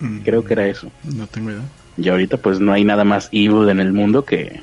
Mm, 0.00 0.18
Creo 0.20 0.44
que 0.44 0.54
era 0.54 0.66
eso. 0.66 0.90
No 1.04 1.26
tengo 1.26 1.50
idea. 1.50 1.62
Y 1.96 2.08
ahorita 2.08 2.38
pues 2.38 2.58
no 2.58 2.72
hay 2.72 2.84
nada 2.84 3.04
más 3.04 3.28
evil 3.30 3.68
en 3.68 3.80
el 3.80 3.92
mundo 3.92 4.24
que, 4.24 4.60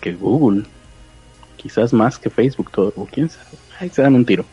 que 0.00 0.12
Google. 0.14 0.64
Quizás 1.56 1.92
más 1.92 2.18
que 2.18 2.30
Facebook, 2.30 2.70
todo, 2.70 2.92
o 2.96 3.06
quién 3.06 3.28
sabe. 3.28 3.50
Ahí 3.78 3.90
se 3.90 4.02
dan 4.02 4.14
un 4.14 4.24
tiro. 4.24 4.44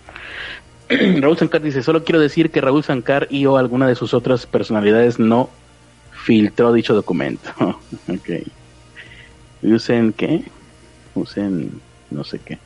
Raúl 1.22 1.38
Sankar 1.38 1.62
dice, 1.62 1.84
solo 1.84 2.04
quiero 2.04 2.20
decir 2.20 2.52
que 2.52 2.62
Raúl 2.62 2.84
Sankar 2.84 3.28
y 3.30 3.46
o 3.46 3.58
alguna 3.58 3.88
de 3.88 3.96
sus 3.96 4.14
otras 4.14 4.46
personalidades 4.46 5.20
no 5.20 5.50
filtró 6.12 6.74
dicho 6.74 6.94
documento. 6.94 7.50
ok. 7.60 8.30
Usen 9.64 10.14
qué? 10.14 10.44
Usen 11.16 11.72
no 12.14 12.24
sé 12.24 12.40
qué. 12.40 12.60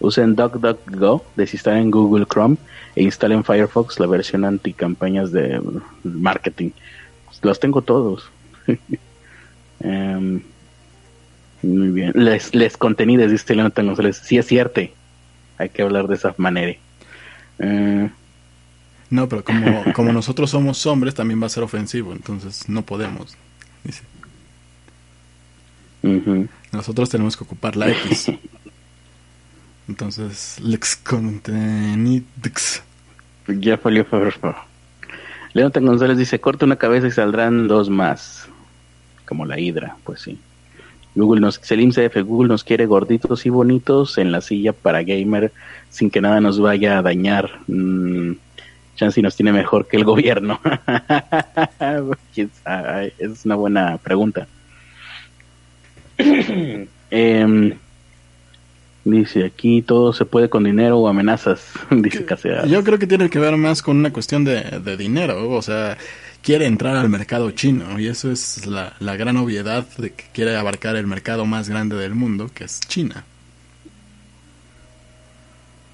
Usen 0.00 0.34
DuckDuckGo, 0.34 1.24
desinstalen 1.36 1.82
en 1.82 1.90
Google 1.90 2.26
Chrome 2.26 2.56
e 2.96 3.02
instalen 3.02 3.44
Firefox, 3.44 4.00
la 4.00 4.06
versión 4.06 4.44
anti 4.44 4.72
campañas 4.72 5.30
de 5.30 5.60
marketing. 6.04 6.70
Los 7.42 7.60
tengo 7.60 7.82
todos. 7.82 8.30
Em, 9.82 10.42
muy 11.62 11.88
bien. 11.88 12.12
Les, 12.14 12.54
les 12.54 12.76
contenidos, 12.76 13.30
dice 13.30 13.54
Leonardo 13.54 13.82
González. 13.82 14.20
Sí 14.22 14.36
es 14.36 14.46
cierto. 14.46 14.82
Hay 15.56 15.70
que 15.70 15.80
hablar 15.80 16.06
de 16.06 16.16
esa 16.16 16.34
manera. 16.36 16.76
Eh, 17.60 18.10
No, 19.10 19.28
pero 19.28 19.44
como, 19.44 19.84
como 19.94 20.12
nosotros 20.12 20.50
somos 20.50 20.84
hombres, 20.86 21.14
también 21.14 21.40
va 21.42 21.46
a 21.46 21.50
ser 21.50 21.62
ofensivo, 21.62 22.12
entonces 22.12 22.68
no 22.68 22.82
podemos. 22.82 23.36
Dice. 23.84 24.02
Nosotros 26.72 27.10
tenemos 27.10 27.36
que 27.36 27.44
ocupar 27.44 27.76
la 27.76 27.90
X. 27.90 28.32
Entonces, 29.88 30.58
lex 30.60 30.94
contenidos. 30.96 32.82
Ya 33.48 33.76
falló 33.76 34.04
Faberfo. 34.04 34.54
Leonardo 35.52 35.80
González 35.80 36.16
dice, 36.16 36.40
corta 36.40 36.64
una 36.64 36.76
cabeza 36.76 37.08
y 37.08 37.10
saldrán 37.10 37.66
dos 37.66 37.90
más. 37.90 38.48
Como 39.26 39.44
la 39.46 39.58
hidra, 39.58 39.96
pues 40.04 40.20
sí. 40.20 40.38
Google 41.14 41.40
nos, 41.40 41.56
Selim 41.62 41.90
CF, 41.90 42.22
Google 42.24 42.48
nos 42.48 42.64
quiere 42.64 42.86
gorditos 42.86 43.44
y 43.46 43.50
bonitos 43.50 44.18
en 44.18 44.32
la 44.32 44.40
silla 44.40 44.72
para 44.72 45.02
gamer 45.02 45.52
sin 45.90 46.10
que 46.10 46.20
nada 46.20 46.40
nos 46.40 46.60
vaya 46.60 46.98
a 46.98 47.02
dañar. 47.02 47.50
Mm, 47.66 48.32
Chansey 48.96 49.22
nos 49.22 49.34
tiene 49.34 49.52
mejor 49.52 49.88
que 49.88 49.96
el 49.96 50.04
gobierno. 50.04 50.60
Es 53.18 53.44
una 53.44 53.54
buena 53.56 53.98
pregunta. 53.98 54.46
Em, 57.12 57.74
dice 59.04 59.44
aquí 59.44 59.82
todo 59.82 60.12
se 60.12 60.24
puede 60.24 60.48
con 60.48 60.62
dinero 60.62 60.98
o 60.98 61.08
amenazas, 61.08 61.72
dice 61.90 62.24
Casea. 62.24 62.66
Yo 62.66 62.84
creo 62.84 63.00
que 63.00 63.08
tiene 63.08 63.28
que 63.28 63.40
ver 63.40 63.56
más 63.56 63.82
con 63.82 63.96
una 63.96 64.12
cuestión 64.12 64.44
de, 64.44 64.62
de 64.62 64.96
dinero, 64.96 65.50
o 65.50 65.60
sea, 65.60 65.98
quiere 66.42 66.66
entrar 66.66 66.96
al 66.96 67.08
mercado 67.08 67.50
chino 67.50 67.98
y 67.98 68.08
eso 68.08 68.30
es 68.30 68.66
la, 68.66 68.94
la 68.98 69.16
gran 69.16 69.36
obviedad 69.36 69.86
de 69.98 70.12
que 70.12 70.24
quiere 70.32 70.56
abarcar 70.56 70.96
el 70.96 71.06
mercado 71.06 71.44
más 71.46 71.68
grande 71.68 71.96
del 71.96 72.14
mundo, 72.14 72.50
que 72.54 72.64
es 72.64 72.80
China. 72.80 73.24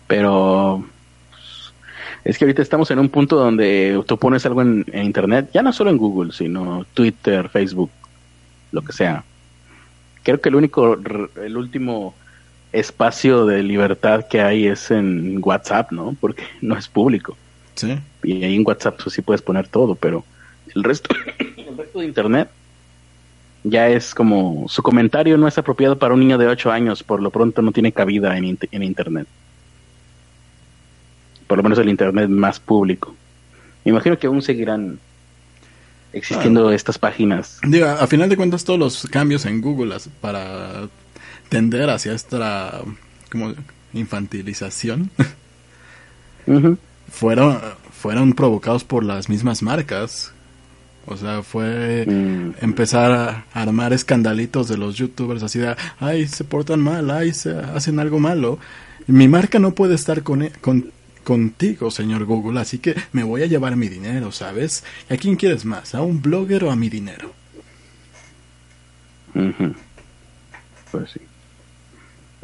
Pero 0.07 0.84
es 2.24 2.38
que 2.38 2.44
ahorita 2.44 2.62
estamos 2.62 2.90
en 2.90 2.99
un 2.99 3.09
punto 3.09 3.36
donde 3.36 4.03
tú 4.07 4.18
pones 4.18 4.47
algo 4.47 4.62
en, 4.62 4.84
en 4.92 5.05
internet, 5.05 5.51
ya 5.53 5.62
no 5.62 5.72
solo 5.72 5.90
en 5.90 5.97
Google, 5.97 6.32
sino 6.32 6.86
Twitter, 6.94 7.49
Facebook, 7.49 7.90
lo 8.72 8.82
que 8.82 8.92
sea. 8.92 9.24
Creo 10.22 10.40
que 10.40 10.49
el 10.49 10.57
único, 10.57 10.99
el 11.36 11.57
último 11.57 12.14
espacio 12.72 13.47
de 13.47 13.62
libertad 13.62 14.26
que 14.28 14.40
hay 14.40 14.66
es 14.66 14.90
en 14.90 15.40
WhatsApp, 15.42 15.92
¿no? 15.92 16.16
Porque 16.20 16.42
no 16.61 16.76
es 16.76 16.88
público. 16.88 17.36
Sí. 17.74 17.99
Y 18.22 18.44
ahí 18.44 18.57
en 18.57 18.66
WhatsApp 18.66 19.01
pues, 19.03 19.14
sí 19.14 19.22
puedes 19.22 19.42
poner 19.42 19.68
todo, 19.68 19.94
pero 19.94 20.24
el 20.77 20.85
resto, 20.85 21.14
el 21.39 21.77
resto 21.77 21.99
de 21.99 22.07
internet 22.07 22.51
ya 23.64 23.89
es 23.89 24.14
como 24.14 24.66
su 24.68 24.83
comentario 24.83 25.37
no 25.37 25.49
es 25.49 25.59
apropiado 25.59 25.99
para 25.99 26.14
un 26.14 26.20
niño 26.20 26.39
de 26.39 26.47
8 26.47 26.70
años, 26.70 27.03
por 27.03 27.20
lo 27.20 27.31
pronto 27.31 27.62
no 27.62 27.72
tiene 27.72 27.91
cabida 27.91 28.37
en, 28.37 28.59
en 28.70 28.83
internet. 28.83 29.27
Por 31.49 31.59
lo 31.59 31.62
menos 31.64 31.79
el 31.79 31.89
internet 31.89 32.29
más 32.29 32.61
público. 32.61 33.14
Me 33.85 33.91
imagino 33.91 34.18
que 34.18 34.29
aún 34.29 34.43
seguirán 34.43 35.01
existiendo 36.12 36.70
estas 36.70 36.99
páginas. 36.99 37.59
Digo, 37.66 37.87
a 37.87 38.07
final 38.07 38.29
de 38.29 38.37
cuentas 38.37 38.64
todos 38.64 38.79
los 38.79 39.07
cambios 39.11 39.47
en 39.47 39.61
Google 39.61 39.97
para 40.20 40.89
tender 41.49 41.91
hacia 41.91 42.12
esta 42.12 42.83
como 43.31 43.55
infantilización 43.93 45.11
fueron 47.11 47.59
fueron 47.97 48.35
provocados 48.35 48.85
por 48.85 49.03
las 49.03 49.29
mismas 49.29 49.62
marcas. 49.62 50.33
O 51.07 51.16
sea, 51.16 51.42
fue 51.42 52.04
Mm. 52.07 52.54
empezar 52.64 53.12
a 53.12 53.44
armar 53.54 53.92
escandalitos 53.92 54.68
de 54.68 54.76
los 54.76 54.96
youtubers 54.96 55.42
así 55.42 55.59
de, 55.61 55.76
ay, 56.00 56.26
se 56.26 56.42
portan 56.44 56.80
mal, 56.80 57.11
ay, 57.11 57.32
se 57.32 57.50
hacen 57.57 57.98
algo 58.00 58.18
malo. 58.18 58.59
Mi 59.07 59.28
marca 59.28 59.59
no 59.61 59.70
puede 59.72 59.94
estar 59.94 60.22
con, 60.24 60.42
e- 60.42 60.50
con- 60.61 60.90
contigo, 61.22 61.90
señor 61.90 62.24
Google, 62.24 62.59
así 62.61 62.78
que 62.78 62.94
me 63.12 63.22
voy 63.24 63.42
a 63.42 63.46
llevar 63.46 63.76
mi 63.76 63.88
dinero, 63.88 64.32
¿sabes? 64.32 64.84
¿Y 65.11 65.14
¿A 65.14 65.16
quién 65.16 65.36
quieres 65.36 65.64
más? 65.64 65.94
¿A 65.94 66.02
un 66.02 66.20
blogger 66.22 66.64
o 66.64 66.70
a 66.70 66.76
mi 66.76 66.88
dinero? 66.88 67.32
Ujú. 69.34 69.74
Pues 70.90 71.11
sí. 71.11 71.20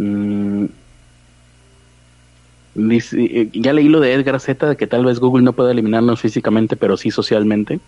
Mm. 0.02 0.66
Dice- 2.74 3.16
eh, 3.20 3.48
ya 3.52 3.72
leí 3.72 3.88
lo 3.88 4.00
de 4.00 4.14
Edgar 4.14 4.40
Z 4.40 4.66
de 4.68 4.76
que 4.76 4.86
tal 4.86 5.04
vez 5.04 5.18
Google 5.18 5.44
no 5.44 5.52
pueda 5.52 5.72
eliminarnos 5.72 6.20
físicamente, 6.20 6.74
pero 6.76 6.96
sí 6.96 7.10
socialmente, 7.10 7.80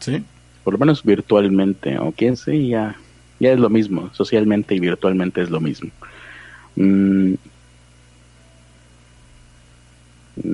¿Sí? 0.00 0.22
por 0.64 0.74
lo 0.74 0.78
menos 0.80 1.02
virtualmente, 1.02 1.98
o 1.98 2.12
quién 2.12 2.36
sé, 2.36 2.66
ya, 2.68 2.94
ya 3.40 3.52
es 3.52 3.58
lo 3.58 3.70
mismo, 3.70 4.10
socialmente 4.12 4.74
y 4.74 4.80
virtualmente 4.80 5.40
es 5.40 5.48
lo 5.48 5.60
mismo. 5.62 5.90
Mm. 6.76 7.34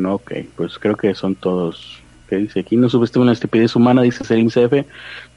Ok, 0.07 0.33
pues 0.57 0.79
creo 0.79 0.97
que 0.97 1.15
son 1.15 1.35
todos. 1.35 2.01
¿Qué 2.29 2.37
dice 2.37 2.61
aquí? 2.61 2.77
No 2.77 2.89
subiste 2.89 3.19
una 3.19 3.33
estupidez 3.33 3.77
humana, 3.77 4.03
dice 4.03 4.25
Selim 4.25 4.49
CF. 4.49 4.87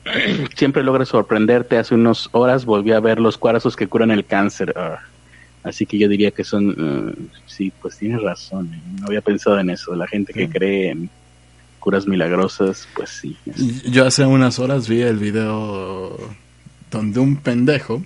Siempre 0.55 0.83
logra 0.83 1.05
sorprenderte. 1.05 1.77
Hace 1.77 1.95
unas 1.95 2.29
horas 2.31 2.63
volví 2.65 2.91
a 2.93 2.99
ver 2.99 3.19
los 3.19 3.37
cuarzos 3.37 3.75
que 3.75 3.87
curan 3.87 4.11
el 4.11 4.25
cáncer. 4.25 4.73
Ah, 4.77 4.99
así 5.63 5.85
que 5.85 5.97
yo 5.97 6.07
diría 6.07 6.31
que 6.31 6.43
son. 6.45 6.75
eh, 7.19 7.27
sí, 7.45 7.73
pues 7.81 7.97
tienes 7.97 8.21
razón. 8.21 8.71
eh, 8.73 8.81
No 8.99 9.07
había 9.07 9.21
pensado 9.21 9.59
en 9.59 9.69
eso. 9.69 9.95
La 9.95 10.07
gente 10.07 10.31
que 10.33 10.45
Sí. 10.45 10.51
cree 10.51 10.91
en 10.91 11.09
curas 11.79 12.07
milagrosas, 12.07 12.87
pues 12.95 13.09
sí. 13.09 13.37
Yo 13.89 14.05
hace 14.05 14.25
unas 14.25 14.59
horas 14.59 14.87
vi 14.87 15.01
el 15.01 15.17
video 15.17 16.17
donde 16.91 17.19
un 17.19 17.37
pendejo 17.37 18.01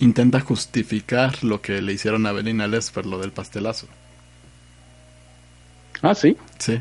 intenta 0.00 0.40
justificar 0.40 1.42
lo 1.44 1.60
que 1.60 1.82
le 1.82 1.92
hicieron 1.92 2.26
a 2.26 2.32
Belina 2.32 2.66
Lesper, 2.66 3.06
lo 3.06 3.18
del 3.18 3.32
pastelazo. 3.32 3.86
Ah, 6.02 6.14
sí. 6.14 6.36
Sí. 6.58 6.80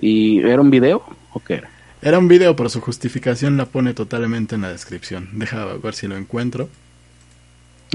¿Y 0.00 0.40
era 0.40 0.60
un 0.60 0.70
video 0.70 1.04
o 1.32 1.40
qué 1.40 1.54
era? 1.54 1.70
Era 2.02 2.18
un 2.18 2.28
video, 2.28 2.54
pero 2.54 2.68
su 2.68 2.80
justificación 2.80 3.56
la 3.56 3.64
pone 3.64 3.94
totalmente 3.94 4.56
en 4.56 4.60
la 4.60 4.68
descripción. 4.68 5.30
Deja 5.32 5.64
ver 5.64 5.94
si 5.94 6.06
lo 6.06 6.16
encuentro. 6.16 6.68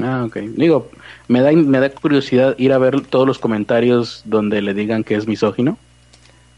Ah, 0.02 0.24
ok. 0.26 0.38
Digo, 0.56 0.90
me 1.28 1.42
da, 1.42 1.52
me 1.52 1.80
da 1.80 1.92
curiosidad 1.92 2.56
ir 2.58 2.74
a 2.74 2.78
ver 2.80 3.02
todos 3.02 3.28
los 3.28 3.38
comentarios 3.38 4.24
donde 4.26 4.62
le 4.62 4.74
digan 4.74 5.04
que 5.04 5.16
es 5.16 5.28
misógino. 5.28 5.78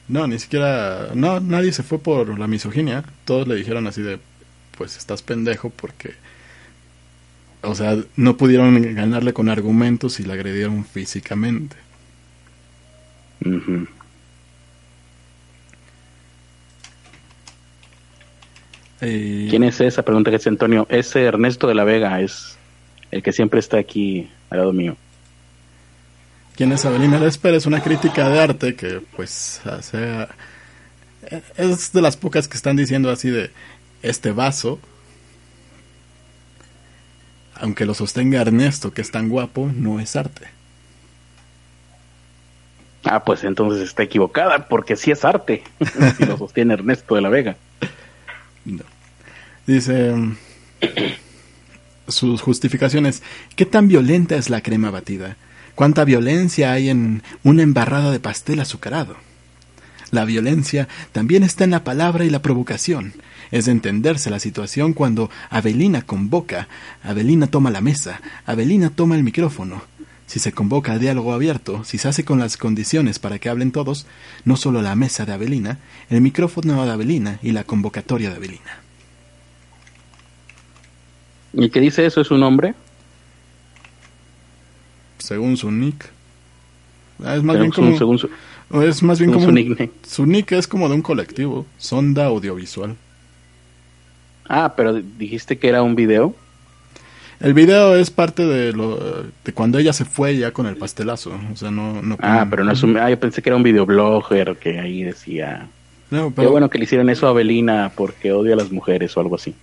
No, 0.07 0.27
ni 0.27 0.39
siquiera... 0.39 1.09
No, 1.13 1.39
nadie 1.39 1.71
se 1.71 1.83
fue 1.83 1.99
por 1.99 2.37
la 2.37 2.47
misoginia. 2.47 3.03
Todos 3.25 3.47
le 3.47 3.55
dijeron 3.55 3.87
así 3.87 4.01
de... 4.01 4.19
Pues 4.77 4.97
estás 4.97 5.21
pendejo 5.21 5.69
porque... 5.69 6.15
O 7.63 7.75
sea, 7.75 7.97
no 8.15 8.37
pudieron 8.37 8.81
ganarle 8.95 9.33
con 9.33 9.47
argumentos 9.47 10.19
y 10.19 10.23
le 10.23 10.33
agredieron 10.33 10.83
físicamente. 10.83 11.75
Eh, 19.01 19.47
¿Quién 19.49 19.63
es 19.63 19.79
esa? 19.81 20.03
Pregunta 20.03 20.29
que 20.29 20.37
hace 20.37 20.49
Antonio. 20.49 20.87
Ese 20.89 21.23
Ernesto 21.23 21.67
de 21.67 21.75
la 21.75 21.83
Vega 21.83 22.21
es 22.21 22.57
el 23.11 23.23
que 23.23 23.31
siempre 23.31 23.59
está 23.59 23.77
aquí 23.77 24.29
al 24.49 24.59
lado 24.59 24.73
mío. 24.73 24.97
¿Quién 26.55 26.71
es 26.71 26.85
Abelina 26.85 27.19
Lesper? 27.19 27.55
Es 27.55 27.65
una 27.65 27.81
crítica 27.81 28.29
de 28.29 28.39
arte 28.39 28.75
que, 28.75 29.01
pues, 29.15 29.61
hace... 29.65 30.27
Es 31.57 31.93
de 31.93 32.01
las 32.01 32.17
pocas 32.17 32.47
que 32.47 32.57
están 32.57 32.75
diciendo 32.75 33.09
así 33.09 33.29
de... 33.29 33.51
Este 34.03 34.31
vaso, 34.31 34.79
aunque 37.53 37.85
lo 37.85 37.93
sostenga 37.93 38.41
Ernesto, 38.41 38.91
que 38.91 39.01
es 39.01 39.11
tan 39.11 39.29
guapo, 39.29 39.71
no 39.71 39.99
es 39.99 40.15
arte. 40.15 40.47
Ah, 43.03 43.23
pues 43.23 43.43
entonces 43.43 43.83
está 43.83 44.03
equivocada, 44.03 44.67
porque 44.67 44.95
sí 44.95 45.11
es 45.11 45.23
arte. 45.23 45.63
si 46.17 46.25
lo 46.25 46.37
sostiene 46.37 46.73
Ernesto 46.73 47.15
de 47.15 47.21
la 47.21 47.29
Vega. 47.29 47.57
No. 48.65 48.83
Dice... 49.67 50.13
Sus 52.07 52.41
justificaciones. 52.41 53.21
¿Qué 53.55 53.65
tan 53.65 53.87
violenta 53.87 54.35
es 54.35 54.49
la 54.49 54.61
crema 54.61 54.89
batida? 54.89 55.37
¿Cuánta 55.81 56.05
violencia 56.05 56.73
hay 56.73 56.89
en 56.89 57.23
una 57.43 57.63
embarrada 57.63 58.11
de 58.11 58.19
pastel 58.19 58.59
azucarado? 58.59 59.15
La 60.11 60.25
violencia 60.25 60.87
también 61.11 61.41
está 61.41 61.63
en 61.63 61.71
la 61.71 61.83
palabra 61.83 62.23
y 62.23 62.29
la 62.29 62.43
provocación. 62.43 63.13
Es 63.49 63.65
de 63.65 63.71
entenderse 63.71 64.29
la 64.29 64.37
situación 64.37 64.93
cuando 64.93 65.31
Avelina 65.49 66.03
convoca, 66.03 66.67
Avelina 67.01 67.47
toma 67.47 67.71
la 67.71 67.81
mesa, 67.81 68.21
Avelina 68.45 68.91
toma 68.91 69.15
el 69.15 69.23
micrófono. 69.23 69.81
Si 70.27 70.37
se 70.37 70.51
convoca 70.51 70.91
a 70.91 70.99
diálogo 70.99 71.33
abierto, 71.33 71.83
si 71.83 71.97
se 71.97 72.09
hace 72.09 72.23
con 72.23 72.37
las 72.37 72.57
condiciones 72.57 73.17
para 73.17 73.39
que 73.39 73.49
hablen 73.49 73.71
todos, 73.71 74.05
no 74.45 74.57
solo 74.57 74.83
la 74.83 74.95
mesa 74.95 75.25
de 75.25 75.33
Avelina, 75.33 75.79
el 76.11 76.21
micrófono 76.21 76.85
de 76.85 76.91
Avelina 76.91 77.39
y 77.41 77.53
la 77.53 77.63
convocatoria 77.63 78.29
de 78.29 78.35
Avelina. 78.35 78.81
¿Y 81.53 81.71
qué 81.71 81.79
dice 81.79 82.05
eso? 82.05 82.21
¿Es 82.21 82.29
un 82.29 82.43
hombre? 82.43 82.75
Según 85.21 85.57
su 85.57 85.71
nick. 85.71 86.09
Ah, 87.23 87.35
Es 87.35 87.43
más 87.43 87.57
bien 87.59 87.71
como, 87.71 87.97
según 87.97 88.17
su- 88.19 88.29
es 88.81 89.03
más 89.03 89.19
bien 89.19 89.31
como 89.31 89.45
su 90.07 90.25
nick 90.25 90.51
es 90.53 90.67
como 90.67 90.87
de 90.89 90.95
un 90.95 91.01
colectivo, 91.01 91.65
sonda 91.77 92.25
audiovisual. 92.25 92.95
Ah, 94.47 94.73
pero 94.75 94.93
dijiste 94.93 95.57
que 95.57 95.67
era 95.69 95.83
un 95.83 95.95
video. 95.95 96.35
El 97.39 97.53
video 97.53 97.95
es 97.95 98.11
parte 98.11 98.45
de 98.45 98.71
lo 98.73 99.23
de 99.43 99.53
cuando 99.53 99.79
ella 99.79 99.93
se 99.93 100.05
fue 100.05 100.37
ya 100.37 100.51
con 100.51 100.67
el 100.67 100.77
pastelazo, 100.77 101.31
o 101.51 101.55
sea, 101.55 101.71
no 101.71 102.01
no 102.01 102.15
Ah, 102.21 102.45
pero 102.49 102.63
no 102.63 102.71
es 102.71 102.83
un... 102.83 102.97
Ah, 102.97 103.09
yo 103.09 103.19
pensé 103.19 103.41
que 103.41 103.49
era 103.49 103.55
un 103.55 103.63
videoblogger 103.63 104.57
que 104.57 104.79
ahí 104.79 105.03
decía... 105.03 105.67
No, 106.11 106.33
Qué 106.35 106.45
bueno 106.45 106.69
que 106.69 106.77
le 106.77 106.83
hicieron 106.83 107.09
eso 107.09 107.27
a 107.27 107.33
Belina 107.33 107.91
porque 107.95 108.31
odia 108.33 108.53
a 108.53 108.57
las 108.57 108.71
mujeres 108.71 109.15
o 109.17 109.21
algo 109.21 109.35
así. 109.35 109.55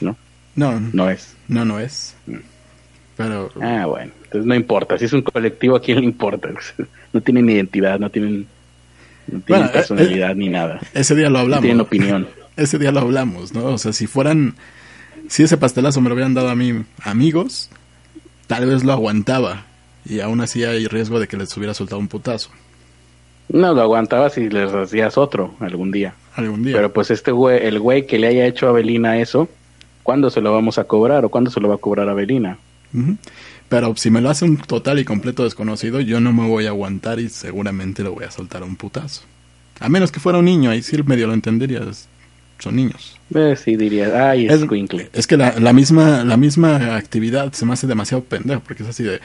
¿No? 0.00 0.16
no, 0.54 0.80
no, 0.80 0.90
No 0.92 1.10
es. 1.10 1.34
no 1.48 1.64
no 1.64 1.80
es. 1.80 2.14
Pero 3.16 3.50
Ah, 3.60 3.86
bueno. 3.86 4.12
Entonces 4.24 4.46
no 4.46 4.54
importa. 4.54 4.98
Si 4.98 5.06
es 5.06 5.12
un 5.12 5.22
colectivo, 5.22 5.76
¿a 5.76 5.80
quién 5.80 5.98
le 6.00 6.04
importa? 6.04 6.48
No 7.12 7.20
tienen 7.22 7.48
identidad, 7.48 7.98
no 7.98 8.10
tienen, 8.10 8.46
no 9.26 9.40
tienen 9.40 9.44
Bueno, 9.48 9.64
eh, 9.66 9.70
personalidad 9.72 10.34
ni 10.34 10.48
nada. 10.50 10.80
ese 10.92 11.14
día 11.14 11.26
lo 11.30 11.32
No 11.32 11.38
hablamos. 11.38 11.62
tienen 11.62 11.80
opinión. 11.80 12.28
Ese 12.56 12.78
día 12.78 12.90
lo 12.92 13.00
hablamos, 13.00 13.52
¿no? 13.54 13.66
O 13.66 13.78
sea, 13.78 13.92
si 13.92 14.06
fueran 14.06 14.54
si 15.28 15.42
ese 15.42 15.56
pastelazo 15.58 16.00
me 16.00 16.08
lo 16.08 16.14
hubieran 16.14 16.32
dado 16.34 16.48
a 16.50 16.54
mí 16.54 16.84
amigos, 17.02 17.68
tal 18.46 18.64
vez 18.66 18.82
lo 18.84 18.92
aguantaba 18.92 19.64
y 20.06 20.20
aún 20.20 20.40
así 20.40 20.64
hay 20.64 20.86
riesgo 20.86 21.20
de 21.20 21.26
que 21.28 21.36
les 21.36 21.54
hubiera 21.56 21.74
soltado 21.74 21.98
un 21.98 22.08
putazo 22.08 22.50
No, 23.48 23.74
lo 23.74 23.82
aguantabas 23.82 24.34
si 24.34 24.48
les 24.48 24.72
hacías 24.72 25.18
otro 25.18 25.54
algún 25.60 25.90
día. 25.90 26.14
algún 26.34 26.62
día. 26.62 26.76
Pero 26.76 26.92
pues 26.92 27.10
este 27.10 27.30
güey, 27.30 27.66
el 27.66 27.78
güey 27.78 28.06
que 28.06 28.18
le 28.18 28.28
haya 28.28 28.46
hecho 28.46 28.68
a 28.68 28.72
Belina 28.72 29.18
eso, 29.18 29.48
¿cuándo 30.02 30.30
se 30.30 30.40
lo 30.40 30.52
vamos 30.52 30.78
a 30.78 30.84
cobrar 30.84 31.24
o 31.24 31.28
cuándo 31.28 31.50
se 31.50 31.60
lo 31.60 31.68
va 31.68 31.74
a 31.74 31.78
cobrar 31.78 32.08
a 32.08 32.14
Belina? 32.14 32.56
Pero 33.68 33.94
si 33.96 34.10
me 34.10 34.20
lo 34.20 34.30
hace 34.30 34.44
un 34.44 34.56
total 34.58 34.98
y 34.98 35.04
completo 35.04 35.44
desconocido, 35.44 36.00
yo 36.00 36.20
no 36.20 36.32
me 36.32 36.46
voy 36.48 36.66
a 36.66 36.70
aguantar 36.70 37.18
y 37.20 37.28
seguramente 37.28 38.02
lo 38.02 38.12
voy 38.12 38.24
a 38.24 38.30
soltar 38.30 38.62
a 38.62 38.64
un 38.64 38.76
putazo. 38.76 39.22
A 39.80 39.88
menos 39.88 40.10
que 40.12 40.20
fuera 40.20 40.38
un 40.38 40.44
niño, 40.46 40.70
ahí 40.70 40.82
sí 40.82 40.96
medio 41.04 41.26
lo 41.26 41.34
entenderías. 41.34 42.08
Son 42.58 42.74
niños. 42.74 43.18
Eh, 43.34 43.54
sí, 43.62 43.76
diría, 43.76 44.30
ay, 44.30 44.46
Es- 44.46 44.62
es 45.12 45.26
que 45.26 45.36
la, 45.36 45.58
la 45.60 45.72
misma 45.74 46.24
la 46.24 46.38
misma 46.38 46.96
actividad 46.96 47.52
se 47.52 47.66
me 47.66 47.74
hace 47.74 47.86
demasiado 47.86 48.24
pendejo, 48.24 48.62
porque 48.66 48.82
es 48.82 48.88
así 48.88 49.02
de, 49.02 49.20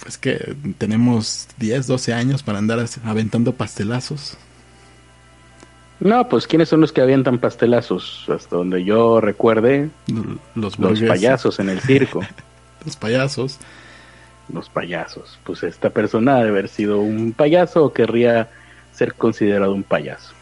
pues 0.00 0.18
que 0.18 0.54
tenemos 0.78 1.48
10, 1.58 1.88
12 1.88 2.12
años 2.14 2.44
para 2.44 2.58
andar 2.58 2.84
aventando 3.04 3.54
pastelazos. 3.54 4.36
No, 6.00 6.28
pues 6.28 6.46
¿quiénes 6.46 6.68
son 6.68 6.80
los 6.80 6.92
que 6.92 7.00
avientan 7.00 7.38
pastelazos? 7.38 8.26
Hasta 8.28 8.56
donde 8.56 8.84
yo 8.84 9.20
recuerde, 9.20 9.90
Los, 10.54 10.78
los 10.78 11.00
payasos 11.00 11.58
en 11.60 11.70
el 11.70 11.80
circo. 11.80 12.20
Los 12.84 12.96
payasos. 12.96 13.58
los 14.52 14.68
payasos. 14.68 15.38
Pues 15.44 15.62
esta 15.62 15.90
persona 15.90 16.36
ha 16.36 16.42
de 16.42 16.50
haber 16.50 16.68
sido 16.68 17.00
un 17.00 17.32
payaso 17.32 17.84
o 17.84 17.92
querría 17.92 18.50
ser 18.92 19.14
considerado 19.14 19.72
un 19.72 19.82
payaso. 19.82 20.34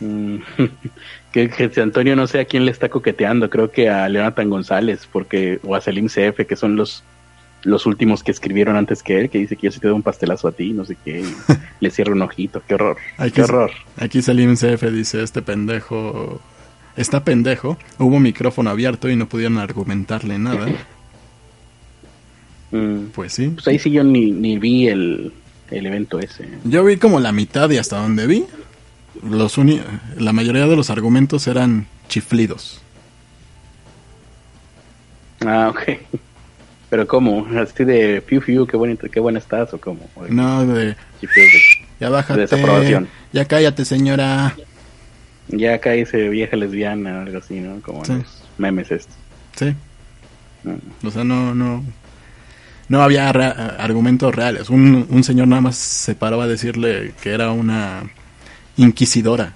Mm, 0.00 0.36
que, 1.32 1.50
que 1.50 1.80
Antonio 1.80 2.16
no 2.16 2.26
sé 2.26 2.40
a 2.40 2.44
quién 2.44 2.64
le 2.64 2.72
está 2.72 2.88
coqueteando, 2.88 3.50
creo 3.50 3.70
que 3.70 3.88
a 3.88 4.08
Leonatan 4.08 4.50
González, 4.50 5.08
porque, 5.10 5.60
o 5.64 5.74
a 5.74 5.80
Selim 5.80 6.06
CF, 6.06 6.46
que 6.46 6.56
son 6.56 6.76
los 6.76 7.04
los 7.62 7.86
últimos 7.86 8.22
que 8.22 8.30
escribieron 8.30 8.76
antes 8.76 9.02
que 9.02 9.20
él, 9.20 9.30
que 9.30 9.38
dice 9.38 9.56
que 9.56 9.66
yo 9.66 9.72
sí 9.72 9.80
te 9.80 9.88
doy 9.88 9.96
un 9.96 10.02
pastelazo 10.02 10.48
a 10.48 10.52
ti, 10.52 10.72
no 10.72 10.84
sé 10.84 10.96
qué, 11.04 11.20
y 11.20 11.24
le 11.80 11.90
cierro 11.90 12.12
un 12.12 12.22
ojito, 12.22 12.62
qué 12.66 12.74
horror, 12.74 12.96
Aquí, 13.18 13.32
qué 13.32 13.42
horror. 13.42 13.70
aquí 13.96 14.22
Salim 14.22 14.54
CF 14.54 14.82
dice, 14.90 15.22
este 15.22 15.42
pendejo, 15.42 16.40
está 16.96 17.24
pendejo, 17.24 17.76
hubo 17.98 18.18
micrófono 18.18 18.70
abierto 18.70 19.08
y 19.08 19.16
no 19.16 19.28
pudieron 19.28 19.58
argumentarle 19.58 20.38
nada. 20.38 20.68
Mm. 22.70 23.06
Pues 23.14 23.32
sí. 23.32 23.48
Pues 23.48 23.66
ahí 23.68 23.78
sí 23.78 23.90
yo 23.90 24.04
ni, 24.04 24.30
ni 24.30 24.58
vi 24.58 24.88
el, 24.88 25.32
el 25.70 25.86
evento 25.86 26.18
ese. 26.20 26.48
Yo 26.64 26.84
vi 26.84 26.96
como 26.96 27.18
la 27.20 27.32
mitad 27.32 27.68
y 27.70 27.78
hasta 27.78 27.98
donde 28.00 28.26
vi, 28.26 28.44
los 29.22 29.58
uni- 29.58 29.80
la 30.16 30.32
mayoría 30.32 30.66
de 30.66 30.76
los 30.76 30.88
argumentos 30.90 31.46
eran 31.48 31.86
chiflidos. 32.08 32.80
Ah, 35.44 35.68
ok. 35.70 35.80
Pero 36.90 37.06
¿cómo? 37.06 37.46
¿Así 37.56 37.84
de 37.84 38.20
piu 38.20 38.40
piu, 38.42 38.66
qué 38.66 38.76
buena, 38.76 38.96
qué 38.96 39.20
buena 39.20 39.38
estás 39.38 39.72
o 39.74 39.80
cómo? 39.80 40.08
O 40.16 40.24
de- 40.24 40.30
No, 40.30 40.66
de 40.66 40.96
chiflidos 41.20 41.52
de- 41.52 41.60
ya 42.00 42.10
bájate, 42.10 42.40
Desaprobación. 42.40 43.08
ya 43.32 43.44
cállate 43.44 43.84
señora. 43.84 44.56
Ya 45.48 45.78
dice 45.78 46.28
vieja 46.28 46.56
lesbiana 46.56 47.18
o 47.18 47.22
algo 47.22 47.38
así, 47.38 47.60
¿no? 47.60 47.80
Como 47.80 48.04
Sí. 48.04 48.12
los 48.14 48.42
memes 48.58 48.90
estos. 48.90 49.14
Sí, 49.56 49.74
Mm. 50.64 51.06
o 51.06 51.10
sea, 51.10 51.24
no, 51.24 51.54
no, 51.54 51.84
no 52.90 53.02
había 53.02 53.30
argumentos 53.30 54.34
reales. 54.34 54.68
Un, 54.68 55.06
un 55.08 55.24
señor 55.24 55.48
nada 55.48 55.62
más 55.62 55.76
se 55.76 56.14
paró 56.14 56.42
a 56.42 56.46
decirle 56.46 57.14
que 57.22 57.30
era 57.32 57.50
una 57.52 58.02
inquisidora 58.76 59.54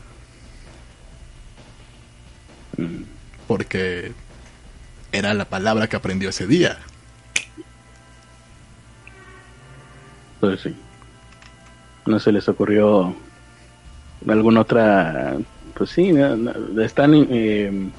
porque 3.46 4.12
era 5.12 5.34
la 5.34 5.44
palabra 5.44 5.88
que 5.88 5.96
aprendió 5.96 6.30
ese 6.30 6.46
día. 6.46 6.78
Pues 10.40 10.60
sí. 10.60 10.74
No 12.06 12.18
se 12.18 12.32
les 12.32 12.48
ocurrió 12.48 13.14
alguna 14.28 14.60
otra. 14.60 15.36
Pues 15.74 15.90
sí, 15.90 16.12
están 16.82 17.14
eh, 17.30 17.90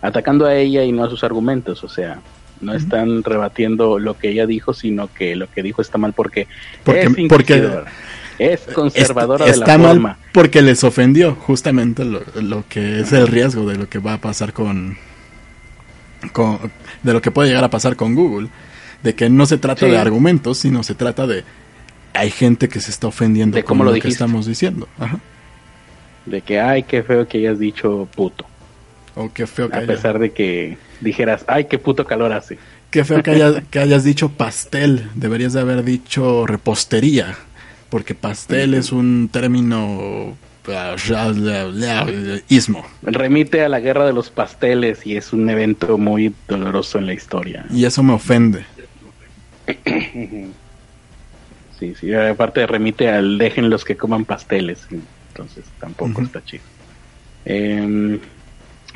atacando 0.00 0.46
a 0.46 0.54
ella 0.54 0.84
y 0.84 0.92
no 0.92 1.04
a 1.04 1.10
sus 1.10 1.24
argumentos. 1.24 1.82
O 1.84 1.88
sea, 1.88 2.20
no 2.62 2.74
están 2.74 3.22
rebatiendo 3.22 3.98
lo 3.98 4.16
que 4.18 4.30
ella 4.30 4.46
dijo, 4.46 4.72
sino 4.72 5.12
que 5.12 5.36
lo 5.36 5.50
que 5.50 5.62
dijo 5.62 5.82
está 5.82 5.98
mal 5.98 6.12
porque, 6.12 6.46
Porque- 6.84 7.02
es 7.02 7.28
porque- 7.28 7.82
es 8.38 8.60
conservadora 8.74 9.44
Est- 9.46 9.54
de 9.54 9.60
la 9.60 9.64
está 9.66 9.78
mal 9.78 9.92
forma. 9.92 10.18
porque 10.32 10.62
les 10.62 10.82
ofendió 10.84 11.34
justamente 11.34 12.04
lo, 12.04 12.22
lo 12.40 12.64
que 12.68 13.00
es 13.00 13.12
el 13.12 13.26
riesgo 13.28 13.66
de 13.68 13.76
lo 13.76 13.88
que 13.88 13.98
va 13.98 14.14
a 14.14 14.18
pasar 14.20 14.52
con, 14.52 14.96
con- 16.32 16.58
de 17.02 17.12
lo 17.12 17.20
que 17.20 17.30
puede 17.30 17.48
llegar 17.48 17.64
a 17.64 17.70
pasar 17.70 17.96
con 17.96 18.14
Google 18.14 18.48
de 19.02 19.14
que 19.14 19.28
no 19.28 19.46
se 19.46 19.58
trata 19.58 19.86
Sí. 19.86 19.92
de 19.92 19.98
argumentos 19.98 20.58
sino 20.58 20.82
se 20.82 20.94
trata 20.94 21.26
de 21.26 21.44
hay 22.14 22.30
gente 22.30 22.68
que 22.68 22.80
se 22.80 22.90
está 22.90 23.06
ofendiendo 23.08 23.56
De 23.56 23.64
con 23.64 23.78
cómo 23.78 23.84
lo, 23.84 23.94
lo 23.94 24.00
que 24.00 24.08
estamos 24.08 24.46
diciendo 24.46 24.88
Ajá. 24.98 25.18
De 26.24 26.40
que, 26.40 26.60
ay, 26.60 26.84
qué 26.84 27.02
feo 27.02 27.26
que 27.26 27.38
hayas 27.38 27.58
dicho 27.58 28.06
puto. 28.14 28.46
O 29.14 29.32
qué 29.32 29.46
feo 29.46 29.68
que 29.68 29.76
A 29.76 29.78
haya- 29.80 29.86
pesar 29.86 30.18
de 30.18 30.32
que 30.32 30.76
dijeras, 31.00 31.44
ay, 31.48 31.64
qué 31.66 31.78
puto 31.78 32.04
calor 32.06 32.32
hace. 32.32 32.58
qué 32.90 33.04
feo 33.04 33.22
que, 33.22 33.30
haya- 33.32 33.60
que 33.70 33.78
hayas 33.78 34.04
dicho 34.04 34.30
pastel 34.30 35.08
deberías 35.14 35.52
de 35.52 35.60
haber 35.60 35.82
dicho 35.84 36.46
repostería 36.46 37.36
porque 37.90 38.14
pastel 38.14 38.74
es 38.74 38.90
un 38.92 39.28
término 39.32 40.36
ah, 40.68 40.96
ismo 42.48 42.84
Remite 43.02 43.64
a 43.64 43.68
la 43.68 43.80
guerra 43.80 44.06
de 44.06 44.12
los 44.12 44.30
pasteles 44.30 45.06
y 45.06 45.16
es 45.16 45.32
un 45.32 45.48
evento 45.50 45.98
muy 45.98 46.34
doloroso 46.48 46.98
en 46.98 47.06
la 47.06 47.12
historia. 47.14 47.64
y 47.70 47.84
eso 47.84 48.02
me 48.02 48.12
ofende 48.14 48.64
Sí, 51.78 51.94
sí, 51.98 52.14
aparte 52.14 52.64
remite 52.66 53.08
al 53.08 53.38
dejen 53.38 53.68
los 53.68 53.84
que 53.84 53.96
coman 53.96 54.24
pasteles, 54.24 54.86
entonces 54.90 55.64
tampoco 55.80 56.22
está 56.22 56.44
chido. 56.44 56.62
Em, 57.44 58.20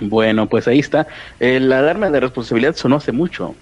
bueno, 0.00 0.48
pues 0.48 0.68
ahí 0.68 0.78
está. 0.78 1.06
Eh, 1.40 1.60
la 1.60 1.78
alarma 1.78 2.10
de 2.10 2.20
responsabilidad 2.20 2.76
sonó 2.76 2.96
hace 2.96 3.12
mucho, 3.12 3.54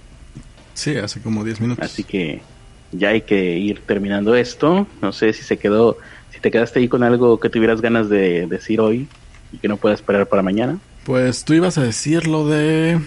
Sí, 0.74 0.97
hace 0.97 1.20
como 1.20 1.45
10 1.45 1.61
minutos. 1.61 1.85
así 1.85 2.03
que 2.03 2.43
ya 2.91 3.11
hay 3.11 3.20
que 3.22 3.59
ir 3.59 3.80
terminando 3.87 4.35
esto. 4.35 4.87
No 5.01 5.12
sé 5.12 5.32
si 5.32 5.43
se 5.43 5.57
quedó, 5.57 5.99
si 6.32 6.41
te 6.41 6.51
quedaste 6.51 6.80
ahí 6.80 6.89
con 6.89 7.05
algo 7.05 7.39
que 7.39 7.49
tuvieras 7.49 7.80
ganas 7.80 8.09
de 8.09 8.47
decir 8.49 8.80
hoy 8.80 9.07
y 9.53 9.59
que 9.59 9.68
no 9.68 9.76
puedas 9.76 10.01
esperar 10.01 10.26
para 10.26 10.43
mañana. 10.43 10.78
Pues 11.05 11.45
tú 11.45 11.55
ibas 11.55 11.78
a 11.78 11.82
decir 11.82 12.26
lo 12.26 12.49
de 12.49 12.99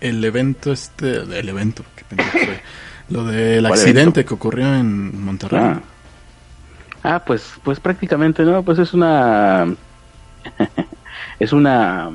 el 0.00 0.24
evento 0.24 0.72
este, 0.72 1.16
el 1.38 1.48
evento, 1.48 1.84
qué 1.96 2.22
soy. 2.32 2.56
Lo 3.10 3.24
del 3.24 3.66
¿Cuál 3.66 3.72
accidente 3.78 4.24
que 4.24 4.32
ocurrió 4.32 4.74
en 4.74 5.24
Monterrey. 5.24 5.60
Ah. 5.60 5.82
Ah, 7.04 7.22
pues, 7.24 7.44
pues 7.64 7.80
prácticamente 7.80 8.44
no, 8.44 8.62
pues 8.62 8.78
es 8.78 8.94
una, 8.94 9.74
es 11.40 11.52
una, 11.52 12.10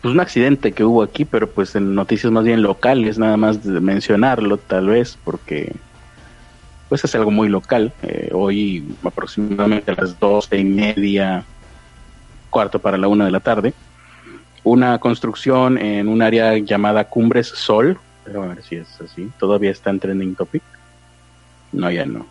pues 0.00 0.14
un 0.14 0.20
accidente 0.20 0.72
que 0.72 0.84
hubo 0.84 1.02
aquí, 1.02 1.24
pero 1.24 1.48
pues 1.50 1.74
en 1.76 1.94
noticias 1.94 2.32
más 2.32 2.44
bien 2.44 2.62
locales, 2.62 3.18
nada 3.18 3.36
más 3.36 3.62
de 3.62 3.80
mencionarlo 3.80 4.56
tal 4.56 4.86
vez, 4.86 5.18
porque 5.24 5.74
pues 6.88 7.04
es 7.04 7.14
algo 7.14 7.30
muy 7.30 7.48
local. 7.48 7.92
Eh, 8.02 8.30
hoy 8.32 8.84
aproximadamente 9.04 9.92
a 9.92 9.94
las 9.94 10.18
doce 10.18 10.58
y 10.58 10.64
media, 10.64 11.44
cuarto 12.48 12.78
para 12.78 12.96
la 12.96 13.08
una 13.08 13.26
de 13.26 13.30
la 13.30 13.40
tarde, 13.40 13.74
una 14.64 14.98
construcción 14.98 15.78
en 15.78 16.08
un 16.08 16.22
área 16.22 16.56
llamada 16.58 17.04
Cumbres 17.04 17.48
Sol, 17.48 17.98
pero 18.24 18.42
a 18.42 18.48
ver 18.48 18.62
si 18.62 18.76
es 18.76 19.00
así, 19.00 19.30
todavía 19.38 19.70
está 19.70 19.90
en 19.90 20.00
trending 20.00 20.34
topic. 20.34 20.62
No, 21.72 21.90
ya 21.90 22.06
no. 22.06 22.26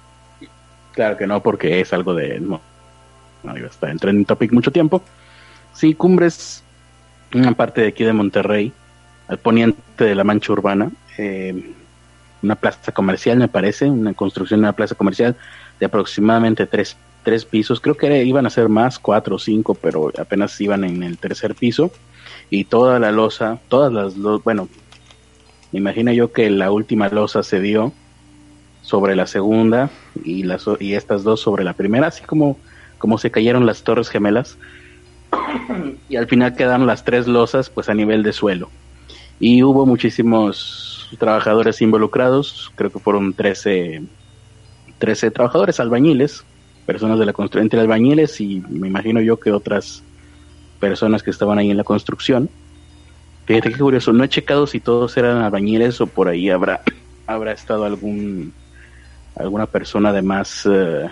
Claro 0.93 1.17
que 1.17 1.27
no, 1.27 1.41
porque 1.41 1.79
es 1.79 1.93
algo 1.93 2.13
de. 2.13 2.39
No, 2.39 2.59
no 3.43 3.57
iba 3.57 3.67
a 3.67 3.69
estar 3.69 3.89
en 3.89 3.97
trending 3.97 4.25
topic 4.25 4.51
mucho 4.51 4.71
tiempo. 4.71 5.01
Sí, 5.73 5.93
Cumbres, 5.93 6.63
una 7.33 7.53
parte 7.53 7.81
de 7.81 7.87
aquí 7.87 8.03
de 8.03 8.13
Monterrey, 8.13 8.73
al 9.27 9.37
poniente 9.39 10.03
de 10.03 10.15
la 10.15 10.23
mancha 10.23 10.53
urbana. 10.53 10.91
eh, 11.17 11.73
una 12.41 12.55
plaza 12.55 12.93
comercial, 12.93 13.37
me 13.37 13.49
parece, 13.49 13.89
una 13.89 14.13
construcción 14.13 14.61
de 14.61 14.67
una 14.67 14.73
plaza 14.75 14.95
comercial 14.95 15.35
de 15.79 15.85
aproximadamente 15.85 16.65
tres, 16.65 16.95
tres 17.23 17.43
pisos. 17.43 17.81
Creo 17.81 17.97
que 17.97 18.05
era- 18.05 18.17
iban 18.19 18.45
a 18.45 18.49
ser 18.49 18.69
más, 18.69 18.97
cuatro 18.97 19.35
o 19.35 19.39
cinco, 19.39 19.75
pero 19.75 20.09
apenas 20.17 20.59
iban 20.61 20.85
en 20.85 21.03
el 21.03 21.17
tercer 21.17 21.55
piso. 21.55 21.91
Y 22.49 22.63
toda 22.63 22.97
la 22.99 23.11
losa, 23.11 23.59
todas 23.67 23.91
las, 23.91 24.15
lo- 24.15 24.39
bueno, 24.39 24.69
me 25.71 25.79
imagino 25.79 26.11
yo 26.13 26.31
que 26.31 26.49
la 26.49 26.71
última 26.71 27.09
losa 27.09 27.43
se 27.43 27.59
dio 27.59 27.91
sobre 28.81 29.15
la 29.15 29.27
segunda 29.27 29.89
y 30.23 30.43
las 30.43 30.65
y 30.79 30.93
estas 30.93 31.23
dos 31.23 31.41
sobre 31.41 31.63
la 31.63 31.73
primera, 31.73 32.07
así 32.07 32.23
como 32.23 32.57
como 32.97 33.17
se 33.17 33.31
cayeron 33.31 33.65
las 33.65 33.83
torres 33.83 34.09
gemelas 34.09 34.57
y 36.09 36.15
al 36.15 36.27
final 36.27 36.55
quedaron 36.55 36.87
las 36.87 37.03
tres 37.03 37.27
losas 37.27 37.69
pues 37.69 37.89
a 37.89 37.93
nivel 37.93 38.23
de 38.23 38.33
suelo. 38.33 38.69
Y 39.39 39.63
hubo 39.63 39.85
muchísimos 39.85 41.09
trabajadores 41.17 41.81
involucrados, 41.81 42.71
creo 42.75 42.91
que 42.91 42.99
fueron 42.99 43.33
13 43.33 44.03
13 44.99 45.31
trabajadores 45.31 45.79
albañiles, 45.79 46.43
personas 46.85 47.17
de 47.17 47.25
la 47.25 47.33
construcción, 47.33 47.63
entre 47.63 47.79
albañiles 47.79 48.39
y 48.41 48.61
me 48.69 48.87
imagino 48.87 49.21
yo 49.21 49.39
que 49.39 49.51
otras 49.51 50.03
personas 50.79 51.23
que 51.23 51.31
estaban 51.31 51.57
ahí 51.57 51.71
en 51.71 51.77
la 51.77 51.83
construcción. 51.83 52.49
Fíjate 53.45 53.71
qué 53.71 53.79
curioso, 53.79 54.13
no 54.13 54.23
he 54.23 54.29
checado 54.29 54.67
si 54.67 54.79
todos 54.79 55.17
eran 55.17 55.37
albañiles 55.37 55.99
o 56.01 56.07
por 56.07 56.27
ahí 56.27 56.49
habrá 56.49 56.81
habrá 57.27 57.53
estado 57.53 57.85
algún 57.85 58.53
alguna 59.35 59.65
persona 59.65 60.11
de 60.11 60.21
más 60.21 60.67
eh, 60.69 61.09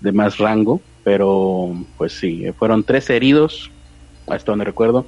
de 0.00 0.12
más 0.12 0.38
rango, 0.38 0.80
pero 1.04 1.74
pues 1.96 2.12
sí, 2.12 2.44
fueron 2.58 2.84
tres 2.84 3.10
heridos, 3.10 3.70
hasta 4.26 4.52
donde 4.52 4.64
recuerdo, 4.64 5.06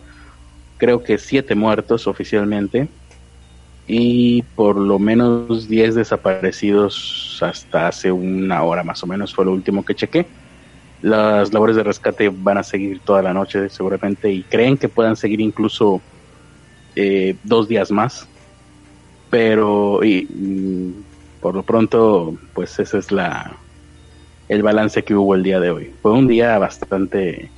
creo 0.78 1.02
que 1.02 1.18
siete 1.18 1.54
muertos 1.54 2.06
oficialmente 2.06 2.88
y 3.86 4.42
por 4.42 4.76
lo 4.76 4.98
menos 4.98 5.68
10 5.68 5.96
desaparecidos 5.96 7.38
hasta 7.40 7.88
hace 7.88 8.12
una 8.12 8.62
hora 8.62 8.84
más 8.84 9.02
o 9.02 9.06
menos 9.06 9.34
fue 9.34 9.44
lo 9.44 9.52
último 9.52 9.84
que 9.84 9.94
chequé. 9.94 10.26
Las 11.02 11.52
labores 11.52 11.74
de 11.74 11.82
rescate 11.82 12.28
van 12.28 12.58
a 12.58 12.62
seguir 12.62 13.00
toda 13.00 13.22
la 13.22 13.34
noche 13.34 13.68
seguramente 13.68 14.30
y 14.30 14.44
creen 14.44 14.78
que 14.78 14.88
puedan 14.88 15.16
seguir 15.16 15.40
incluso 15.40 16.00
eh, 16.94 17.36
dos 17.42 17.68
días 17.68 17.90
más 17.90 18.28
pero 19.32 20.04
y, 20.04 20.26
mm, 20.26 21.40
por 21.40 21.54
lo 21.54 21.62
pronto 21.62 22.36
pues 22.52 22.78
ese 22.78 22.98
es 22.98 23.10
la 23.10 23.56
el 24.52 24.62
balance 24.62 25.02
que 25.02 25.14
hubo 25.14 25.34
el 25.34 25.42
día 25.42 25.60
de 25.60 25.70
hoy. 25.70 25.90
Fue 26.02 26.12
un 26.12 26.28
día 26.28 26.58
bastante 26.58 27.50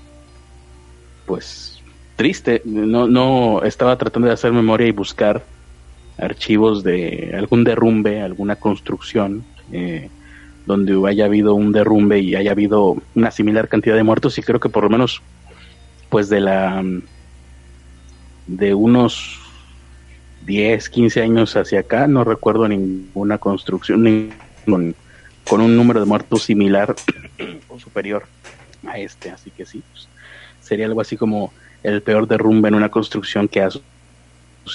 pues 1.26 1.82
triste. 2.14 2.62
No 2.64 3.08
no 3.08 3.62
estaba 3.64 3.98
tratando 3.98 4.28
de 4.28 4.34
hacer 4.34 4.52
memoria 4.52 4.86
y 4.86 4.92
buscar 4.92 5.42
archivos 6.16 6.84
de 6.84 7.34
algún 7.36 7.64
derrumbe 7.64 8.22
alguna 8.22 8.54
construcción 8.54 9.44
eh, 9.72 10.08
donde 10.66 10.96
haya 11.08 11.24
habido 11.24 11.54
un 11.54 11.72
derrumbe 11.72 12.20
y 12.20 12.36
haya 12.36 12.52
habido 12.52 12.96
una 13.16 13.32
similar 13.32 13.68
cantidad 13.68 13.96
de 13.96 14.04
muertos. 14.04 14.38
Y 14.38 14.42
creo 14.42 14.60
que 14.60 14.68
por 14.68 14.84
lo 14.84 14.90
menos 14.90 15.20
pues 16.10 16.28
de 16.28 16.40
la 16.40 16.80
de 18.46 18.74
unos 18.74 19.40
10, 20.46 20.90
15 20.90 21.22
años 21.22 21.56
hacia 21.56 21.80
acá, 21.80 22.06
no 22.06 22.22
recuerdo 22.22 22.68
ninguna 22.68 23.38
construcción 23.38 24.04
ni 24.04 24.30
con, 25.48 25.60
un 25.60 25.76
número 25.76 26.00
de 26.00 26.06
muertos 26.06 26.44
similar 26.44 26.94
o 27.68 27.78
superior 27.78 28.24
a 28.86 28.98
este, 28.98 29.30
así 29.30 29.50
que 29.50 29.64
sí, 29.64 29.82
pues, 29.90 30.08
sería 30.60 30.86
algo 30.86 31.00
así 31.00 31.16
como 31.16 31.52
el 31.82 32.02
peor 32.02 32.26
derrumbe 32.26 32.68
en 32.68 32.74
una 32.74 32.90
construcción 32.90 33.48
que 33.48 33.62
ha 33.62 33.68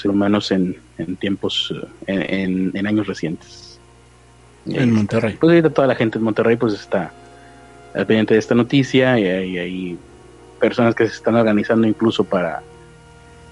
humanos 0.05 0.51
en, 0.51 0.77
en 0.97 1.15
tiempos, 1.15 1.73
eh, 2.07 2.25
en, 2.29 2.71
en 2.75 2.87
años 2.87 3.07
recientes. 3.07 3.79
En 4.65 4.91
Monterrey. 4.91 5.35
Pues 5.39 5.49
ahorita 5.49 5.69
toda 5.71 5.87
la 5.87 5.95
gente 5.95 6.17
en 6.17 6.23
Monterrey 6.23 6.55
pues 6.55 6.73
está 6.73 7.11
al 7.93 8.05
pendiente 8.05 8.35
de 8.35 8.39
esta 8.39 8.53
noticia 8.53 9.19
y 9.19 9.25
hay, 9.25 9.57
hay 9.57 9.97
personas 10.59 10.93
que 10.93 11.07
se 11.07 11.15
están 11.15 11.35
organizando 11.35 11.87
incluso 11.87 12.23
para, 12.23 12.61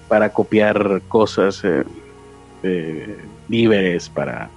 para 0.06 0.32
copiar 0.32 1.02
cosas, 1.08 1.64
eh, 1.64 1.82
eh, 2.62 3.16
víveres, 3.48 4.08
para 4.08 4.50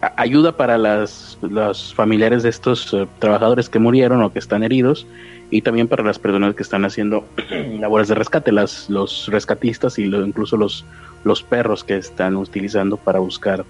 ayuda 0.00 0.56
para 0.56 0.78
las, 0.78 1.38
los 1.40 1.94
familiares 1.94 2.42
de 2.42 2.50
estos 2.50 2.92
eh, 2.92 3.08
trabajadores 3.18 3.68
que 3.68 3.78
murieron 3.80 4.22
o 4.22 4.32
que 4.32 4.38
están 4.38 4.62
heridos 4.62 5.08
y 5.50 5.62
también 5.62 5.88
para 5.88 6.04
las 6.04 6.18
personas 6.18 6.54
que 6.54 6.62
están 6.62 6.84
haciendo 6.84 7.32
labores 7.80 8.08
de 8.08 8.14
rescate, 8.14 8.52
las, 8.52 8.88
los 8.88 9.26
rescatistas 9.28 9.98
y 9.98 10.06
lo- 10.06 10.24
incluso 10.26 10.56
los, 10.56 10.88
los 11.24 11.42
perros 11.44 11.84
que 11.84 11.96
están 11.96 12.36
utilizando 12.36 12.98
para 13.02 13.18
buscar 13.20 13.66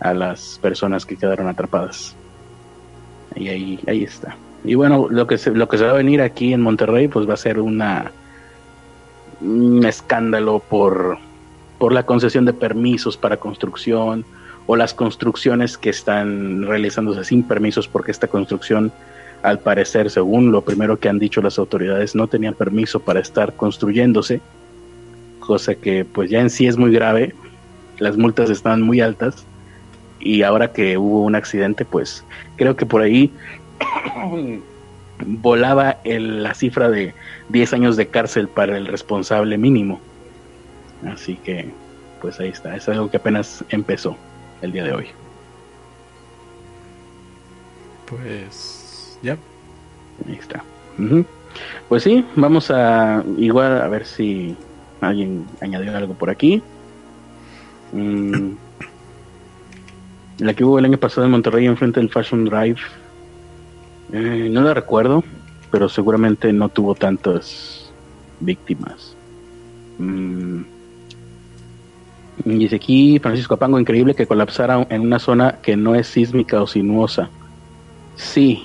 a 0.00 0.14
las 0.14 0.58
personas 0.62 1.06
que 1.06 1.18
quedaron 1.18 1.48
atrapadas. 1.48 2.18
Y 3.34 3.48
ahí, 3.48 3.80
ahí 3.86 4.02
está. 4.04 4.40
Y 4.62 4.74
bueno, 4.74 5.08
lo 5.10 5.26
que 5.26 5.38
se, 5.38 5.50
lo 5.52 5.68
que 5.68 5.78
se 5.78 5.84
va 5.84 5.90
a 5.90 5.94
venir 5.94 6.22
aquí 6.22 6.52
en 6.52 6.62
Monterrey, 6.62 7.08
pues 7.08 7.28
va 7.28 7.34
a 7.34 7.36
ser 7.36 7.60
una 7.60 8.14
un 9.40 9.84
escándalo 9.84 10.66
por, 10.68 11.18
por 11.78 11.92
la 11.92 12.06
concesión 12.06 12.44
de 12.44 12.54
permisos 12.54 13.18
para 13.18 13.38
construcción 13.38 14.26
o 14.66 14.76
las 14.76 14.94
construcciones 14.94 15.78
que 15.78 15.90
están 15.90 16.62
realizándose 16.62 17.24
sin 17.24 17.46
permisos 17.46 17.88
porque 17.88 18.10
esta 18.10 18.26
construcción 18.28 18.92
al 19.42 19.60
parecer 19.60 20.10
según 20.10 20.50
lo 20.50 20.62
primero 20.62 20.98
que 20.98 21.08
han 21.08 21.18
dicho 21.18 21.40
las 21.40 21.58
autoridades 21.58 22.14
no 22.14 22.26
tenían 22.26 22.54
permiso 22.54 23.00
para 23.00 23.20
estar 23.20 23.54
construyéndose 23.54 24.40
cosa 25.38 25.74
que 25.76 26.04
pues 26.04 26.30
ya 26.30 26.40
en 26.40 26.50
sí 26.50 26.66
es 26.66 26.76
muy 26.76 26.90
grave. 26.92 27.34
Las 27.98 28.16
multas 28.16 28.50
están 28.50 28.82
muy 28.82 29.00
altas 29.00 29.46
y 30.18 30.42
ahora 30.42 30.72
que 30.72 30.98
hubo 30.98 31.22
un 31.22 31.36
accidente 31.36 31.84
pues 31.84 32.24
creo 32.56 32.74
que 32.74 32.84
por 32.86 33.02
ahí 33.02 33.32
volaba 35.26 35.98
el- 36.04 36.42
la 36.42 36.54
cifra 36.54 36.90
de 36.90 37.14
10 37.48 37.72
años 37.72 37.96
de 37.96 38.08
cárcel 38.08 38.48
para 38.48 38.76
el 38.76 38.86
responsable 38.86 39.56
mínimo. 39.58 40.00
Así 41.06 41.36
que, 41.36 41.72
pues 42.20 42.40
ahí 42.40 42.48
está, 42.48 42.74
es 42.76 42.88
algo 42.88 43.10
que 43.10 43.18
apenas 43.18 43.64
empezó 43.68 44.16
el 44.62 44.72
día 44.72 44.84
de 44.84 44.92
hoy. 44.92 45.06
Pues 48.06 49.18
ya. 49.22 49.36
Ahí 50.26 50.34
está. 50.34 50.62
Pues 51.88 52.02
sí, 52.02 52.24
vamos 52.36 52.70
a 52.70 53.22
igual 53.36 53.80
a 53.80 53.88
ver 53.88 54.06
si 54.06 54.56
alguien 55.00 55.46
añadió 55.60 55.96
algo 55.96 56.14
por 56.14 56.30
aquí. 56.30 56.62
Mm, 57.92 58.52
la 60.38 60.54
que 60.54 60.64
hubo 60.64 60.78
el 60.78 60.84
año 60.84 60.98
pasado 60.98 61.24
en 61.24 61.30
Monterrey 61.30 61.66
enfrente 61.66 62.00
del 62.00 62.10
Fashion 62.10 62.44
Drive. 62.44 62.80
eh, 64.12 64.48
no 64.50 64.62
la 64.62 64.72
recuerdo, 64.74 65.24
pero 65.70 65.88
seguramente 65.88 66.52
no 66.52 66.68
tuvo 66.68 66.94
tantas 66.94 67.90
víctimas. 68.40 69.16
Mm, 69.98 70.62
dice 72.44 72.76
aquí 72.76 73.18
Francisco 73.18 73.54
Apango, 73.54 73.78
increíble 73.78 74.14
que 74.14 74.26
colapsara 74.26 74.86
en 74.90 75.02
una 75.02 75.18
zona 75.18 75.58
que 75.62 75.76
no 75.76 75.94
es 75.94 76.06
sísmica 76.06 76.62
o 76.62 76.66
sinuosa. 76.66 77.30
Sí, 78.16 78.64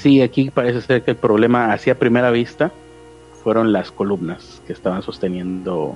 Sí, 0.00 0.22
aquí 0.22 0.50
parece 0.50 0.80
ser 0.80 1.02
que 1.02 1.10
el 1.10 1.16
problema 1.18 1.74
hacia 1.74 1.98
primera 1.98 2.30
vista 2.30 2.72
fueron 3.42 3.70
las 3.70 3.90
columnas 3.90 4.62
que 4.66 4.72
estaban 4.72 5.02
sosteniendo 5.02 5.94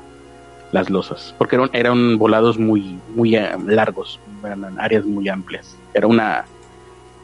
las 0.73 0.91
losas, 0.91 1.35
porque 1.39 1.57
eran, 1.57 1.71
eran 1.73 2.19
volados 2.19 2.59
muy 2.59 2.99
muy 3.15 3.37
eh, 3.37 3.49
largos, 3.67 4.21
eran 4.45 4.79
áreas 4.79 5.07
muy 5.07 5.29
amplias. 5.31 5.77
Era 5.95 6.07
una 6.07 6.45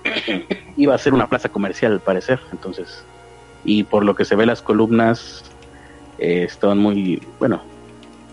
iba 0.78 0.94
a 0.94 0.98
ser 0.98 1.12
una 1.12 1.28
plaza 1.28 1.50
comercial 1.50 1.92
al 1.92 2.00
parecer, 2.00 2.40
entonces 2.50 3.04
y 3.62 3.82
por 3.82 4.02
lo 4.02 4.14
que 4.14 4.24
se 4.24 4.36
ve 4.36 4.46
las 4.46 4.62
columnas 4.62 5.44
eh, 6.18 6.44
estaban 6.44 6.78
muy 6.78 7.20
bueno, 7.38 7.62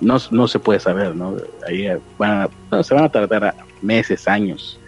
no, 0.02 0.18
no 0.32 0.48
se 0.48 0.60
puede 0.60 0.80
saber, 0.80 1.16
¿no? 1.16 1.36
Ahí 1.68 1.88
eh, 1.88 2.00
van 2.18 2.50
se 2.84 2.94
van 2.94 3.06
a 3.06 3.10
tardar 3.10 3.56
meses, 3.82 4.28
años 4.28 4.80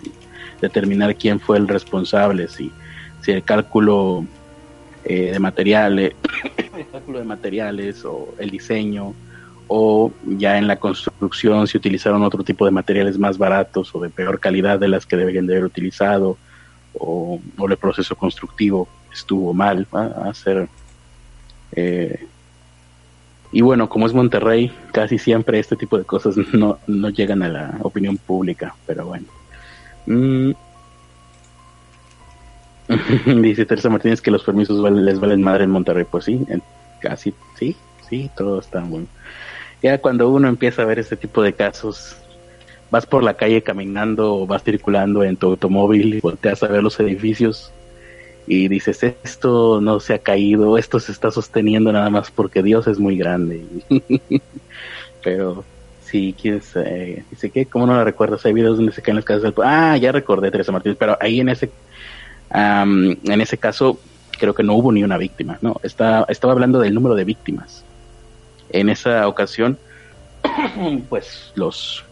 determinar 0.62 1.16
quién 1.16 1.40
fue 1.40 1.58
el 1.58 1.68
responsable, 1.68 2.48
si 2.48 2.72
si 3.22 3.32
el 3.32 3.44
cálculo 3.44 4.26
eh, 5.04 5.32
de 5.32 5.40
materiales, 5.40 6.14
cálculo 6.92 7.20
de 7.20 7.26
materiales 7.26 8.04
o 8.06 8.34
el 8.38 8.50
diseño 8.50 9.14
o 9.68 10.12
ya 10.26 10.58
en 10.58 10.68
la 10.68 10.78
construcción 10.78 11.68
se 11.68 11.78
utilizaron 11.78 12.24
otro 12.24 12.44
tipo 12.44 12.66
de 12.66 12.72
materiales 12.72 13.20
más 13.20 13.38
baratos 13.38 13.94
o 13.94 14.00
de 14.00 14.10
peor 14.10 14.40
calidad 14.40 14.80
de 14.80 14.88
las 14.88 15.06
que 15.06 15.16
deberían 15.16 15.46
de 15.46 15.54
haber 15.54 15.66
utilizado 15.66 16.38
o, 16.98 17.40
o 17.58 17.68
el 17.68 17.78
proceso 17.78 18.16
constructivo 18.16 18.88
estuvo 19.14 19.54
mal 19.54 19.86
va 19.94 20.06
a 20.28 20.34
ser 20.34 20.68
eh, 21.74 22.26
y 23.52 23.62
bueno 23.62 23.90
como 23.90 24.06
es 24.06 24.14
Monterrey 24.14 24.72
casi 24.92 25.18
siempre 25.18 25.60
este 25.60 25.76
tipo 25.76 25.98
de 25.98 26.06
cosas 26.06 26.36
no, 26.54 26.80
no 26.88 27.10
llegan 27.10 27.44
a 27.44 27.50
la 27.50 27.78
opinión 27.82 28.18
pública 28.18 28.76
pero 28.86 29.06
bueno 29.06 29.26
Mm, 30.10 30.54
Dice 33.42 33.66
Teresa 33.66 33.90
Martínez 33.90 34.22
que 34.22 34.32
los 34.32 34.44
permisos 34.44 34.92
les 34.92 35.20
valen 35.20 35.44
madre 35.44 35.66
en 35.66 35.70
Monterrey. 35.70 36.06
Pues 36.10 36.26
sí, 36.26 36.46
casi, 37.00 37.34
sí, 37.58 37.76
sí, 38.10 38.30
todo 38.36 38.60
está 38.60 38.82
bueno. 38.82 39.08
Ya 39.82 40.00
cuando 40.00 40.30
uno 40.30 40.48
empieza 40.48 40.82
a 40.82 40.86
ver 40.86 41.00
este 41.00 41.16
tipo 41.16 41.44
de 41.44 41.54
casos, 41.54 42.18
vas 42.90 43.06
por 43.06 43.24
la 43.24 43.36
calle 43.36 43.62
caminando 43.62 44.36
o 44.36 44.48
vas 44.48 44.64
circulando 44.64 45.24
en 45.24 45.38
tu 45.38 45.48
automóvil 45.48 46.16
y 46.16 46.20
volteas 46.20 46.64
a 46.64 46.68
ver 46.68 46.82
los 46.82 47.00
edificios 47.00 47.72
y 48.50 48.68
dices, 48.68 49.04
esto 49.04 49.80
no 49.80 50.00
se 50.00 50.16
ha 50.16 50.18
caído, 50.18 50.80
esto 50.80 51.00
se 51.00 51.12
está 51.12 51.30
sosteniendo 51.30 51.92
nada 51.92 52.10
más 52.10 52.32
porque 52.32 52.64
Dios 52.64 52.88
es 52.88 52.98
muy 52.98 53.16
grande. 53.16 53.64
Pero 55.24 55.64
si 56.02 56.34
quieres, 56.34 56.72
eh, 56.76 57.24
dice 57.30 57.52
que, 57.52 57.68
¿cómo 57.68 57.86
no 57.86 57.94
la 57.94 58.04
recuerdas? 58.04 58.44
Hay 58.48 58.54
videos 58.54 58.78
donde 58.78 58.92
se 58.92 59.04
caen 59.04 59.18
las 59.18 59.26
casas 59.26 59.44
del... 59.44 59.54
Ah, 59.64 59.96
ya 59.98 60.12
recordé, 60.12 60.50
Teresa 60.50 60.72
Martínez, 60.72 60.98
pero 61.00 61.16
ahí 61.22 61.40
en 61.40 61.50
ese 61.50 61.70
en 62.52 63.42
ese 63.42 63.60
caso, 63.60 64.00
creo 64.40 64.56
que 64.56 64.64
no 64.64 64.74
hubo 64.74 64.92
ni 64.92 65.04
una 65.04 65.20
víctima, 65.20 65.60
¿no? 65.62 65.80
Está, 65.84 66.26
estaba 66.28 66.54
hablando 66.54 66.80
del 66.80 66.96
número 66.96 67.14
de 67.14 67.26
víctimas. 67.26 67.86
En 68.72 68.90
esa 68.90 69.28
ocasión, 69.28 69.78
pues 71.10 71.52
los 71.54 72.04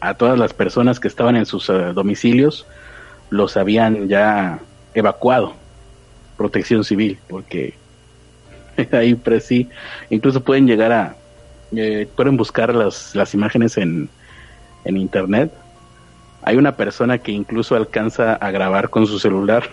a 0.00 0.12
todas 0.12 0.38
las 0.38 0.52
personas 0.52 1.00
que 1.00 1.08
estaban 1.08 1.36
en 1.36 1.46
sus 1.46 1.70
eh, 1.70 1.94
domicilios 1.94 2.66
los 3.30 3.56
habían 3.56 4.08
ya 4.08 4.60
evacuado. 4.96 5.54
Protección 6.36 6.82
civil, 6.82 7.18
porque 7.28 7.74
ahí 8.92 9.14
pues, 9.14 9.48
incluso 10.10 10.42
pueden 10.42 10.66
llegar 10.66 10.92
a 10.92 11.16
eh, 11.74 12.08
pueden 12.14 12.36
buscar 12.36 12.74
las, 12.74 13.14
las 13.14 13.34
imágenes 13.34 13.76
en, 13.76 14.08
en 14.84 14.96
internet 14.96 15.52
hay 16.46 16.56
una 16.56 16.76
persona 16.76 17.18
que 17.18 17.32
incluso 17.32 17.74
alcanza 17.74 18.34
a 18.34 18.52
grabar 18.52 18.88
con 18.88 19.04
su 19.08 19.18
celular 19.18 19.64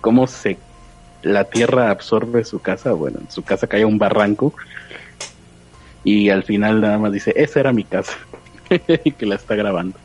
cómo 0.00 0.26
se 0.26 0.56
la 1.22 1.44
tierra 1.44 1.90
absorbe 1.90 2.44
su 2.44 2.60
casa. 2.60 2.92
Bueno, 2.92 3.18
en 3.20 3.30
su 3.30 3.42
casa 3.42 3.66
cae 3.66 3.84
un 3.84 3.98
barranco 3.98 4.54
y 6.02 6.30
al 6.30 6.42
final 6.42 6.80
nada 6.80 6.96
más 6.96 7.12
dice, 7.12 7.34
esa 7.36 7.60
era 7.60 7.74
mi 7.74 7.84
casa 7.84 8.16
y 9.04 9.10
que 9.12 9.26
la 9.26 9.34
está 9.34 9.54
grabando. 9.54 9.98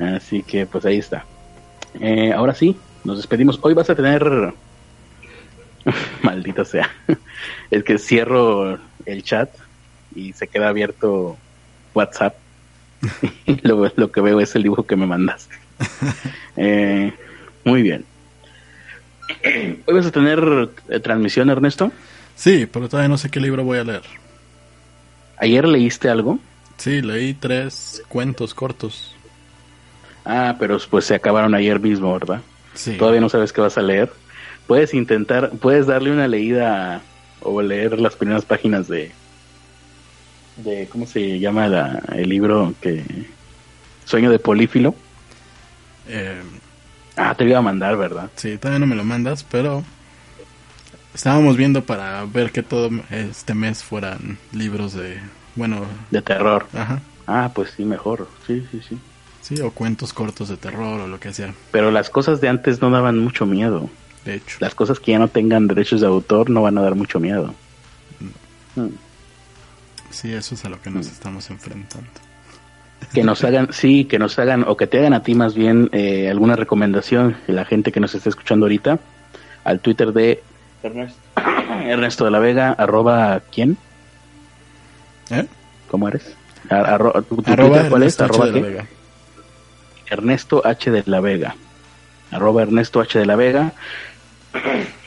Así 0.00 0.42
que 0.42 0.66
pues 0.66 0.84
ahí 0.84 0.98
está. 0.98 1.24
Eh, 2.00 2.32
ahora 2.32 2.54
sí, 2.54 2.76
nos 3.04 3.16
despedimos. 3.16 3.58
Hoy 3.62 3.74
vas 3.74 3.90
a 3.90 3.94
tener... 3.94 4.52
Maldita 6.22 6.64
sea. 6.64 6.90
es 7.70 7.84
que 7.84 7.98
cierro 7.98 8.78
el 9.06 9.22
chat 9.22 9.50
y 10.14 10.32
se 10.32 10.48
queda 10.48 10.68
abierto 10.68 11.36
WhatsApp 11.94 12.34
lo, 13.62 13.90
lo 13.94 14.12
que 14.12 14.20
veo 14.20 14.40
es 14.40 14.54
el 14.54 14.62
dibujo 14.62 14.86
que 14.86 14.96
me 14.96 15.06
mandaste. 15.06 15.56
Eh, 16.56 17.12
muy 17.64 17.82
bien. 17.82 18.04
¿Hoy 19.86 19.94
vas 19.94 20.06
a 20.06 20.10
tener 20.10 20.70
eh, 20.88 21.00
transmisión, 21.00 21.50
Ernesto? 21.50 21.92
Sí, 22.34 22.66
pero 22.66 22.88
todavía 22.88 23.08
no 23.08 23.18
sé 23.18 23.30
qué 23.30 23.40
libro 23.40 23.64
voy 23.64 23.78
a 23.78 23.84
leer. 23.84 24.02
¿Ayer 25.36 25.66
leíste 25.66 26.08
algo? 26.08 26.38
Sí, 26.76 27.02
leí 27.02 27.34
tres 27.34 28.02
cuentos 28.08 28.54
cortos. 28.54 29.14
Ah, 30.24 30.56
pero 30.58 30.78
pues 30.90 31.04
se 31.04 31.14
acabaron 31.14 31.54
ayer 31.54 31.78
mismo, 31.80 32.12
¿verdad? 32.12 32.40
Sí. 32.78 32.96
Todavía 32.96 33.20
no 33.20 33.28
sabes 33.28 33.52
qué 33.52 33.60
vas 33.60 33.76
a 33.76 33.82
leer. 33.82 34.12
Puedes 34.68 34.94
intentar, 34.94 35.50
puedes 35.60 35.86
darle 35.86 36.12
una 36.12 36.28
leída 36.28 37.02
o 37.40 37.60
leer 37.60 37.98
las 38.00 38.14
primeras 38.14 38.44
páginas 38.44 38.86
de, 38.88 39.10
de 40.56 40.88
¿cómo 40.88 41.06
se 41.06 41.38
llama 41.40 41.66
la- 41.68 42.02
el 42.14 42.28
libro 42.28 42.74
que 42.80 43.02
Sueño 44.04 44.30
de 44.30 44.38
Polífilo? 44.38 44.94
Eh, 46.08 46.40
Ah, 47.16 47.34
te 47.34 47.42
lo 47.42 47.50
iba 47.50 47.58
a 47.58 47.62
mandar, 47.62 47.96
¿verdad? 47.96 48.30
sí, 48.36 48.56
todavía 48.58 48.78
no 48.78 48.86
me 48.86 48.94
lo 48.94 49.02
mandas, 49.04 49.42
pero 49.44 49.82
Estábamos 51.14 51.56
viendo 51.56 51.82
para 51.82 52.24
ver 52.26 52.52
que 52.52 52.62
todo 52.62 52.90
este 53.10 53.54
mes 53.54 53.82
fueran 53.82 54.38
libros 54.52 54.92
de, 54.94 55.18
bueno, 55.56 55.84
De 56.10 56.22
terror. 56.22 56.66
ajá, 56.74 57.00
Ah, 57.26 57.50
pues 57.52 57.70
sí, 57.76 57.84
mejor. 57.84 58.28
Sí, 58.46 58.64
sí, 58.70 58.80
sí. 58.88 58.98
Sí, 59.48 59.60
o 59.60 59.70
cuentos 59.70 60.12
cortos 60.12 60.48
de 60.48 60.56
terror 60.56 61.00
o 61.00 61.06
lo 61.08 61.18
que 61.20 61.32
sea. 61.32 61.54
Pero 61.70 61.90
las 61.90 62.10
cosas 62.10 62.40
de 62.40 62.48
antes 62.48 62.80
no 62.82 62.90
daban 62.90 63.18
mucho 63.18 63.46
miedo. 63.46 63.88
De 64.24 64.34
hecho, 64.34 64.58
Las 64.60 64.74
cosas 64.74 65.00
que 65.00 65.12
ya 65.12 65.18
no 65.18 65.28
tengan 65.28 65.66
derechos 65.68 66.00
de 66.02 66.06
autor 66.06 66.50
no 66.50 66.60
van 66.62 66.76
a 66.78 66.82
dar 66.82 66.94
mucho 66.94 67.18
miedo. 67.20 67.54
Mm. 68.76 68.88
sí, 70.10 70.32
eso 70.32 70.54
es 70.54 70.64
a 70.64 70.68
lo 70.68 70.80
que 70.80 70.90
nos 70.90 71.06
estamos 71.06 71.48
enfrentando. 71.50 72.08
Que 73.14 73.22
nos 73.24 73.42
hagan, 73.44 73.68
sí, 73.72 74.04
que 74.04 74.18
nos 74.18 74.38
hagan, 74.38 74.64
o 74.68 74.76
que 74.76 74.86
te 74.86 74.98
hagan 74.98 75.14
a 75.14 75.22
ti 75.22 75.34
más 75.34 75.54
bien 75.54 75.88
eh, 75.92 76.28
alguna 76.30 76.56
recomendación, 76.56 77.36
la 77.46 77.64
gente 77.64 77.90
que 77.92 78.00
nos 78.00 78.14
está 78.14 78.28
escuchando 78.28 78.66
ahorita, 78.66 78.98
al 79.64 79.80
Twitter 79.80 80.12
de 80.12 80.42
Ernesto, 80.82 81.18
Ernesto 81.84 82.24
de 82.24 82.30
la 82.30 82.38
Vega, 82.38 82.72
arroba, 82.72 83.40
¿quién? 83.52 83.76
¿Eh? 85.30 85.46
¿Cómo 85.90 86.08
eres? 86.08 86.34
Ar- 86.70 86.86
arro- 87.00 87.24
¿tu- 87.24 87.42
tu 87.42 87.50
Arroba 87.52 87.68
Twitter 87.76 87.90
cuál 87.90 88.02
es? 88.02 88.18
Ernesto. 88.18 88.24
¿Arroba 88.24 88.46
de 88.46 88.52
la 88.52 88.58
qué? 88.60 88.62
Vega. 88.72 88.86
Ernesto 90.10 90.62
H. 90.66 90.90
de 90.90 91.02
la 91.06 91.20
Vega. 91.20 91.54
Arroba 92.30 92.62
Ernesto 92.62 93.00
H. 93.00 93.18
de 93.18 93.26
la 93.26 93.36
Vega. 93.36 93.72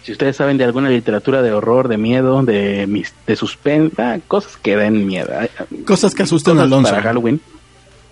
Si 0.04 0.12
ustedes 0.12 0.36
saben 0.38 0.58
de 0.58 0.64
alguna 0.64 0.90
literatura 0.90 1.42
de 1.42 1.52
horror, 1.52 1.88
de 1.88 1.98
miedo, 1.98 2.42
de, 2.44 2.88
mis- 2.88 3.14
de 3.28 3.36
suspense, 3.36 4.02
ah, 4.02 4.18
cosas 4.28 4.58
que 4.58 4.76
den 4.76 5.06
miedo. 5.06 5.30
ah, 5.40 5.48
Cosas 5.86 6.16
que 6.16 6.24
asusten 6.24 6.54
a 6.54 6.56
cosas 6.64 6.72
Alonso. 6.72 6.92
Para 6.92 7.04
Halloween. 7.04 7.42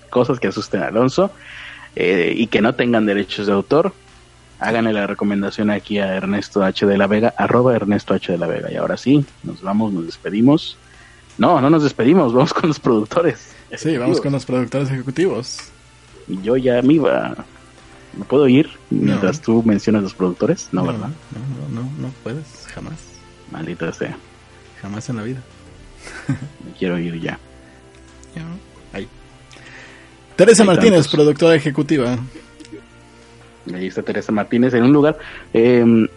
Cosas 0.09 0.39
que 0.39 0.47
asusten 0.47 0.83
a 0.83 0.87
Alonso. 0.87 1.31
eh, 1.95 2.33
y 2.35 2.47
que 2.47 2.61
no 2.61 2.75
tengan 2.75 3.05
derechos 3.07 3.47
de 3.47 3.53
autor. 3.53 3.93
Háganle 4.59 4.93
la 4.93 5.07
recomendación 5.07 5.69
aquí 5.71 5.97
a 5.99 6.15
Ernesto 6.15 6.63
H. 6.63 6.85
de 6.85 6.97
la 6.97 7.07
Vega. 7.07 7.33
Arroba 7.37 7.75
Ernesto 7.75 8.13
H. 8.13 8.31
de 8.31 8.37
la 8.37 8.45
Vega. 8.47 8.71
Y 8.71 8.75
ahora 8.75 8.95
sí, 8.97 9.25
nos 9.43 9.61
vamos, 9.61 9.91
nos 9.93 10.05
despedimos. 10.05 10.77
No, 11.37 11.59
no 11.61 11.69
nos 11.69 11.83
despedimos, 11.83 12.33
vamos 12.33 12.53
con 12.53 12.67
los 12.69 12.79
productores. 12.79 13.55
Sí, 13.75 13.97
vamos 13.97 14.19
con 14.21 14.31
los 14.33 14.45
productores 14.45 14.91
ejecutivos. 14.91 15.57
Y 16.29 16.41
yo 16.41 16.55
ya 16.57 16.81
me 16.81 16.93
iba. 16.93 17.35
¿Me 18.17 18.23
puedo 18.25 18.47
ir 18.47 18.69
mientras 18.89 19.41
tú 19.41 19.61
mencionas 19.63 20.03
los 20.03 20.13
productores? 20.13 20.69
No, 20.71 20.85
¿verdad? 20.85 21.09
No, 21.69 21.75
no, 21.75 21.81
no, 21.83 21.89
no 21.99 22.13
puedes, 22.23 22.67
jamás. 22.73 22.93
Maldita 23.51 23.91
sea. 23.93 24.17
Jamás 24.81 25.09
en 25.09 25.17
la 25.17 25.23
vida. 25.23 25.41
Me 26.27 26.71
quiero 26.77 26.97
ir 26.97 27.19
ya. 27.19 27.37
Ahí. 28.93 29.07
Teresa 30.35 30.63
Hay 30.63 30.67
Martínez, 30.67 30.93
tantos. 31.03 31.11
productora 31.13 31.55
ejecutiva. 31.55 32.17
Ahí 33.73 33.87
está 33.87 34.01
Teresa 34.01 34.31
Martínez 34.31 34.73
en 34.73 34.83
un 34.83 34.93
lugar. 34.93 35.17
eh, 35.53 36.07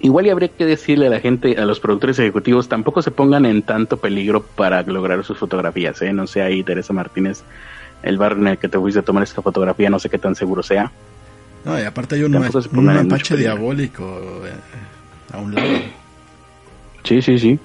igual 0.00 0.26
y 0.26 0.30
habría 0.30 0.48
que 0.48 0.64
decirle 0.64 1.06
a 1.06 1.10
la 1.10 1.20
gente, 1.20 1.56
a 1.58 1.64
los 1.64 1.78
productores 1.78 2.18
ejecutivos, 2.18 2.68
tampoco 2.68 3.02
se 3.02 3.12
pongan 3.12 3.46
en 3.46 3.62
tanto 3.62 3.98
peligro 3.98 4.42
para 4.42 4.82
lograr 4.82 5.22
sus 5.24 5.38
fotografías. 5.38 6.00
¿eh? 6.02 6.12
No 6.12 6.26
sé 6.26 6.42
ahí, 6.42 6.64
Teresa 6.64 6.92
Martínez, 6.92 7.44
el 8.02 8.18
bar 8.18 8.32
en 8.32 8.48
el 8.48 8.58
que 8.58 8.68
te 8.68 8.78
fuiste 8.78 9.00
a 9.00 9.02
tomar 9.02 9.22
esta 9.22 9.42
fotografía, 9.42 9.88
no 9.90 9.98
sé 9.98 10.08
qué 10.10 10.18
tan 10.18 10.34
seguro 10.34 10.62
sea. 10.62 10.90
No, 11.64 11.78
y 11.78 11.82
aparte 11.82 12.16
hay 12.16 12.24
un, 12.24 12.32
ma- 12.32 12.48
un 12.72 12.84
mapache 12.84 13.36
diabólico 13.36 14.04
eh, 14.44 14.52
a 15.32 15.38
un 15.38 15.54
lado. 15.54 15.68
Sí, 17.04 17.22
sí, 17.22 17.38
sí. 17.38 17.58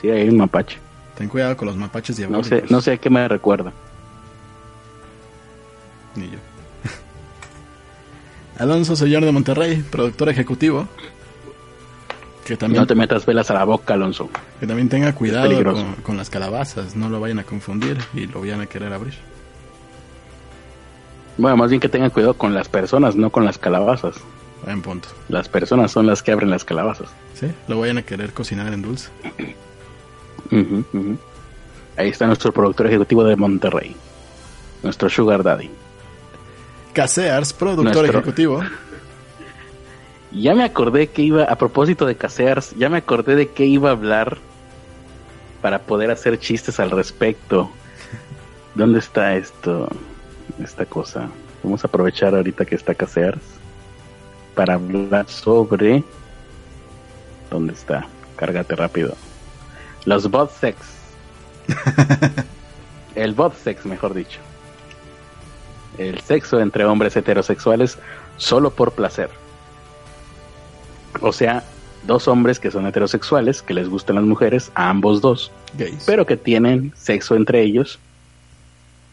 Sí, 0.00 0.10
hay 0.10 0.28
un 0.28 0.38
mapache. 0.38 0.78
Ten 1.16 1.28
cuidado 1.28 1.56
con 1.56 1.66
los 1.66 1.76
mapaches 1.76 2.18
No 2.18 2.26
diabólicos. 2.28 2.46
sé, 2.48 2.64
no 2.72 2.80
sé 2.80 2.92
a 2.92 2.96
qué 2.96 3.10
me 3.10 3.28
recuerda. 3.28 3.72
Ni 6.16 6.30
yo. 6.30 6.38
Alonso 8.58 8.96
Señor 8.96 9.24
de 9.24 9.32
Monterrey, 9.32 9.84
productor 9.90 10.28
ejecutivo. 10.28 10.88
Que 12.44 12.56
también, 12.56 12.82
No 12.82 12.86
te 12.86 12.94
metas 12.94 13.24
velas 13.24 13.50
a 13.50 13.54
la 13.54 13.64
boca, 13.64 13.94
Alonso. 13.94 14.28
que 14.60 14.66
también 14.66 14.88
tenga 14.88 15.14
cuidado 15.14 15.72
con, 15.72 15.94
con 16.02 16.16
las 16.18 16.28
calabazas, 16.28 16.94
no 16.94 17.08
lo 17.08 17.18
vayan 17.20 17.38
a 17.38 17.44
confundir 17.44 17.96
y 18.12 18.26
lo 18.26 18.40
vayan 18.40 18.60
a 18.60 18.66
querer 18.66 18.92
abrir. 18.92 19.14
Bueno, 21.38 21.56
más 21.56 21.70
bien 21.70 21.80
que 21.80 21.88
tengan 21.88 22.10
cuidado 22.10 22.34
con 22.34 22.54
las 22.54 22.68
personas, 22.68 23.16
no 23.16 23.30
con 23.30 23.44
las 23.44 23.58
calabazas. 23.58 24.16
En 24.66 24.82
punto. 24.82 25.08
Las 25.28 25.48
personas 25.48 25.90
son 25.90 26.06
las 26.06 26.22
que 26.22 26.32
abren 26.32 26.48
las 26.50 26.64
calabazas. 26.64 27.08
¿Sí? 27.34 27.46
Lo 27.68 27.80
vayan 27.80 27.98
a 27.98 28.02
querer 28.02 28.32
cocinar 28.32 28.72
en 28.72 28.82
dulce. 28.82 29.08
Ujú. 30.50 31.18
Ahí 31.96 32.08
está 32.08 32.26
nuestro 32.26 32.52
productor 32.52 32.86
ejecutivo 32.86 33.24
de 33.24 33.36
Monterrey. 33.36 33.96
Nuestro 34.82 35.08
Sugar 35.08 35.42
Daddy. 35.42 35.70
Casears, 36.92 37.52
productor 37.52 37.94
Nuestro- 37.94 38.18
ejecutivo. 38.20 38.62
Ya 40.34 40.54
me 40.54 40.64
acordé 40.64 41.08
que 41.08 41.22
iba, 41.22 41.44
a 41.44 41.56
propósito 41.56 42.06
de 42.06 42.16
Casears, 42.16 42.74
ya 42.76 42.88
me 42.88 42.98
acordé 42.98 43.36
de 43.36 43.50
qué 43.50 43.66
iba 43.66 43.90
a 43.90 43.92
hablar 43.92 44.38
para 45.62 45.78
poder 45.80 46.10
hacer 46.10 46.38
chistes 46.40 46.80
al 46.80 46.90
respecto. 46.90 47.70
¿Dónde 48.74 48.98
está 48.98 49.36
esto? 49.36 49.88
Esta 50.62 50.84
cosa. 50.86 51.28
Vamos 51.62 51.84
a 51.84 51.86
aprovechar 51.86 52.34
ahorita 52.34 52.64
que 52.64 52.74
está 52.74 52.94
Casears 52.94 53.42
para 54.56 54.74
hablar 54.74 55.28
sobre. 55.28 56.02
¿Dónde 57.50 57.72
está? 57.72 58.06
Cárgate 58.36 58.74
rápido. 58.74 59.14
Los 60.04 60.28
bot 60.28 60.50
sex. 60.50 60.76
El 63.14 63.34
bot 63.34 63.54
sex, 63.56 63.86
mejor 63.86 64.14
dicho. 64.14 64.40
El 65.96 66.20
sexo 66.20 66.60
entre 66.60 66.84
hombres 66.84 67.16
heterosexuales 67.16 67.98
solo 68.36 68.70
por 68.70 68.92
placer. 68.92 69.30
O 71.20 71.32
sea, 71.32 71.62
dos 72.06 72.28
hombres 72.28 72.58
que 72.60 72.70
son 72.70 72.86
heterosexuales, 72.86 73.62
que 73.62 73.74
les 73.74 73.88
gustan 73.88 74.16
las 74.16 74.24
mujeres, 74.24 74.70
a 74.74 74.90
ambos 74.90 75.20
dos, 75.20 75.50
Gays. 75.78 76.04
pero 76.06 76.26
que 76.26 76.36
tienen 76.36 76.92
sexo 76.96 77.34
entre 77.36 77.62
ellos, 77.62 77.98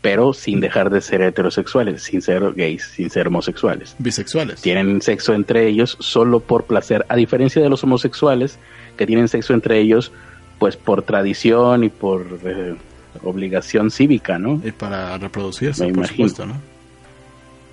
pero 0.01 0.33
sin 0.33 0.59
dejar 0.59 0.89
de 0.89 0.99
ser 0.99 1.21
heterosexuales, 1.21 2.03
sin 2.03 2.21
ser 2.21 2.53
gays, 2.53 2.83
sin 2.95 3.09
ser 3.11 3.27
homosexuales. 3.27 3.95
Bisexuales. 3.99 4.59
Tienen 4.61 5.01
sexo 5.01 5.33
entre 5.33 5.67
ellos 5.67 5.95
solo 5.99 6.39
por 6.39 6.63
placer, 6.65 7.05
a 7.07 7.15
diferencia 7.15 7.61
de 7.61 7.69
los 7.69 7.83
homosexuales 7.83 8.57
que 8.97 9.05
tienen 9.05 9.27
sexo 9.27 9.53
entre 9.53 9.79
ellos, 9.79 10.11
pues 10.57 10.75
por 10.75 11.03
tradición 11.03 11.83
y 11.83 11.89
por 11.89 12.25
eh, 12.43 12.75
obligación 13.23 13.91
cívica, 13.91 14.39
¿no? 14.39 14.59
Y 14.63 14.71
para 14.71 15.17
reproducirse, 15.17 15.85
Me 15.85 15.89
por 15.93 15.97
imagino. 16.05 16.29
supuesto, 16.29 16.45
¿no? 16.53 16.70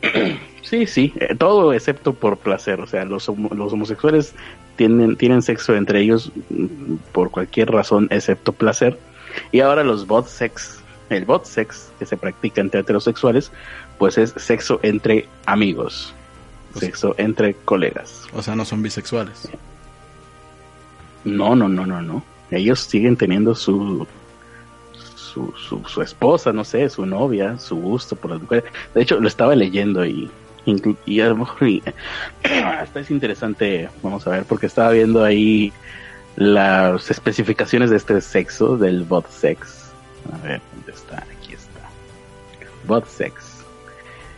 Sí, 0.63 0.87
sí, 0.87 1.15
eh, 1.19 1.35
todo 1.35 1.73
excepto 1.73 2.13
por 2.13 2.37
placer. 2.37 2.81
O 2.83 2.87
sea, 2.87 3.07
los, 3.07 3.27
los 3.29 3.73
homosexuales 3.73 4.35
tienen, 4.77 5.17
tienen 5.17 5.41
sexo 5.41 5.75
entre 5.75 6.03
ellos 6.03 6.31
mm, 6.51 6.97
por 7.13 7.31
cualquier 7.31 7.71
razón 7.71 8.07
excepto 8.11 8.53
placer. 8.53 8.99
Y 9.51 9.61
ahora 9.61 9.83
los 9.83 10.07
bot 10.07 10.27
sex, 10.27 10.81
el 11.09 11.25
bot 11.25 11.47
sex 11.47 11.91
que 11.99 12.05
se 12.05 12.19
practica 12.19 12.61
entre 12.61 12.81
heterosexuales, 12.81 13.51
pues 13.99 14.19
es 14.19 14.35
sexo 14.37 14.79
entre 14.83 15.27
amigos, 15.47 16.13
O 16.75 16.81
sea- 16.81 16.89
sexo 16.89 17.15
entre 17.17 17.55
colegas. 17.55 18.27
O 18.35 18.43
sea, 18.43 18.55
no 18.55 18.67
son 18.67 18.83
bisexuales. 18.83 19.49
No, 21.25 21.57
no, 21.57 21.69
no, 21.69 21.87
no, 21.87 22.03
no. 22.03 22.23
Ellos 22.51 22.81
siguen 22.81 23.17
teniendo 23.17 23.55
su, 23.55 24.07
su, 25.29 25.83
su, 25.87 26.03
esposa, 26.03 26.53
no 26.53 26.65
sé, 26.65 26.89
su 26.89 27.07
novia, 27.07 27.59
su 27.59 27.77
gusto 27.77 28.17
por 28.17 28.33
las 28.33 28.41
mujeres. 28.41 28.65
De 28.95 29.03
hecho, 29.03 29.21
lo 29.21 29.29
estaba 29.29 29.55
leyendo 29.55 30.05
y, 30.05 30.31
y 31.07 31.21
a 31.21 31.29
lo 31.29 31.37
mejor 31.37 31.69
hasta 32.43 33.01
es 33.01 33.11
interesante, 33.11 33.89
vamos 34.03 34.27
a 34.27 34.31
ver, 34.31 34.45
porque 34.45 34.67
estaba 34.67 34.91
viendo 34.91 35.25
ahí 35.25 35.73
las 36.37 37.11
especificaciones 37.11 37.91
de 37.91 37.97
este 37.97 38.21
sexo, 38.21 38.77
del 38.77 39.03
bot 39.03 39.29
sex. 39.29 39.91
A 40.33 40.47
ver, 40.47 40.61
¿dónde 40.75 40.93
está? 40.93 41.17
Aquí 41.19 41.55
está. 41.55 41.81
Bot 42.87 43.07
sex. 43.07 43.65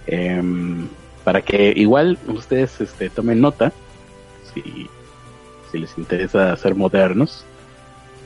Em, 0.06 0.88
para 1.24 1.42
que 1.42 1.72
igual 1.76 2.18
ustedes 2.26 2.80
este, 2.80 3.10
tomen 3.10 3.40
nota, 3.40 3.72
si, 4.52 4.88
si 5.70 5.78
les 5.78 5.96
interesa 5.98 6.56
ser 6.56 6.74
modernos. 6.74 7.44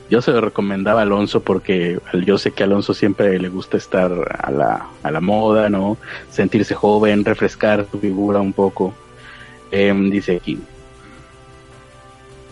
Yo 0.09 0.21
se 0.21 0.31
lo 0.31 0.39
recomendaba 0.41 0.99
a 0.99 1.03
Alonso 1.03 1.41
porque 1.41 1.99
yo 2.25 2.37
sé 2.37 2.51
que 2.51 2.61
a 2.63 2.67
Alonso 2.67 2.93
siempre 2.93 3.39
le 3.39 3.49
gusta 3.49 3.77
estar 3.77 4.11
a 4.39 4.51
la, 4.51 4.87
a 5.01 5.11
la 5.11 5.19
moda, 5.21 5.69
¿no? 5.69 5.97
Sentirse 6.29 6.75
joven, 6.75 7.25
refrescar 7.25 7.87
su 7.91 7.99
figura 7.99 8.39
un 8.39 8.53
poco. 8.53 8.93
Em, 9.71 10.11
dice 10.11 10.35
aquí, 10.37 10.59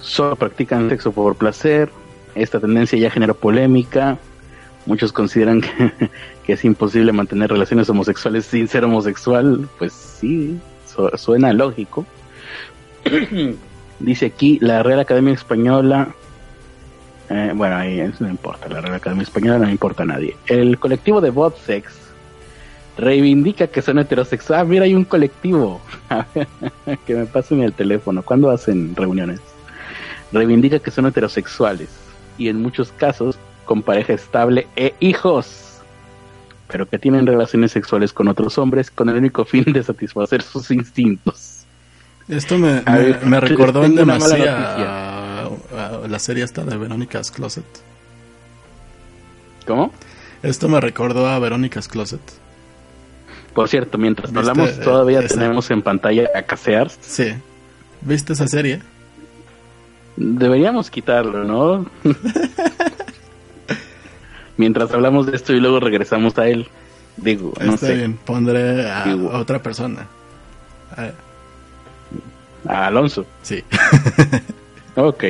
solo 0.02 0.36
practican 0.36 0.90
sexo 0.90 1.12
por 1.12 1.36
placer. 1.36 1.90
Esta 2.36 2.60
tendencia 2.60 2.98
ya 2.98 3.12
generó 3.12 3.36
polémica. 3.36 4.18
Muchos 4.86 5.12
consideran 5.14 5.62
que, 5.62 5.92
que 6.46 6.54
es 6.54 6.66
imposible 6.66 7.12
mantener 7.12 7.52
relaciones 7.52 7.90
homosexuales 7.90 8.46
sin 8.46 8.68
ser 8.68 8.84
homosexual. 8.84 9.68
Pues 9.78 9.94
sí, 9.94 10.58
su- 10.92 11.10
suena 11.18 11.54
lógico. 11.54 12.06
Dice 14.00 14.26
aquí 14.26 14.58
la 14.62 14.82
Real 14.84 15.00
Academia 15.00 15.34
Española. 15.34 16.10
Eh, 17.34 17.52
bueno, 17.56 17.76
ahí 17.78 18.00
eso 18.00 18.24
no 18.24 18.30
importa. 18.30 18.68
La 18.70 18.82
Real 18.82 18.96
Academia 18.96 19.24
Española 19.24 19.60
no 19.66 19.70
importa 19.70 20.04
a 20.04 20.06
nadie. 20.06 20.36
El 20.48 20.78
colectivo 20.80 21.20
de 21.22 21.30
Botsex 21.32 21.86
reivindica 22.98 23.68
que 23.68 23.82
son 23.82 24.00
heterosexuales. 24.00 24.62
Ah, 24.62 24.66
mira, 24.70 24.86
hay 24.86 24.94
un 24.94 25.04
colectivo. 25.06 25.82
A 26.10 26.26
ver, 26.36 26.48
que 27.08 27.16
me 27.16 27.26
pasen 27.26 27.62
el 27.64 27.74
teléfono. 27.74 28.22
¿Cuándo 28.24 28.50
hacen 28.52 28.96
reuniones? 28.96 29.40
reivindica 30.32 30.80
que 30.80 30.90
son 30.90 31.06
heterosexuales 31.06 31.90
y 32.40 32.48
en 32.50 32.60
muchos 32.60 32.92
casos 32.92 33.38
con 33.66 33.84
pareja 33.84 34.14
estable 34.14 34.66
e 34.76 34.96
hijos, 35.00 35.78
pero 36.68 36.90
que 36.90 36.98
tienen 36.98 37.28
relaciones 37.28 37.72
sexuales 37.72 38.12
con 38.14 38.28
otros 38.28 38.58
hombres 38.58 38.90
con 38.90 39.10
el 39.10 39.16
único 39.18 39.46
fin 39.46 39.64
de 39.66 39.84
satisfacer 39.84 40.42
sus 40.42 40.72
instintos. 40.72 41.66
Esto 42.28 42.58
me, 42.58 42.82
me- 42.82 42.98
ver, 42.98 43.26
me 43.28 43.40
recordó 43.42 43.84
en 43.86 43.94
demasía 43.94 45.13
la 46.08 46.20
serie 46.20 46.44
esta 46.44 46.64
de 46.64 46.78
Verónica's 46.78 47.32
Closet. 47.32 47.66
¿Cómo? 49.66 49.92
Esto 50.42 50.68
me 50.70 50.80
recordó 50.82 51.28
a 51.28 51.40
Verónica's 51.40 51.88
Closet. 51.88 52.22
Por 53.54 53.70
cierto, 53.70 53.98
mientras 53.98 54.32
¿Viste, 54.32 54.40
hablamos 54.40 54.70
eh, 54.72 54.82
todavía 54.84 55.20
esa? 55.20 55.36
tenemos 55.36 55.70
en 55.72 55.82
pantalla 55.82 56.30
a 56.36 56.42
Casear. 56.44 56.90
Sí. 57.02 57.34
¿Viste 58.02 58.34
esa 58.34 58.48
serie? 58.48 58.82
Deberíamos 60.18 60.90
quitarlo, 60.90 61.44
¿no? 61.44 61.86
mientras 64.58 64.92
hablamos 64.92 65.26
de 65.28 65.36
esto 65.36 65.54
y 65.54 65.60
luego 65.60 65.80
regresamos 65.80 66.38
a 66.38 66.48
él. 66.48 66.68
Digo, 67.18 67.54
no 67.64 67.76
Está 67.76 67.88
sé. 67.88 67.96
bien, 67.96 68.18
pondré 68.18 68.90
a 68.90 69.04
Digo. 69.06 69.30
otra 69.30 69.62
persona. 69.62 70.08
Ah, 70.98 71.12
A 72.68 72.88
Alonso. 72.88 73.26
sí. 73.44 73.64
Ok. 74.96 75.24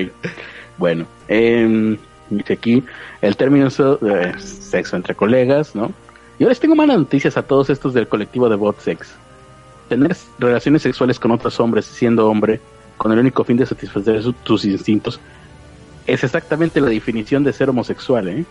Bueno, 0.78 1.06
em, 1.28 1.98
dice 2.30 2.54
aquí 2.54 2.84
el 3.22 3.36
término 3.38 3.68
eh, 3.68 4.34
sexo 4.40 4.96
entre 4.96 5.16
colegas, 5.16 5.76
¿no? 5.76 5.92
Yo 6.40 6.50
les 6.50 6.60
tengo 6.60 6.76
malas 6.76 6.98
noticias 6.98 7.38
a 7.38 7.44
todos 7.44 7.70
estos 7.70 7.94
del 7.94 8.08
colectivo 8.08 8.50
de 8.50 8.56
bot 8.56 8.80
sex. 8.80 9.14
Tener 9.88 10.16
relaciones 10.40 10.82
sexuales 10.82 11.20
con 11.20 11.32
otros 11.32 11.60
hombres 11.60 11.86
siendo 11.86 12.28
hombre 12.30 12.60
con 12.98 13.12
el 13.12 13.20
único 13.20 13.44
fin 13.44 13.58
de 13.58 13.66
satisfacer 13.66 14.24
tus 14.44 14.66
instintos 14.66 15.20
es 16.06 16.24
exactamente 16.24 16.82
la 16.82 16.90
definición 16.90 17.44
de 17.44 17.54
ser 17.54 17.70
homosexual, 17.70 18.28
¿eh? 18.28 18.46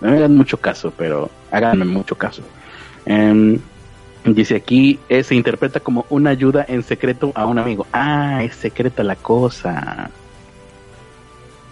No 0.00 0.10
me 0.10 0.16
hagan 0.16 0.36
mucho 0.36 0.56
caso, 0.56 0.92
pero 0.96 1.30
háganme 1.50 1.84
mucho 1.84 2.16
caso. 2.16 2.42
Em, 3.06 3.58
dice 4.24 4.56
aquí, 4.56 4.98
eh, 5.08 5.22
se 5.22 5.34
interpreta 5.34 5.80
como 5.80 6.06
una 6.08 6.30
ayuda 6.30 6.64
en 6.66 6.82
secreto 6.82 7.32
a 7.34 7.46
un 7.46 7.58
amigo. 7.58 7.86
Ah, 7.92 8.42
es 8.42 8.54
secreta 8.56 9.02
la 9.02 9.16
cosa. 9.16 10.10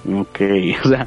Ok, 0.07 0.41
o 0.85 0.89
sea, 0.89 1.07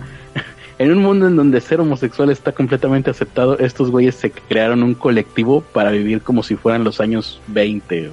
en 0.80 0.92
un 0.92 1.00
mundo 1.00 1.28
en 1.28 1.36
donde 1.36 1.62
ser 1.62 1.80
homosexual 1.80 2.30
está 2.30 2.52
completamente 2.52 3.10
aceptado, 3.10 3.60
estos 3.60 3.92
güeyes 3.92 4.16
se 4.16 4.32
crearon 4.32 4.84
un 4.84 4.96
colectivo 4.96 5.62
para 5.62 5.92
vivir 5.92 6.22
como 6.22 6.44
si 6.44 6.56
fueran 6.56 6.84
los 6.84 7.00
años 7.00 7.42
20 7.48 8.10
o 8.10 8.12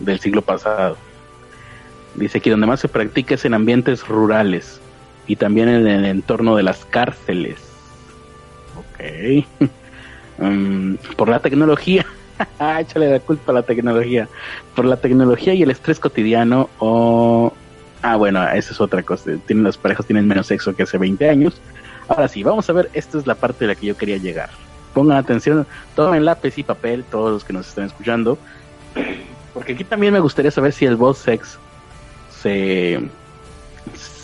del 0.00 0.20
siglo 0.20 0.42
pasado. 0.42 0.96
Dice 2.14 2.40
que 2.40 2.50
donde 2.50 2.66
más 2.66 2.80
se 2.80 2.88
practica 2.88 3.34
es 3.34 3.44
en 3.44 3.54
ambientes 3.54 4.06
rurales 4.08 4.80
y 5.26 5.36
también 5.36 5.68
en 5.68 5.86
el 5.86 6.04
entorno 6.06 6.56
de 6.56 6.62
las 6.62 6.84
cárceles. 6.84 7.56
Ok. 8.76 9.44
Mm, 10.38 10.94
por 11.16 11.28
la 11.28 11.40
tecnología. 11.40 12.04
Ah, 12.58 12.82
Échale 12.82 13.10
la 13.10 13.18
culpa 13.18 13.50
a 13.50 13.54
la 13.54 13.62
tecnología. 13.62 14.28
Por 14.74 14.84
la 14.84 14.98
tecnología 14.98 15.54
y 15.54 15.62
el 15.62 15.70
estrés 15.70 15.98
cotidiano 15.98 16.68
o... 16.78 17.50
Ah, 18.02 18.16
bueno, 18.16 18.46
esa 18.46 18.72
es 18.72 18.80
otra 18.80 19.02
cosa. 19.02 19.30
Tienen, 19.46 19.64
las 19.64 19.78
parejas 19.78 20.04
tienen 20.04 20.28
menos 20.28 20.46
sexo 20.46 20.76
que 20.76 20.82
hace 20.82 20.98
20 20.98 21.30
años. 21.30 21.58
Ahora 22.08 22.28
sí, 22.28 22.42
vamos 22.42 22.68
a 22.68 22.74
ver, 22.74 22.90
esta 22.92 23.16
es 23.16 23.26
la 23.26 23.36
parte 23.36 23.64
de 23.64 23.68
la 23.68 23.74
que 23.74 23.86
yo 23.86 23.96
quería 23.96 24.18
llegar. 24.18 24.50
Pongan 24.92 25.16
atención, 25.16 25.66
tomen 25.94 26.26
lápiz 26.26 26.58
y 26.58 26.62
papel, 26.62 27.04
todos 27.10 27.32
los 27.32 27.42
que 27.44 27.54
nos 27.54 27.68
están 27.68 27.86
escuchando. 27.86 28.36
Porque 29.54 29.72
aquí 29.72 29.84
también 29.84 30.12
me 30.12 30.20
gustaría 30.20 30.50
saber 30.50 30.72
si 30.72 30.84
el 30.84 30.96
bot 30.96 31.16
sex 31.16 31.58
se, 32.30 33.00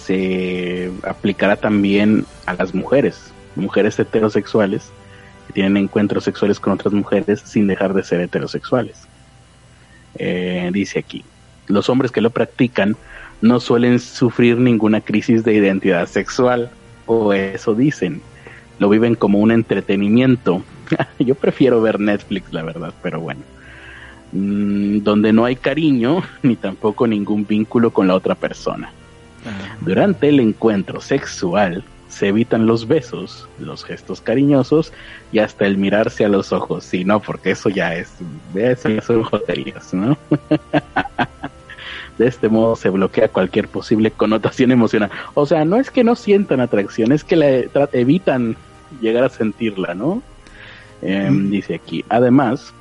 se 0.04 0.92
aplicará 1.02 1.56
también 1.56 2.26
a 2.44 2.52
las 2.52 2.74
mujeres, 2.74 3.32
mujeres 3.56 3.98
heterosexuales 3.98 4.90
que 5.46 5.52
tienen 5.52 5.76
encuentros 5.76 6.24
sexuales 6.24 6.60
con 6.60 6.72
otras 6.72 6.92
mujeres 6.92 7.40
sin 7.44 7.66
dejar 7.66 7.94
de 7.94 8.02
ser 8.02 8.20
heterosexuales. 8.20 9.08
Eh, 10.16 10.70
dice 10.72 10.98
aquí, 10.98 11.24
los 11.66 11.88
hombres 11.88 12.12
que 12.12 12.20
lo 12.20 12.30
practican 12.30 12.96
no 13.40 13.60
suelen 13.60 13.98
sufrir 13.98 14.58
ninguna 14.58 15.00
crisis 15.00 15.44
de 15.44 15.54
identidad 15.54 16.06
sexual, 16.06 16.70
o 17.06 17.32
eso 17.32 17.74
dicen, 17.74 18.22
lo 18.78 18.88
viven 18.88 19.14
como 19.14 19.38
un 19.38 19.50
entretenimiento. 19.50 20.62
Yo 21.18 21.34
prefiero 21.34 21.80
ver 21.82 21.98
Netflix, 22.00 22.52
la 22.52 22.62
verdad, 22.62 22.92
pero 23.02 23.20
bueno. 23.20 23.42
Mm, 24.32 25.00
donde 25.02 25.32
no 25.32 25.44
hay 25.44 25.56
cariño 25.56 26.22
ni 26.42 26.56
tampoco 26.56 27.06
ningún 27.06 27.46
vínculo 27.46 27.90
con 27.90 28.08
la 28.08 28.14
otra 28.14 28.34
persona. 28.34 28.92
Ah, 29.44 29.76
Durante 29.80 30.28
el 30.28 30.40
encuentro 30.40 31.00
sexual 31.00 31.84
se 32.12 32.28
evitan 32.28 32.66
los 32.66 32.86
besos, 32.86 33.48
los 33.58 33.84
gestos 33.84 34.20
cariñosos 34.20 34.92
y 35.32 35.38
hasta 35.38 35.66
el 35.66 35.78
mirarse 35.78 36.24
a 36.24 36.28
los 36.28 36.52
ojos. 36.52 36.84
Sí, 36.84 37.04
no, 37.04 37.20
porque 37.20 37.52
eso 37.52 37.70
ya 37.70 37.94
es, 37.94 38.12
eso 38.54 38.88
ya 38.90 39.00
son 39.00 39.22
joterías, 39.22 39.94
¿no? 39.94 40.18
De 42.18 42.26
este 42.26 42.50
modo 42.50 42.76
se 42.76 42.90
bloquea 42.90 43.28
cualquier 43.28 43.68
posible 43.68 44.10
connotación 44.10 44.70
emocional. 44.70 45.10
O 45.32 45.46
sea, 45.46 45.64
no 45.64 45.76
es 45.76 45.90
que 45.90 46.04
no 46.04 46.14
sientan 46.14 46.60
atracción, 46.60 47.10
es 47.12 47.24
que 47.24 47.36
la 47.36 47.48
evitan 47.92 48.56
llegar 49.00 49.24
a 49.24 49.30
sentirla, 49.30 49.94
¿no? 49.94 50.22
Em, 51.00 51.46
Mm. 51.46 51.50
Dice 51.50 51.74
aquí, 51.76 52.04
además, 52.10 52.74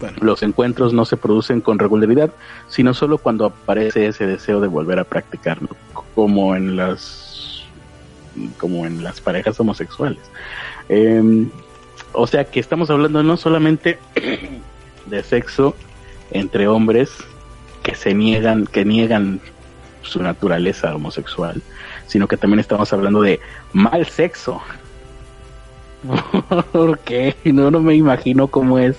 bueno, 0.00 0.16
los 0.20 0.42
encuentros 0.44 0.92
no 0.92 1.04
se 1.04 1.16
producen 1.16 1.60
con 1.60 1.80
regularidad, 1.80 2.30
sino 2.68 2.94
solo 2.94 3.18
cuando 3.18 3.46
aparece 3.46 4.06
ese 4.06 4.26
deseo 4.26 4.60
de 4.60 4.68
volver 4.68 5.00
a 5.00 5.04
practicarlo, 5.04 5.68
como 6.14 6.54
en 6.54 6.76
las 6.76 7.31
como 8.58 8.86
en 8.86 9.02
las 9.02 9.20
parejas 9.20 9.58
homosexuales. 9.60 10.20
Eh, 10.88 11.46
o 12.12 12.26
sea 12.26 12.44
que 12.44 12.60
estamos 12.60 12.90
hablando 12.90 13.22
no 13.22 13.36
solamente 13.36 13.98
de 15.06 15.22
sexo 15.22 15.74
entre 16.30 16.68
hombres 16.68 17.10
que 17.82 17.94
se 17.94 18.14
niegan, 18.14 18.66
que 18.66 18.84
niegan 18.84 19.40
su 20.02 20.22
naturaleza 20.22 20.94
homosexual, 20.94 21.62
sino 22.06 22.28
que 22.28 22.36
también 22.36 22.60
estamos 22.60 22.92
hablando 22.92 23.22
de 23.22 23.40
mal 23.72 24.06
sexo. 24.06 24.60
Porque 26.72 27.36
no, 27.44 27.70
no 27.70 27.80
me 27.80 27.94
imagino 27.94 28.48
cómo 28.48 28.78
es 28.78 28.96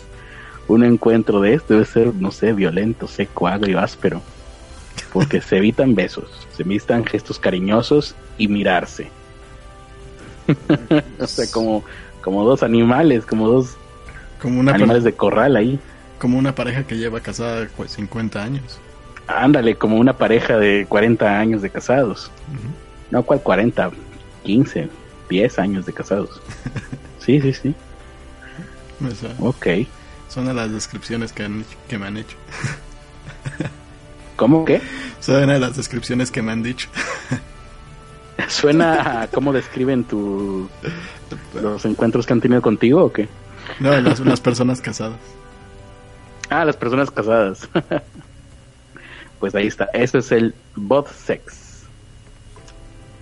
un 0.67 0.83
encuentro 0.83 1.41
de 1.41 1.53
esto. 1.55 1.73
Debe 1.73 1.85
ser, 1.85 2.15
no 2.15 2.31
sé, 2.31 2.53
violento, 2.53 3.07
seco, 3.07 3.47
agrio, 3.47 3.79
áspero. 3.79 4.21
Porque 5.11 5.41
se 5.41 5.57
evitan 5.57 5.95
besos, 5.95 6.29
se 6.55 6.63
evitan 6.63 7.05
gestos 7.05 7.39
cariñosos 7.39 8.15
y 8.37 8.47
mirarse. 8.47 9.09
o 11.19 11.27
sea, 11.27 11.45
como, 11.51 11.83
como 12.21 12.43
dos 12.45 12.63
animales, 12.63 13.25
como 13.25 13.47
dos 13.47 13.75
como 14.41 14.59
una, 14.59 14.73
animales 14.73 15.03
de 15.03 15.13
corral 15.13 15.55
ahí. 15.55 15.79
como 16.19 16.37
una 16.37 16.53
pareja 16.55 16.83
que 16.85 16.97
lleva 16.97 17.19
casada 17.21 17.67
pues, 17.77 17.91
50 17.91 18.43
años. 18.43 18.79
Ándale, 19.27 19.75
como 19.75 19.97
una 19.97 20.13
pareja 20.17 20.57
de 20.57 20.85
40 20.89 21.39
años 21.39 21.61
de 21.61 21.69
casados. 21.69 22.29
No, 23.09 23.23
¿cuál 23.23 23.41
40? 23.41 23.91
15, 24.43 24.89
10 25.29 25.59
años 25.59 25.85
de 25.85 25.93
casados. 25.93 26.41
Sí, 27.19 27.39
sí, 27.39 27.53
sí. 27.53 27.73
Ok. 29.39 29.65
son 30.27 30.45
de 30.45 30.53
las 30.53 30.69
descripciones 30.69 31.31
que, 31.31 31.43
han- 31.43 31.63
que 31.87 31.97
me 31.97 32.07
han 32.07 32.17
hecho. 32.17 32.35
¿Cómo 34.35 34.65
que? 34.65 34.81
Son 35.21 35.47
de 35.47 35.59
las 35.59 35.77
descripciones 35.77 36.31
que 36.31 36.41
me 36.41 36.51
han 36.51 36.63
dicho. 36.63 36.89
¿Suena 38.47 39.21
a 39.21 39.27
cómo 39.27 39.53
describen 39.53 40.03
tu, 40.03 40.67
los 41.61 41.85
encuentros 41.85 42.25
que 42.25 42.33
han 42.33 42.41
tenido 42.41 42.61
contigo 42.61 43.03
o 43.05 43.13
qué? 43.13 43.27
No, 43.79 43.99
las, 44.01 44.19
las 44.19 44.41
personas 44.41 44.81
casadas. 44.81 45.19
Ah, 46.49 46.65
las 46.65 46.77
personas 46.77 47.09
casadas. 47.09 47.69
pues 49.39 49.55
ahí 49.55 49.67
está. 49.67 49.85
Ese 49.93 50.19
es 50.19 50.31
el 50.31 50.53
bot 50.75 51.07
sex. 51.09 51.83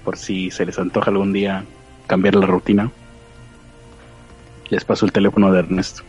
Por 0.04 0.18
si 0.18 0.52
se 0.52 0.66
les 0.66 0.78
antoja 0.80 1.12
algún 1.12 1.32
día 1.32 1.64
cambiar 2.08 2.36
la 2.36 2.48
rutina. 2.48 2.92
Les 4.70 4.84
paso 4.84 5.06
el 5.06 5.12
teléfono 5.12 5.52
de 5.52 5.60
Ernesto. 5.60 6.04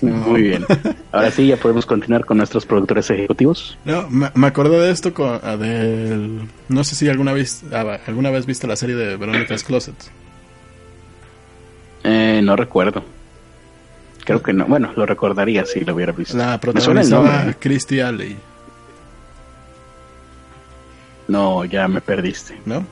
Muy 0.00 0.42
bien. 0.42 0.64
Ahora 1.12 1.30
sí, 1.30 1.46
ya 1.46 1.56
podemos 1.56 1.86
continuar 1.86 2.24
con 2.24 2.38
nuestros 2.38 2.64
productores 2.66 3.10
ejecutivos. 3.10 3.76
No, 3.84 4.08
me, 4.08 4.30
me 4.34 4.46
acordé 4.46 4.78
de 4.78 4.90
esto 4.90 5.12
con, 5.12 5.40
ah, 5.42 5.56
del... 5.56 6.42
No 6.68 6.84
sé 6.84 6.94
si 6.94 7.08
alguna 7.08 7.32
vez, 7.32 7.62
ah, 7.72 7.98
alguna 8.06 8.30
vez 8.30 8.46
viste 8.46 8.66
la 8.66 8.76
serie 8.76 8.94
de 8.94 9.16
Verónica's 9.16 9.64
Closet. 9.64 9.94
Eh, 12.04 12.40
no 12.42 12.54
recuerdo. 12.54 13.04
Creo 14.24 14.42
que 14.42 14.52
no. 14.52 14.66
Bueno, 14.66 14.92
lo 14.96 15.06
recordaría 15.06 15.64
si 15.66 15.80
lo 15.80 15.94
hubiera 15.94 16.12
visto. 16.12 16.36
La 16.36 16.58
protagonizaba. 16.60 17.54
Christy 17.58 18.00
Alley, 18.00 18.36
No, 21.28 21.64
ya 21.64 21.88
me 21.88 22.00
perdiste. 22.00 22.60
¿no? 22.64 22.84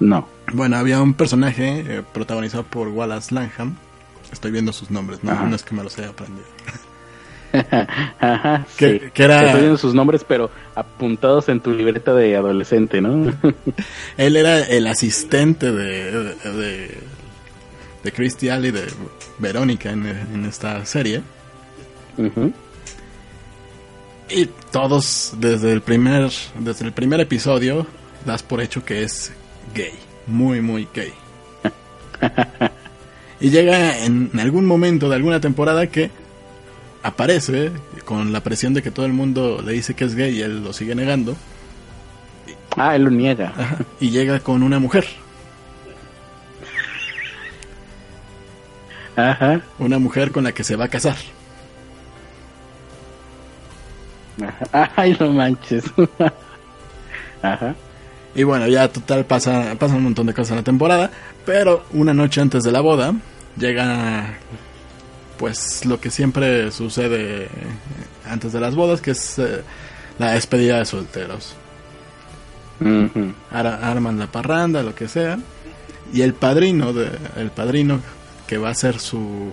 No. 0.00 0.28
Bueno, 0.52 0.76
había 0.76 1.00
un 1.02 1.14
personaje 1.14 1.84
eh, 1.86 2.02
protagonizado 2.12 2.64
por 2.64 2.88
Wallace 2.88 3.34
Langham. 3.34 3.76
Estoy 4.36 4.50
viendo 4.50 4.70
sus 4.72 4.90
nombres, 4.90 5.24
no, 5.24 5.54
es 5.54 5.62
que 5.62 5.74
me 5.74 5.82
los 5.82 5.96
haya 5.98 6.10
aprendido. 6.10 6.44
Ajá, 8.20 8.66
Que- 8.76 8.98
sí. 9.00 9.10
que 9.14 9.22
era- 9.24 9.46
Estoy 9.46 9.60
viendo 9.62 9.78
sus 9.78 9.94
nombres, 9.94 10.24
pero 10.28 10.50
apuntados 10.74 11.48
en 11.48 11.60
tu 11.60 11.70
libreta 11.72 12.12
de 12.12 12.36
adolescente, 12.36 13.00
¿no? 13.00 13.32
Él 14.18 14.36
era 14.36 14.60
el 14.60 14.86
asistente 14.86 15.72
de, 15.72 16.34
de, 16.34 16.98
de 18.04 18.12
Christy 18.12 18.50
Alley, 18.50 18.72
de 18.72 18.84
Verónica 19.38 19.90
en, 19.90 20.04
en 20.06 20.44
esta 20.44 20.84
serie. 20.84 21.22
Ujú. 22.18 22.52
Y 24.28 24.46
todos, 24.70 25.32
desde 25.38 25.72
el 25.72 25.80
primer, 25.80 26.30
desde 26.58 26.84
el 26.84 26.92
primer 26.92 27.20
episodio, 27.20 27.86
das 28.26 28.42
por 28.42 28.60
hecho 28.60 28.84
que 28.84 29.02
es 29.02 29.32
gay. 29.74 29.94
Muy, 30.26 30.60
muy 30.60 30.86
gay. 30.92 31.12
y 33.40 33.50
llega 33.50 34.04
en 34.04 34.30
algún 34.38 34.66
momento 34.66 35.08
de 35.08 35.16
alguna 35.16 35.40
temporada 35.40 35.86
que 35.88 36.10
aparece 37.02 37.70
con 38.04 38.32
la 38.32 38.42
presión 38.42 38.74
de 38.74 38.82
que 38.82 38.90
todo 38.90 39.06
el 39.06 39.12
mundo 39.12 39.62
le 39.64 39.72
dice 39.72 39.94
que 39.94 40.04
es 40.04 40.14
gay 40.14 40.38
y 40.38 40.42
él 40.42 40.64
lo 40.64 40.72
sigue 40.72 40.94
negando. 40.94 41.36
Ah, 42.76 42.96
él 42.96 43.04
lo 43.04 43.10
niega. 43.10 43.52
Ajá, 43.56 43.78
y 44.00 44.10
llega 44.10 44.40
con 44.40 44.62
una 44.62 44.78
mujer. 44.78 45.06
Ajá. 49.16 49.62
Una 49.78 49.98
mujer 49.98 50.30
con 50.30 50.44
la 50.44 50.52
que 50.52 50.62
se 50.64 50.76
va 50.76 50.84
a 50.84 50.88
casar. 50.88 51.16
Ajá. 54.42 54.92
Ay, 54.96 55.16
no 55.18 55.32
manches. 55.32 55.84
Ajá. 57.42 57.74
Y 58.36 58.44
bueno, 58.44 58.68
ya 58.68 58.86
total 58.92 59.24
pasa, 59.24 59.74
pasa 59.78 59.94
un 59.96 60.04
montón 60.04 60.26
de 60.26 60.34
cosas 60.34 60.50
en 60.52 60.56
la 60.58 60.62
temporada. 60.62 61.10
Pero 61.44 61.84
una 61.92 62.12
noche 62.14 62.40
antes 62.40 62.62
de 62.62 62.70
la 62.70 62.80
boda, 62.80 63.14
llega 63.58 64.38
pues 65.38 65.84
lo 65.84 65.98
que 66.00 66.10
siempre 66.10 66.70
sucede 66.70 67.48
antes 68.28 68.52
de 68.52 68.60
las 68.60 68.74
bodas, 68.74 69.00
que 69.00 69.10
es 69.12 69.38
eh, 69.38 69.62
la 70.18 70.32
despedida 70.32 70.78
de 70.78 70.84
solteros. 70.84 71.54
Ar- 73.50 73.66
arman 73.82 74.18
la 74.18 74.26
parranda, 74.26 74.82
lo 74.82 74.94
que 74.94 75.08
sea. 75.08 75.38
Y 76.12 76.20
el 76.22 76.34
padrino, 76.34 76.92
de, 76.92 77.08
el 77.36 77.50
padrino 77.50 78.00
que 78.46 78.58
va 78.58 78.70
a 78.70 78.74
ser 78.74 78.98
su... 79.00 79.52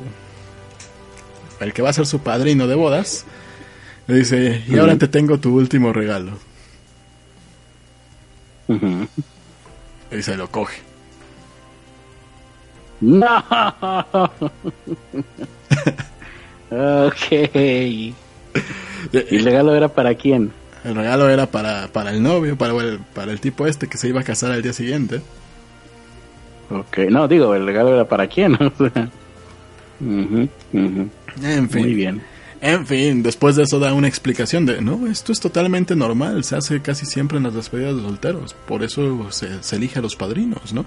El 1.60 1.72
que 1.74 1.82
va 1.82 1.90
a 1.90 1.94
ser 1.94 2.06
su 2.06 2.20
padrino 2.20 2.68
de 2.68 2.76
bodas, 2.76 3.26
le 4.08 4.16
dice, 4.16 4.62
y 4.68 4.78
ahora 4.78 4.98
te 4.98 5.08
tengo 5.08 5.38
tu 5.40 5.56
último 5.56 5.94
regalo. 5.94 6.32
Ujú. 8.76 9.08
Y 10.12 10.22
se 10.22 10.38
lo 10.38 10.50
coge. 10.50 10.82
No. 13.02 13.28
ok. 16.72 17.32
¿Y 17.32 18.16
el 19.12 19.44
regalo 19.46 19.76
era 19.76 19.90
para 19.90 20.16
quién? 20.16 20.52
El 20.84 20.96
regalo 20.96 21.30
era 21.30 21.48
para, 21.48 21.88
para 21.88 22.12
el 22.12 22.22
novio, 22.22 22.58
para 22.58 22.74
el, 22.74 23.00
para 23.14 23.32
el 23.32 23.40
tipo 23.40 23.68
este 23.68 23.88
que 23.88 23.98
se 23.98 24.10
iba 24.10 24.22
a 24.22 24.24
casar 24.24 24.52
al 24.52 24.62
día 24.62 24.74
siguiente. 24.74 25.22
Ok, 26.70 26.98
no, 27.10 27.28
digo, 27.28 27.56
el 27.56 27.66
regalo 27.66 27.94
era 27.94 28.06
para 28.08 28.28
quién. 28.28 28.56
O 28.56 28.72
sea. 28.78 29.10
Ujú, 30.02 30.50
ujú. 30.74 31.10
En 31.44 31.70
fin. 31.70 31.82
Muy 31.82 31.94
bien. 31.94 32.22
En 32.66 32.88
fin, 32.88 33.22
después 33.24 33.58
de 33.58 33.64
eso 33.64 33.78
da 33.78 33.92
una 33.94 34.08
explicación 34.08 34.66
de, 34.66 34.80
no, 34.80 35.06
esto 35.08 35.34
es 35.34 35.42
totalmente 35.42 35.98
normal, 35.98 36.46
se 36.46 36.56
hace 36.56 36.82
casi 36.82 37.06
siempre 37.06 37.38
en 37.38 37.44
las 37.44 37.54
despedidas 37.54 37.98
de 37.98 38.04
solteros, 38.04 38.54
por 38.54 38.84
eso 38.84 39.30
se, 39.34 39.62
se 39.62 39.76
elige 39.76 40.00
a 40.00 40.02
los 40.02 40.16
padrinos, 40.16 40.72
¿no? 40.72 40.86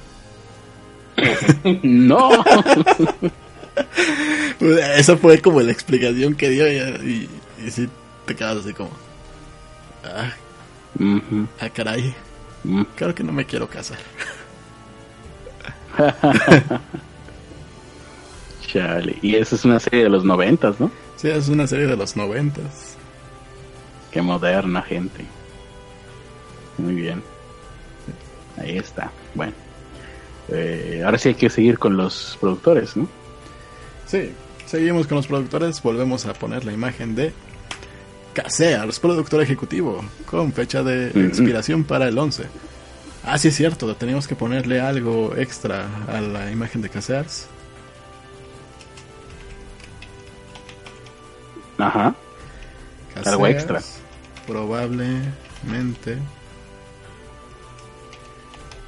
No. 1.83 2.31
Esa 4.97 5.19
fue 5.19 5.43
como 5.43 5.61
la 5.61 5.71
explicación 5.71 6.35
que 6.35 6.49
dio 6.49 6.67
y, 6.67 6.77
y, 6.79 7.29
y 7.67 7.71
sí 7.71 7.91
te 8.25 8.35
quedas 8.35 8.57
así 8.57 8.73
como, 8.73 8.89
ah, 10.03 10.33
ah, 11.61 11.69
caray, 11.69 12.15
ujú. 12.65 12.87
claro 12.97 13.15
que 13.15 13.23
no 13.23 13.35
me 13.35 13.45
quiero 13.45 13.69
casar. 13.69 13.99
Chale. 18.67 19.19
Y 19.21 19.35
esa 19.35 19.57
es 19.57 19.65
una 19.67 19.79
serie 19.79 20.05
de 20.05 20.09
los 20.09 20.25
noventas, 20.25 20.81
¿no? 20.81 20.91
Sí, 21.17 21.29
es 21.29 21.49
una 21.49 21.67
serie 21.67 21.87
de 21.87 21.97
los 21.97 22.17
noventas. 22.17 22.97
Qué 24.11 24.23
moderna 24.23 24.83
gente. 24.83 25.25
Muy 26.79 26.95
bien. 26.95 27.23
Ahí 28.59 28.77
está. 28.79 29.11
Bueno. 29.35 29.53
Eh, 30.49 31.03
ahora 31.05 31.19
sí 31.19 31.31
hay 31.31 31.35
que 31.35 31.51
seguir 31.51 31.79
con 31.79 31.97
los 31.97 32.37
productores, 32.41 32.97
¿no? 32.97 33.09
Sí, 34.07 34.31
seguimos 34.67 35.07
con 35.07 35.17
los 35.17 35.27
productores, 35.27 35.83
volvemos 35.83 36.27
a 36.27 36.35
poner 36.35 36.65
la 36.65 36.73
imagen 36.73 37.17
de 37.17 37.33
Casears, 38.33 39.01
productor 39.01 39.43
ejecutivo, 39.43 40.05
con 40.27 40.53
fecha 40.53 40.83
de 40.83 41.09
expiración 41.09 41.85
para 41.85 42.07
el 42.07 42.17
11. 42.17 42.45
Ah, 43.25 43.39
sí 43.39 43.49
es 43.49 43.57
cierto, 43.57 43.93
teníamos 43.97 44.29
que 44.29 44.37
ponerle 44.37 44.81
algo 44.81 45.35
extra 45.37 45.89
a 46.07 46.21
la 46.21 46.53
imagen 46.53 46.81
de 46.81 46.91
Casears. 46.91 47.49
Ajá. 51.79 52.15
Algo 53.25 53.45
Casears, 53.45 53.51
extra. 53.51 53.81
Probablemente 54.47 56.19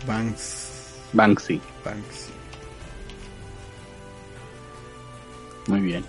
Banks. 0.06 0.68
Banksy. 1.12 1.60
Banks. 1.84 2.28
Muy 5.66 5.80
bien. 5.80 6.04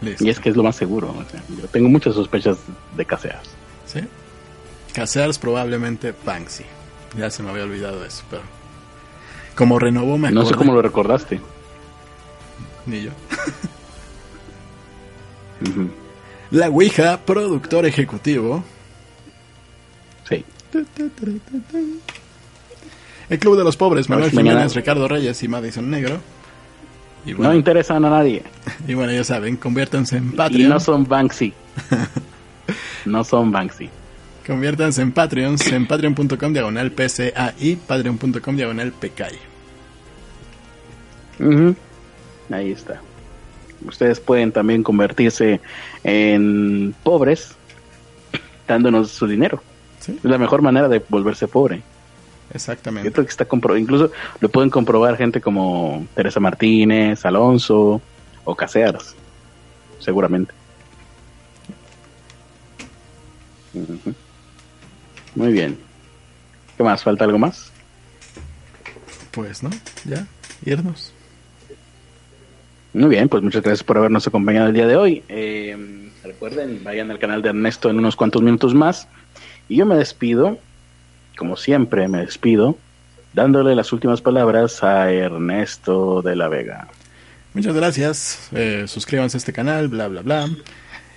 Listo. 0.00 0.24
Y 0.24 0.30
es 0.30 0.40
que 0.40 0.50
es 0.50 0.56
lo 0.56 0.62
más 0.62 0.76
seguro. 0.76 1.10
o 1.10 1.30
sea, 1.30 1.42
yo 1.48 1.66
tengo 1.68 1.88
muchas 1.88 2.14
sospechas 2.14 2.58
de 2.96 3.04
caseas. 3.04 3.42
¿Sí? 3.86 4.00
Casears 4.92 5.38
probablemente 5.38 6.14
Banksy. 6.24 6.64
Ya 7.16 7.30
se 7.30 7.42
me 7.42 7.50
había 7.50 7.64
olvidado 7.64 8.04
eso, 8.04 8.24
pero 8.30 8.42
como 9.54 9.78
renovó 9.78 10.18
me 10.18 10.30
No 10.30 10.44
sé 10.44 10.54
cómo 10.54 10.72
lo 10.72 10.82
recordaste. 10.82 11.40
Ni 12.86 13.02
yo. 13.02 13.10
La 16.50 16.68
Ouija, 16.70 17.20
productor 17.24 17.86
ejecutivo. 17.86 18.62
Sí. 20.28 20.44
El 23.30 23.38
Club 23.38 23.56
de 23.56 23.64
los 23.64 23.76
Pobres, 23.76 24.08
Manuel 24.08 24.32
mañana- 24.32 24.50
Jiménez, 24.60 24.74
Ricardo 24.74 25.08
Reyes 25.08 25.42
y 25.42 25.48
Madison 25.48 25.90
Negro. 25.90 26.20
Y 27.26 27.32
No 27.32 27.54
interesan 27.54 28.04
a 28.04 28.10
nadie. 28.10 28.42
y 28.88 28.94
bueno, 28.94 29.12
ya 29.12 29.24
saben, 29.24 29.56
conviértanse 29.56 30.18
en 30.18 30.28
Y 30.28 30.36
Patreon. 30.36 30.68
no 30.68 30.78
son 30.80 31.04
Banksy. 31.08 31.54
no 33.06 33.24
son 33.24 33.50
Banksy. 33.50 33.88
Conviértanse 34.46 35.00
en 35.00 35.12
Patreons 35.12 35.66
en 35.72 35.86
patreon.com 35.86 36.52
diagonal 36.52 36.92
PCAI, 36.92 37.76
patreon.com 37.86 38.56
diagonal 38.56 38.92
PKI. 38.92 39.38
Ujú. 41.42 41.74
Ahí 42.50 42.72
está. 42.72 43.00
Ustedes 43.84 44.20
pueden 44.20 44.52
también 44.52 44.82
convertirse 44.82 45.60
en 46.02 46.94
pobres 47.02 47.54
dándonos 48.66 49.10
su 49.10 49.26
dinero. 49.26 49.62
¿Sí? 50.00 50.12
Es 50.16 50.24
la 50.24 50.38
mejor 50.38 50.62
manera 50.62 50.88
de 50.88 51.02
volverse 51.08 51.48
pobre. 51.48 51.76
Yo 51.76 51.82
Exactamente. 52.56 53.10
creo 53.10 53.24
que 53.24 53.30
está 53.30 53.46
compro 53.46 53.76
incluso 53.76 54.12
lo 54.40 54.48
pueden 54.50 54.70
comprobar 54.70 55.16
gente 55.16 55.40
como 55.40 56.06
Teresa 56.14 56.40
Martínez, 56.40 57.24
Alonso 57.24 58.00
o 58.44 58.54
Casearas, 58.54 59.14
seguramente. 59.98 60.52
Muy 65.34 65.52
bien. 65.52 65.78
¿Qué 66.76 66.82
más? 66.82 67.02
¿Falta 67.02 67.24
algo 67.24 67.38
más? 67.38 67.72
Pues 69.32 69.62
no, 69.62 69.70
ya, 70.04 70.26
irnos. 70.64 71.13
Muy 72.94 73.08
bien, 73.08 73.28
pues 73.28 73.42
muchas 73.42 73.62
gracias 73.62 73.82
por 73.82 73.98
habernos 73.98 74.24
acompañado 74.28 74.68
el 74.68 74.72
día 74.72 74.86
de 74.86 74.94
hoy. 74.94 75.24
Eh, 75.28 75.76
recuerden, 76.22 76.84
vayan 76.84 77.10
al 77.10 77.18
canal 77.18 77.42
de 77.42 77.48
Ernesto 77.48 77.90
en 77.90 77.98
unos 77.98 78.14
cuantos 78.14 78.40
minutos 78.40 78.72
más. 78.72 79.08
Y 79.68 79.76
yo 79.76 79.84
me 79.84 79.96
despido, 79.96 80.58
como 81.36 81.56
siempre 81.56 82.06
me 82.06 82.18
despido, 82.18 82.78
dándole 83.32 83.74
las 83.74 83.92
últimas 83.92 84.20
palabras 84.22 84.84
a 84.84 85.10
Ernesto 85.10 86.22
de 86.22 86.36
la 86.36 86.46
Vega. 86.46 86.86
Muchas 87.52 87.74
gracias. 87.74 88.48
eh, 88.52 88.84
suscríbanse 88.86 89.36
a 89.36 89.38
este 89.38 89.52
canal, 89.52 89.88
bla, 89.88 90.06
bla, 90.06 90.22
bla. 90.22 90.48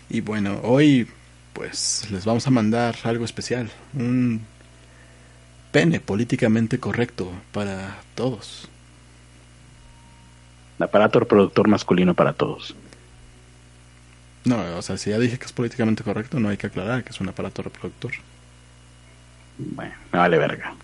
Y 0.09 0.21
bueno, 0.21 0.59
hoy 0.63 1.07
pues 1.53 2.07
les 2.09 2.25
vamos 2.25 2.47
a 2.47 2.49
mandar 2.49 2.95
algo 3.03 3.23
especial. 3.23 3.69
Un 3.93 4.41
pene 5.71 5.99
políticamente 5.99 6.79
correcto 6.79 7.31
para 7.51 7.99
todos. 8.15 8.67
Aparato 10.79 11.19
reproductor 11.19 11.67
masculino 11.67 12.13
para 12.13 12.33
todos. 12.33 12.75
No, 14.45 14.77
o 14.77 14.81
sea, 14.81 14.97
si 14.97 15.09
ya 15.09 15.19
dije 15.19 15.37
que 15.37 15.45
es 15.45 15.51
políticamente 15.51 16.03
correcto, 16.03 16.39
no 16.39 16.49
hay 16.49 16.57
que 16.57 16.67
aclarar 16.67 17.03
que 17.03 17.09
es 17.09 17.19
un 17.19 17.29
aparato 17.29 17.63
reproductor. 17.63 18.11
Bueno, 19.57 19.93
me 20.11 20.19
vale 20.19 20.37
verga. 20.37 20.75